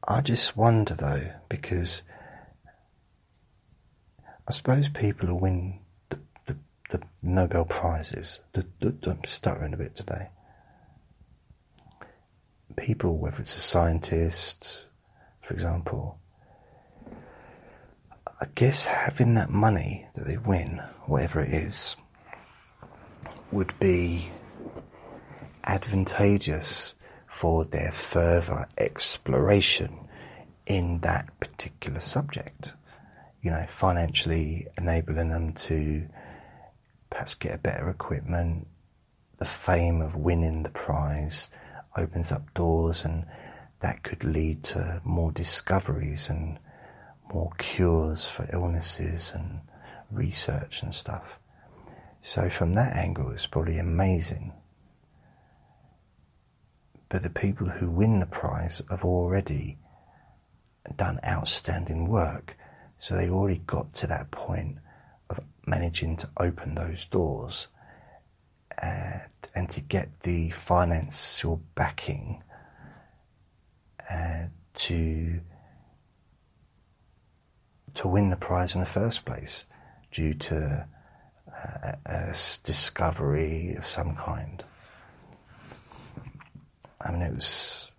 I 0.08 0.22
just 0.22 0.58
wonder 0.58 0.96
though, 0.96 1.32
because 1.48 2.04
I 4.48 4.52
suppose 4.52 4.90
people 4.90 5.28
who 5.28 5.36
win 5.36 5.80
the, 6.10 6.20
the, 6.48 6.58
the 6.90 7.02
Nobel 7.22 7.66
Prizes, 7.66 8.40
the, 8.54 8.66
I'm 9.06 9.24
stuttering 9.24 9.74
a 9.74 9.78
bit 9.78 9.96
today. 9.96 10.30
People, 12.78 13.18
whether 13.18 13.42
it's 13.42 13.56
a 13.56 13.60
scientist, 13.60 14.86
for 15.42 15.54
example, 15.54 16.20
I 18.42 18.48
guess 18.56 18.86
having 18.86 19.36
that 19.36 19.52
money 19.52 20.08
that 20.16 20.26
they 20.26 20.38
win, 20.38 20.82
whatever 21.06 21.42
it 21.42 21.54
is, 21.54 21.96
would 23.52 23.78
be 23.80 24.30
advantageous 25.64 26.96
for 27.32 27.64
their 27.64 27.94
further 27.94 28.68
exploration 28.78 29.98
in 30.66 31.00
that 31.00 31.40
particular 31.40 32.02
subject. 32.02 32.74
You 33.42 33.52
know, 33.52 33.66
financially 33.70 34.68
enabling 34.78 35.30
them 35.30 35.54
to 35.54 36.08
perhaps 37.10 37.36
get 37.36 37.56
a 37.56 37.58
better 37.58 37.90
equipment. 37.90 38.68
The 39.40 39.46
fame 39.46 40.02
of 40.02 40.18
winning 40.18 40.64
the 40.64 40.72
prize 40.72 41.50
opens 41.98 42.34
up 42.34 42.54
doors, 42.54 43.06
and 43.06 43.26
that 43.80 44.04
could 44.04 44.26
lead 44.26 44.62
to 44.66 45.02
more 45.06 45.32
discoveries 45.32 46.30
and 46.30 46.60
more 47.34 47.52
cures 47.58 48.26
for 48.26 48.48
illnesses 48.52 49.32
and 49.34 49.62
research 50.12 50.84
and 50.84 50.94
stuff. 50.94 51.40
So, 52.22 52.50
from 52.50 52.74
that 52.74 52.98
angle, 52.98 53.32
it's 53.32 53.48
probably 53.48 53.80
amazing 53.80 54.52
but 57.12 57.24
the 57.24 57.30
people 57.30 57.68
who 57.68 57.92
win 57.92 58.22
the 58.22 58.26
prize 58.26 58.82
have 58.90 59.04
already 59.04 59.78
done 60.96 61.20
outstanding 61.28 62.08
work. 62.08 62.56
So 63.00 63.16
they've 63.16 63.34
already 63.34 63.62
got 63.68 63.94
to 63.96 64.08
that 64.08 64.32
point 64.32 64.78
of 65.30 65.42
managing 65.68 66.16
to 66.18 66.30
open 66.38 66.76
those 66.76 67.06
doors 67.06 67.68
and, 68.82 69.30
and 69.54 69.70
to 69.72 69.82
get 69.82 70.22
the 70.22 70.52
financial 70.52 71.62
backing 71.76 72.44
uh, 74.10 74.46
to 74.74 75.42
to 77.94 78.08
win 78.08 78.30
the 78.30 78.38
prize 78.38 78.74
in 78.74 78.80
the 78.80 78.88
first 78.88 79.26
place 79.26 79.66
due 80.12 80.34
to 80.34 80.88
uh, 81.50 81.92
a 82.06 82.36
discovery 82.64 83.76
of 83.76 83.86
some 83.86 84.16
kind. 84.16 84.64
I 87.04 87.12
mean, 87.12 87.22
it 87.22 87.34
was. 87.34 87.92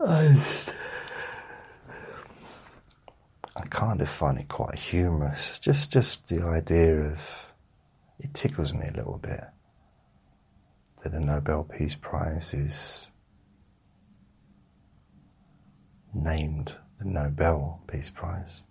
I 0.00 0.28
just, 0.28 0.74
I 3.56 3.62
kind 3.70 4.00
of 4.00 4.08
find 4.08 4.38
it 4.38 4.48
quite 4.48 4.78
humorous. 4.78 5.58
Just, 5.58 5.92
just 5.92 6.28
the 6.28 6.42
idea 6.42 7.00
of 7.00 7.46
it 8.18 8.34
tickles 8.34 8.74
me 8.74 8.86
a 8.86 8.96
little 8.96 9.18
bit 9.18 9.44
that 11.02 11.12
the 11.12 11.20
Nobel 11.20 11.64
Peace 11.64 11.94
Prize 11.94 12.52
is 12.52 13.08
named 16.12 16.74
the 16.98 17.04
Nobel 17.04 17.80
Peace 17.86 18.10
Prize 18.10 18.62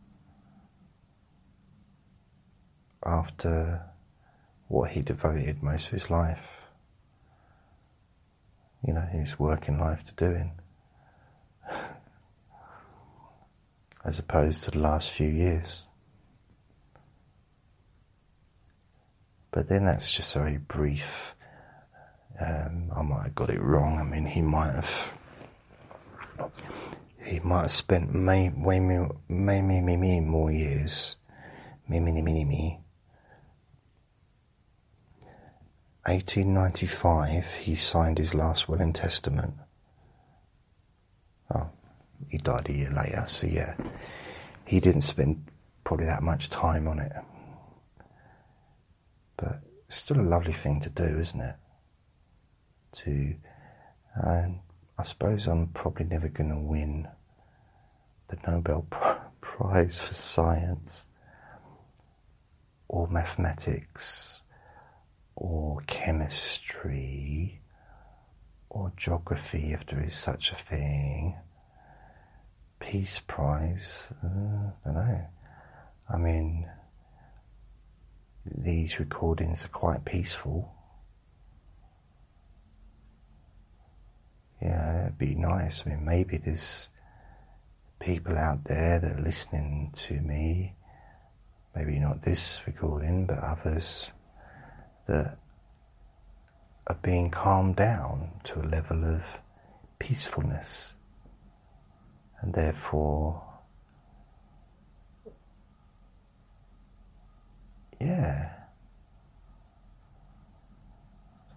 after 3.05 3.81
what 4.73 4.89
he 4.89 5.03
devoted 5.03 5.61
most 5.61 5.85
of 5.85 5.91
his 5.91 6.09
life, 6.09 6.39
you 8.85 8.91
know, 8.91 9.07
his 9.11 9.37
working 9.37 9.79
life 9.79 10.03
to 10.03 10.13
doing, 10.15 10.51
as 14.03 14.17
opposed 14.17 14.63
to 14.63 14.71
the 14.71 14.79
last 14.79 15.11
few 15.11 15.27
years. 15.27 15.83
But 19.51 19.69
then 19.69 19.85
that's 19.85 20.11
just 20.11 20.35
a 20.35 20.39
very 20.39 20.57
brief. 20.57 21.35
Um, 22.41 22.91
I 22.95 23.03
might 23.03 23.23
have 23.25 23.35
got 23.35 23.51
it 23.51 23.61
wrong. 23.61 23.99
I 23.99 24.03
mean, 24.03 24.25
he 24.25 24.41
might 24.41 24.73
have 24.73 25.13
he 27.23 27.39
might 27.41 27.61
have 27.61 27.71
spent 27.71 28.11
may, 28.11 28.49
way 28.49 28.79
may, 28.79 29.07
me, 29.61 29.81
me, 29.81 29.97
me 29.97 30.19
more 30.19 30.51
years. 30.51 31.15
Me, 31.87 31.99
me, 31.99 32.11
me, 32.11 32.21
me, 32.23 32.43
me. 32.43 32.82
1895, 36.05 37.53
he 37.53 37.75
signed 37.75 38.17
his 38.17 38.35
last 38.35 38.67
will 38.67 38.81
and 38.81 38.93
testament. 38.93 39.53
Oh, 41.53 41.69
he 42.29 42.37
died 42.37 42.67
a 42.67 42.73
year 42.73 42.91
later, 42.91 43.23
so 43.25 43.47
yeah. 43.47 43.75
He 44.65 44.81
didn't 44.81 45.01
spend 45.01 45.45
probably 45.85 46.07
that 46.07 46.21
much 46.21 46.49
time 46.49 46.89
on 46.89 46.99
it. 46.99 47.13
But 49.37 49.61
it's 49.87 49.95
still 49.95 50.19
a 50.19 50.23
lovely 50.23 50.53
thing 50.53 50.81
to 50.81 50.89
do, 50.89 51.19
isn't 51.19 51.39
it? 51.39 51.55
To, 52.93 53.35
um, 54.21 54.59
I 54.97 55.03
suppose 55.03 55.47
I'm 55.47 55.67
probably 55.67 56.05
never 56.05 56.27
going 56.27 56.49
to 56.49 56.59
win 56.59 57.07
the 58.27 58.37
Nobel 58.45 58.87
Prize 59.41 60.01
for 60.01 60.13
Science 60.13 61.05
or 62.89 63.07
Mathematics 63.07 64.42
Chemistry 66.23 67.59
or 68.69 68.93
Geography, 68.95 69.73
if 69.73 69.85
there 69.85 70.01
is 70.01 70.15
such 70.15 70.51
a 70.51 70.55
thing. 70.55 71.35
Peace 72.79 73.19
Prize, 73.19 74.07
uh, 74.23 74.27
I 74.27 74.71
don't 74.85 74.93
know. 74.95 75.25
I 76.09 76.17
mean, 76.17 76.69
these 78.45 78.99
recordings 78.99 79.65
are 79.65 79.69
quite 79.69 80.05
peaceful. 80.05 80.73
Yeah, 84.61 85.03
it'd 85.03 85.17
be 85.17 85.35
nice. 85.35 85.83
I 85.85 85.89
mean, 85.89 86.05
maybe 86.05 86.37
there's 86.37 86.87
people 87.99 88.37
out 88.37 88.63
there 88.63 88.99
that 88.99 89.17
are 89.17 89.21
listening 89.21 89.91
to 89.95 90.21
me, 90.21 90.75
maybe 91.75 91.99
not 91.99 92.21
this 92.21 92.61
recording, 92.65 93.25
but 93.25 93.39
others 93.39 94.09
that 95.07 95.37
are 96.87 96.97
being 97.01 97.29
calmed 97.29 97.75
down 97.75 98.31
to 98.43 98.59
a 98.59 98.63
level 98.63 99.03
of 99.03 99.23
peacefulness. 99.99 100.93
And 102.41 102.53
therefore 102.53 103.41
yeah. 108.03 108.49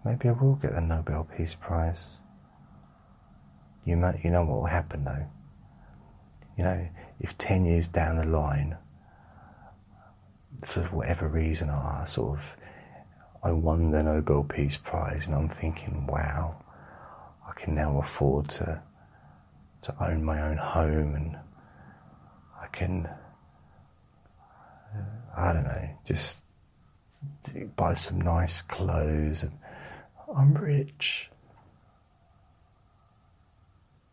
Maybe 0.05 0.29
I 0.29 0.31
will 0.31 0.55
get 0.55 0.73
the 0.73 0.81
Nobel 0.81 1.27
Peace 1.35 1.55
Prize. 1.55 2.11
You 3.83 3.97
know, 3.97 4.13
you 4.23 4.31
know 4.31 4.43
what 4.43 4.59
will 4.59 4.65
happen 4.65 5.03
though. 5.03 5.25
You 6.57 6.63
know, 6.63 6.87
if 7.19 7.37
10 7.37 7.65
years 7.65 7.87
down 7.87 8.15
the 8.17 8.25
line, 8.25 8.77
for 10.63 10.83
whatever 10.83 11.27
reason, 11.27 11.69
I 11.69 12.05
sort 12.07 12.39
of, 12.39 12.55
I 13.43 13.51
won 13.51 13.91
the 13.91 14.03
Nobel 14.03 14.43
Peace 14.43 14.77
Prize 14.77 15.27
and 15.27 15.35
I'm 15.35 15.49
thinking, 15.49 16.07
wow, 16.07 16.63
I 17.47 17.59
can 17.59 17.75
now 17.75 17.99
afford 17.99 18.49
to, 18.49 18.81
to 19.83 19.95
own 20.03 20.23
my 20.23 20.41
own 20.41 20.57
home 20.57 21.15
and 21.15 21.37
I 22.61 22.67
can, 22.67 23.05
uh, 24.93 25.01
I 25.37 25.53
don't 25.53 25.63
know, 25.63 25.89
just 26.05 26.43
buy 27.75 27.93
some 27.93 28.19
nice 28.19 28.61
clothes 28.61 29.43
and 29.43 29.57
I'm 30.35 30.53
rich. 30.55 31.29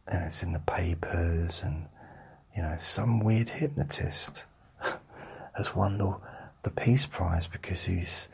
And 0.06 0.24
it's 0.24 0.42
in 0.42 0.52
the 0.52 0.60
papers, 0.60 1.62
and 1.64 1.86
you 2.54 2.62
know, 2.62 2.76
some 2.78 3.20
weird 3.20 3.48
hypnotist 3.48 4.44
has 5.56 5.74
won 5.74 5.96
the, 5.98 6.14
the 6.62 6.70
Peace 6.70 7.06
Prize 7.06 7.46
because 7.46 7.84
he's 7.84 8.28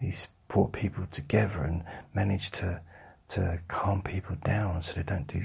he's 0.00 0.28
brought 0.48 0.72
people 0.72 1.06
together 1.10 1.62
and 1.62 1.84
managed 2.14 2.54
to 2.54 2.80
to 3.28 3.58
calm 3.66 4.02
people 4.02 4.36
down 4.44 4.80
so 4.80 4.94
they 4.94 5.02
don't 5.02 5.26
do 5.26 5.42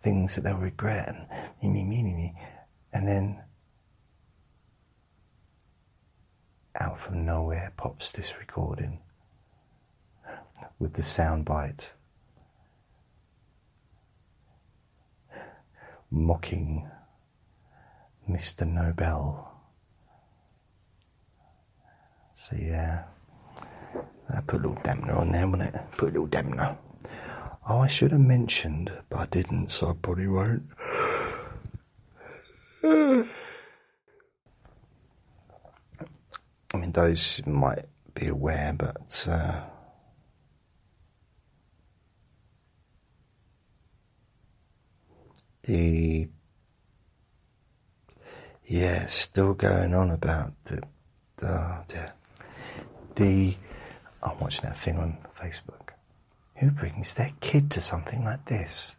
things 0.00 0.34
that 0.34 0.42
they'll 0.44 0.56
regret 0.56 1.08
and 1.08 1.26
me 1.62 1.68
me 1.68 1.84
me 1.84 2.02
me 2.02 2.14
me, 2.14 2.34
and 2.92 3.08
then 3.08 3.42
out 6.80 6.98
from 7.00 7.24
nowhere 7.24 7.72
pops 7.76 8.12
this 8.12 8.38
recording 8.38 9.00
with 10.78 10.94
the 10.94 11.02
sound 11.02 11.44
bite 11.44 11.92
mocking 16.10 16.88
Mr. 18.28 18.66
Nobel. 18.66 19.50
So 22.34 22.56
yeah, 22.56 23.04
I 24.32 24.40
put 24.40 24.64
a 24.64 24.68
little 24.68 24.82
dampener 24.82 25.18
on 25.18 25.32
there, 25.32 25.46
wouldn't 25.48 25.74
it? 25.74 25.82
Put 25.96 26.10
a 26.10 26.20
little 26.20 26.28
dampener. 26.28 26.76
Oh, 27.68 27.80
I 27.80 27.88
should 27.88 28.12
have 28.12 28.20
mentioned, 28.20 28.92
but 29.08 29.18
I 29.20 29.26
didn't, 29.26 29.70
so 29.70 29.90
I 29.90 29.94
probably 29.94 30.28
won't. 30.28 30.64
I 36.74 36.76
mean, 36.76 36.92
those 36.92 37.40
might 37.46 37.86
be 38.14 38.28
aware, 38.28 38.74
but 38.76 39.26
uh, 39.30 39.62
the 45.62 46.28
yeah, 48.66 49.06
still 49.06 49.54
going 49.54 49.94
on 49.94 50.10
about 50.10 50.52
the 50.64 50.82
the 51.36 51.84
the, 51.88 52.12
the 53.14 53.56
I'm 54.24 54.38
watching 54.38 54.62
that 54.62 54.76
thing 54.76 54.96
on 54.96 55.18
Facebook. 55.38 55.90
Who 56.56 56.70
brings 56.70 57.14
their 57.14 57.32
kid 57.40 57.70
to 57.72 57.80
something 57.80 58.24
like 58.24 58.46
this? 58.46 58.96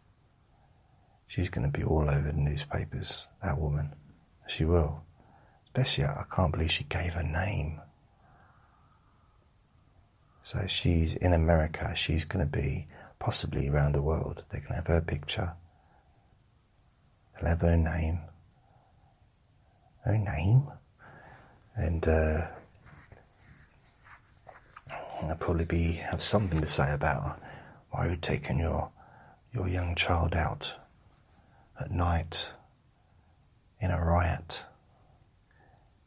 She's 1.26 1.50
going 1.50 1.70
to 1.70 1.78
be 1.78 1.84
all 1.84 2.08
over 2.08 2.30
the 2.30 2.38
newspapers. 2.38 3.26
That 3.42 3.58
woman, 3.58 3.94
she 4.46 4.64
will. 4.64 5.02
Especially, 5.66 6.04
I 6.04 6.24
can't 6.34 6.52
believe 6.52 6.70
she 6.70 6.84
gave 6.84 7.14
her 7.14 7.22
name. 7.22 7.80
So 10.44 10.66
she's 10.68 11.14
in 11.14 11.32
America. 11.32 11.92
She's 11.96 12.24
going 12.24 12.48
to 12.48 12.50
be 12.50 12.86
possibly 13.18 13.68
around 13.68 13.92
the 13.92 14.02
world. 14.02 14.44
Going 14.50 14.62
to 14.68 14.74
have 14.74 14.86
her 14.86 15.00
picture 15.00 15.54
They'll 17.40 17.50
have 17.50 17.60
her 17.60 17.76
name. 17.76 18.20
Her 20.04 20.16
name. 20.16 20.68
And 21.74 22.06
uh, 22.06 22.46
I'll 25.22 25.36
probably 25.36 25.64
be 25.64 25.92
have 25.94 26.22
something 26.22 26.60
to 26.60 26.66
say 26.66 26.92
about 26.92 27.40
why 27.90 28.08
you'd 28.08 28.22
taken 28.22 28.58
your 28.58 28.90
your 29.52 29.68
young 29.68 29.94
child 29.94 30.34
out 30.34 30.74
at 31.80 31.90
night 31.90 32.48
in 33.80 33.90
a 33.90 34.02
riot. 34.02 34.64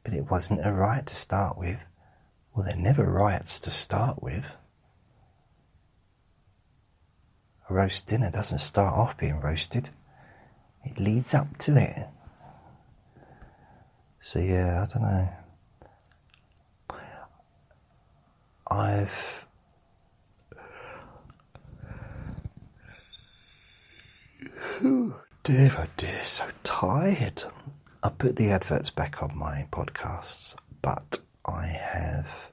But 0.04 0.14
it 0.14 0.30
wasn't 0.30 0.66
a 0.66 0.72
riot 0.72 1.08
to 1.08 1.16
start 1.16 1.58
with. 1.58 1.80
Well, 2.54 2.66
they're 2.66 2.76
never 2.76 3.04
riots 3.04 3.60
to 3.60 3.72
start 3.72 4.22
with. 4.22 4.46
A 7.70 7.74
roast 7.74 8.08
dinner 8.08 8.32
doesn't 8.32 8.60
start 8.60 8.94
off 8.94 9.18
being 9.18 9.40
roasted. 9.40 9.90
It 10.84 11.00
leads 11.00 11.34
up 11.34 11.58
to 11.60 11.76
it. 11.78 12.08
So 14.22 14.40
yeah, 14.40 14.84
I 14.84 14.94
don't 14.94 15.04
know. 15.04 15.30
I've 18.70 19.48
dear, 25.44 25.72
oh 25.78 25.86
dear, 25.98 26.24
so 26.24 26.50
tired. 26.64 27.44
I 28.04 28.10
put 28.10 28.36
the 28.36 28.52
adverts 28.52 28.90
back 28.92 29.22
on 29.24 29.38
my 29.38 29.68
podcasts, 29.72 30.56
but 30.82 31.20
I 31.46 31.66
have 31.66 32.52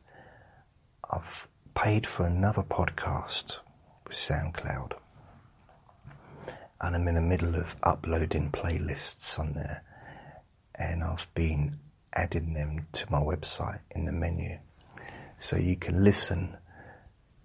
I've 1.10 1.48
paid 1.74 2.06
for 2.06 2.26
another 2.26 2.62
podcast 2.62 3.58
with 4.06 4.16
SoundCloud, 4.16 4.92
and 6.80 6.96
I'm 6.96 7.06
in 7.08 7.14
the 7.14 7.20
middle 7.20 7.54
of 7.54 7.76
uploading 7.82 8.50
playlists 8.50 9.38
on 9.38 9.52
there, 9.52 9.84
and 10.74 11.04
I've 11.04 11.32
been 11.34 11.78
adding 12.12 12.54
them 12.54 12.86
to 12.92 13.12
my 13.12 13.20
website 13.20 13.80
in 13.90 14.06
the 14.06 14.12
menu, 14.12 14.58
so 15.38 15.56
you 15.56 15.76
can 15.76 16.02
listen. 16.02 16.56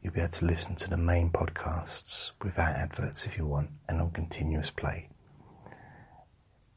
You'll 0.02 0.14
be 0.14 0.22
able 0.22 0.32
to 0.32 0.46
listen 0.46 0.76
to 0.76 0.90
the 0.90 0.98
main 0.98 1.30
podcasts 1.30 2.32
without 2.44 2.76
adverts 2.76 3.26
if 3.26 3.38
you 3.38 3.46
want, 3.46 3.70
and 3.88 4.02
on 4.02 4.12
continuous 4.12 4.70
play. 4.70 5.10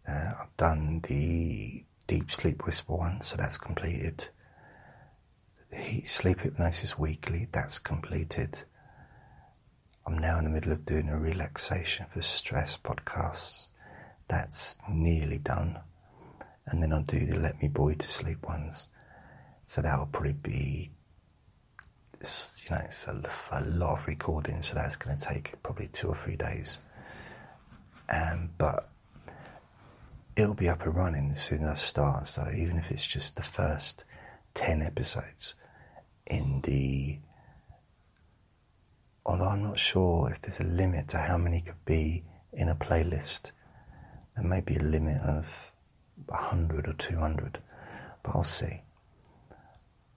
Uh, 0.07 0.33
I've 0.43 0.57
done 0.57 1.01
the 1.09 1.85
Deep 2.07 2.31
Sleep 2.31 2.67
Whisper 2.67 2.95
one, 2.95 3.21
so 3.23 3.37
that's 3.37 3.57
completed. 3.57 4.29
Heat 5.73 6.09
Sleep 6.09 6.41
Hypnosis 6.41 6.99
Weekly, 6.99 7.49
that's 7.51 7.79
completed. 7.79 8.65
I'm 10.07 10.19
now 10.19 10.39
in 10.39 10.45
the 10.45 10.51
middle 10.51 10.73
of 10.73 10.85
doing 10.85 11.09
a 11.09 11.19
relaxation 11.19 12.07
for 12.11 12.21
stress 12.21 12.77
podcasts. 12.77 13.69
That's 14.29 14.77
nearly 14.89 15.39
done. 15.39 15.79
And 16.67 16.83
then 16.83 16.93
I'll 16.93 17.03
do 17.03 17.25
the 17.25 17.39
Let 17.39 17.61
Me 17.62 17.69
Bore 17.69 17.91
You 17.91 17.97
to 17.97 18.07
Sleep 18.07 18.47
ones. 18.47 18.89
So 19.67 19.81
that 19.81 19.99
will 19.99 20.07
probably 20.07 20.33
be, 20.35 20.91
you 22.64 22.75
know, 22.75 22.83
it's 22.85 23.07
a, 23.07 23.22
a 23.53 23.64
lot 23.64 24.01
of 24.01 24.07
recording, 24.07 24.62
so 24.62 24.75
that's 24.75 24.97
going 24.97 25.16
to 25.16 25.25
take 25.25 25.62
probably 25.62 25.89
two 25.89 26.09
or 26.09 26.14
three 26.14 26.37
days. 26.37 26.79
Um, 28.09 28.51
but 28.59 28.91
it'll 30.37 30.55
be 30.55 30.68
up 30.68 30.85
and 30.85 30.95
running 30.95 31.31
as 31.31 31.43
soon 31.43 31.62
as 31.62 31.70
I 31.70 31.75
start. 31.75 32.27
So 32.27 32.47
even 32.55 32.79
if 32.79 32.91
it's 32.91 33.07
just 33.07 33.37
the 33.37 33.43
first 33.43 34.05
10 34.55 34.83
episodes 34.83 35.55
in 36.27 36.61
the. 36.62 37.18
Although 39.27 39.49
I'm 39.49 39.62
not 39.62 39.79
sure 39.79 40.31
if 40.31 40.43
there's 40.43 40.61
a 40.61 40.64
limit 40.64 41.09
to 41.09 41.18
how 41.18 41.39
many 41.39 41.61
could 41.62 41.83
be 41.85 42.25
in 42.53 42.68
a 42.68 42.75
playlist, 42.75 43.53
there 44.37 44.45
may 44.45 44.61
be 44.61 44.77
a 44.77 44.83
limit 44.83 45.20
of 45.22 45.72
100 46.27 46.89
or 46.89 46.93
200, 46.93 47.59
but 48.22 48.35
I'll 48.35 48.45
see. 48.45 48.83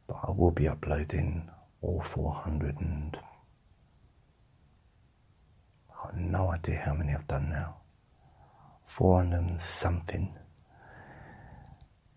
But 0.07 0.17
I 0.27 0.31
will 0.31 0.51
be 0.51 0.67
uploading 0.67 1.49
all 1.81 2.01
400 2.01 2.79
and. 2.79 3.17
I've 5.89 6.13
got 6.13 6.17
no 6.17 6.51
idea 6.51 6.81
how 6.85 6.93
many 6.93 7.13
I've 7.13 7.27
done 7.27 7.49
now. 7.49 7.77
400 8.85 9.37
and 9.37 9.59
something. 9.59 10.33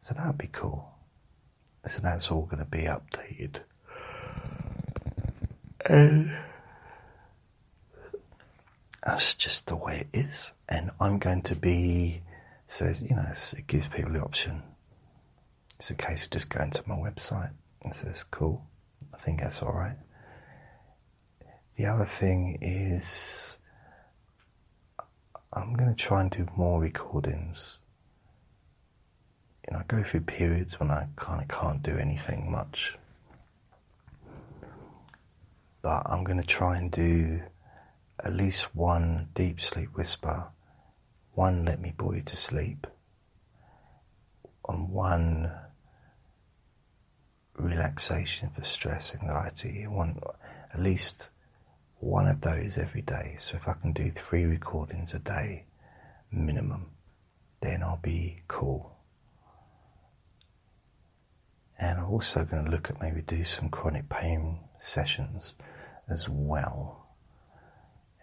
So 0.03 0.15
that'd 0.15 0.39
be 0.39 0.49
cool. 0.49 0.89
So 1.87 2.01
that's 2.01 2.31
all 2.31 2.43
going 2.43 2.59
to 2.59 2.65
be 2.65 2.83
updated. 2.83 3.61
And 5.87 6.37
that's 9.05 9.35
just 9.35 9.67
the 9.67 9.77
way 9.77 10.07
it 10.13 10.19
is. 10.19 10.53
And 10.69 10.91
I'm 11.01 11.19
going 11.19 11.43
to 11.43 11.57
be, 11.57 12.23
so, 12.69 12.93
you 13.01 13.17
know, 13.17 13.27
it 13.33 13.67
gives 13.67 13.89
people 13.89 14.13
the 14.13 14.21
option. 14.21 14.63
It's 15.77 15.91
a 15.91 15.95
case 15.95 16.25
of 16.27 16.31
just 16.31 16.51
going 16.51 16.71
to 16.73 16.83
my 16.87 16.97
website 16.97 17.53
and 17.83 17.95
says, 17.95 18.25
cool, 18.31 18.67
I 19.21 19.23
think 19.23 19.41
that's 19.43 19.62
all 19.62 19.73
right. 19.73 19.99
The 21.77 21.85
other 21.85 22.07
thing 22.07 22.59
is, 22.62 23.59
I'm 25.53 25.75
going 25.75 25.95
to 25.95 25.95
try 25.95 26.23
and 26.23 26.31
do 26.31 26.47
more 26.57 26.81
recordings. 26.81 27.79
You 29.66 29.75
know, 29.75 29.81
I 29.81 29.83
go 29.89 30.03
through 30.03 30.23
periods 30.23 30.81
when 30.81 30.91
I 30.91 31.09
kind 31.16 31.43
of 31.43 31.49
can't 31.49 31.83
do 31.83 31.99
anything 31.99 32.51
much. 32.51 32.97
But 35.83 36.03
I'm 36.07 36.25
going 36.25 36.41
to 36.41 36.47
try 36.47 36.79
and 36.79 36.91
do 36.91 37.43
at 38.25 38.33
least 38.33 38.75
one 38.75 39.29
deep 39.35 39.61
sleep 39.61 39.91
whisper, 39.97 40.47
one 41.33 41.66
let 41.66 41.79
me 41.79 41.93
bore 41.97 42.16
you 42.16 42.23
to 42.23 42.37
sleep, 42.37 42.87
and 44.66 44.89
one 44.89 45.53
relaxation 47.61 48.51
for 48.51 48.65
stress, 48.65 49.15
anxiety, 49.15 49.87
one 49.87 50.21
at 50.73 50.81
least 50.81 51.31
one 51.99 52.27
of 52.27 52.41
those 52.41 52.79
every 52.79 53.03
day. 53.03 53.37
So 53.39 53.57
if 53.57 53.69
I 53.69 53.75
can 53.75 53.93
do 53.93 54.11
three 54.11 54.45
recordings 54.45 55.13
a 55.15 55.19
day 55.19 55.67
minimum, 56.33 56.87
then 57.61 57.83
I'll 57.83 58.01
be 58.03 58.43
cool. 58.49 58.97
And 61.79 61.99
I'm 61.99 62.11
also 62.11 62.45
going 62.45 62.65
to 62.65 62.71
look 62.71 62.91
at 62.91 63.01
maybe 63.01 63.23
do 63.23 63.45
some 63.45 63.69
chronic 63.71 64.09
pain 64.09 64.61
sessions 64.79 65.55
as 66.09 66.29
well. 66.29 67.09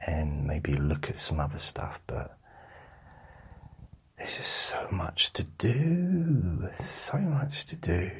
And 0.05 0.45
maybe 0.45 0.73
look 0.73 1.09
at 1.09 1.17
some 1.19 1.39
other 1.39 1.57
stuff, 1.57 1.99
but 2.05 2.37
there's 4.17 4.37
just 4.37 4.51
so 4.51 4.87
much 4.91 5.33
to 5.33 5.43
do. 5.43 6.69
So 6.75 7.17
much 7.17 7.65
to 7.67 7.75
do. 7.75 8.11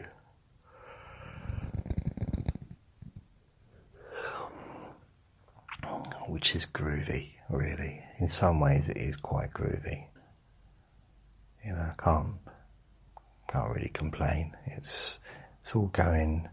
Which 6.27 6.55
is 6.55 6.65
groovy, 6.65 7.31
really. 7.49 8.03
In 8.19 8.27
some 8.27 8.59
ways, 8.59 8.89
it 8.89 8.97
is 8.97 9.15
quite 9.15 9.53
groovy. 9.53 10.07
You 11.65 11.73
know, 11.73 11.91
I 11.97 12.01
can't 12.01 12.35
can't 13.51 13.73
really 13.73 13.91
complain. 13.93 14.55
It's 14.65 15.19
it's 15.61 15.75
all 15.75 15.87
going 15.87 16.49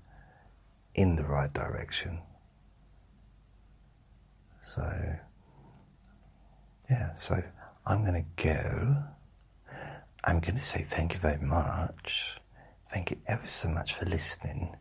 in 0.95 1.17
the 1.17 1.25
right 1.25 1.53
direction. 1.53 2.21
So 4.67 5.17
yeah, 6.91 7.15
so 7.15 7.43
I'm 7.87 8.05
going 8.05 8.25
to 8.25 8.43
go. 8.43 9.03
I'm 10.25 10.41
going 10.41 10.55
to 10.55 10.61
say 10.61 10.83
thank 10.83 11.15
you 11.15 11.21
very 11.21 11.41
much. 11.41 12.39
Thank 12.93 13.11
you 13.11 13.19
ever 13.27 13.47
so 13.47 13.69
much 13.69 13.95
for 13.95 14.07
listening. 14.07 14.77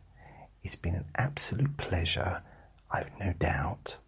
It's 0.62 0.76
been 0.76 0.94
an 0.94 1.06
absolute 1.16 1.76
pleasure, 1.76 2.42
I've 2.90 3.10
no 3.18 3.34
doubt 3.38 3.98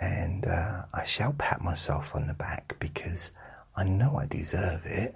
and 0.00 0.46
uh, 0.46 0.84
I 0.94 1.04
shall 1.04 1.34
pat 1.34 1.60
myself 1.60 2.14
on 2.14 2.26
the 2.26 2.34
back 2.34 2.76
because 2.80 3.32
I 3.76 3.84
know 3.84 4.16
I 4.16 4.26
deserve 4.26 4.82
it. 4.86 5.14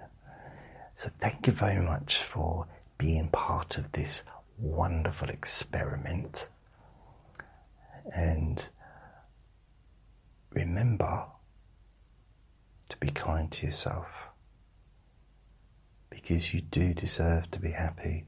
So, 0.95 1.09
thank 1.19 1.47
you 1.47 1.53
very 1.53 1.81
much 1.81 2.17
for 2.17 2.67
being 2.97 3.29
part 3.29 3.77
of 3.77 3.91
this 3.91 4.23
wonderful 4.57 5.29
experiment. 5.29 6.47
And 8.13 8.67
remember 10.51 11.25
to 12.89 12.97
be 12.97 13.09
kind 13.09 13.51
to 13.51 13.65
yourself 13.65 14.07
because 16.09 16.53
you 16.53 16.61
do 16.61 16.93
deserve 16.93 17.49
to 17.51 17.59
be 17.59 17.71
happy 17.71 18.25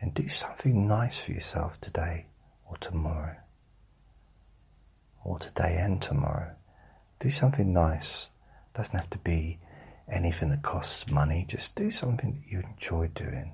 and 0.00 0.12
do 0.12 0.28
something 0.28 0.86
nice 0.86 1.18
for 1.18 1.32
yourself 1.32 1.80
today 1.80 2.26
or 2.68 2.76
tomorrow 2.78 3.36
or 5.24 5.38
today 5.38 5.76
and 5.78 6.00
tomorrow. 6.00 6.54
Do 7.18 7.30
something 7.30 7.72
nice. 7.72 8.28
Doesn't 8.74 8.96
have 8.96 9.10
to 9.10 9.18
be 9.18 9.58
anything 10.08 10.50
that 10.50 10.62
costs 10.62 11.10
money. 11.10 11.44
Just 11.48 11.76
do 11.76 11.90
something 11.90 12.34
that 12.34 12.50
you 12.50 12.60
enjoy 12.60 13.08
doing. 13.08 13.52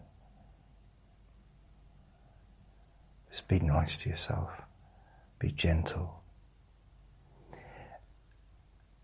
Just 3.30 3.48
be 3.48 3.58
nice 3.58 3.98
to 4.02 4.10
yourself. 4.10 4.50
Be 5.38 5.50
gentle. 5.50 6.22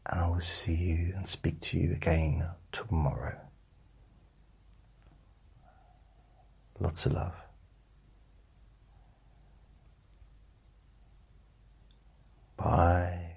And 0.06 0.20
I 0.20 0.28
will 0.28 0.40
see 0.40 0.74
you 0.74 1.12
and 1.16 1.26
speak 1.26 1.60
to 1.60 1.78
you 1.78 1.92
again 1.92 2.46
tomorrow. 2.70 3.38
Lots 6.80 7.06
of 7.06 7.12
love. 7.12 7.41
Bye. 12.56 13.31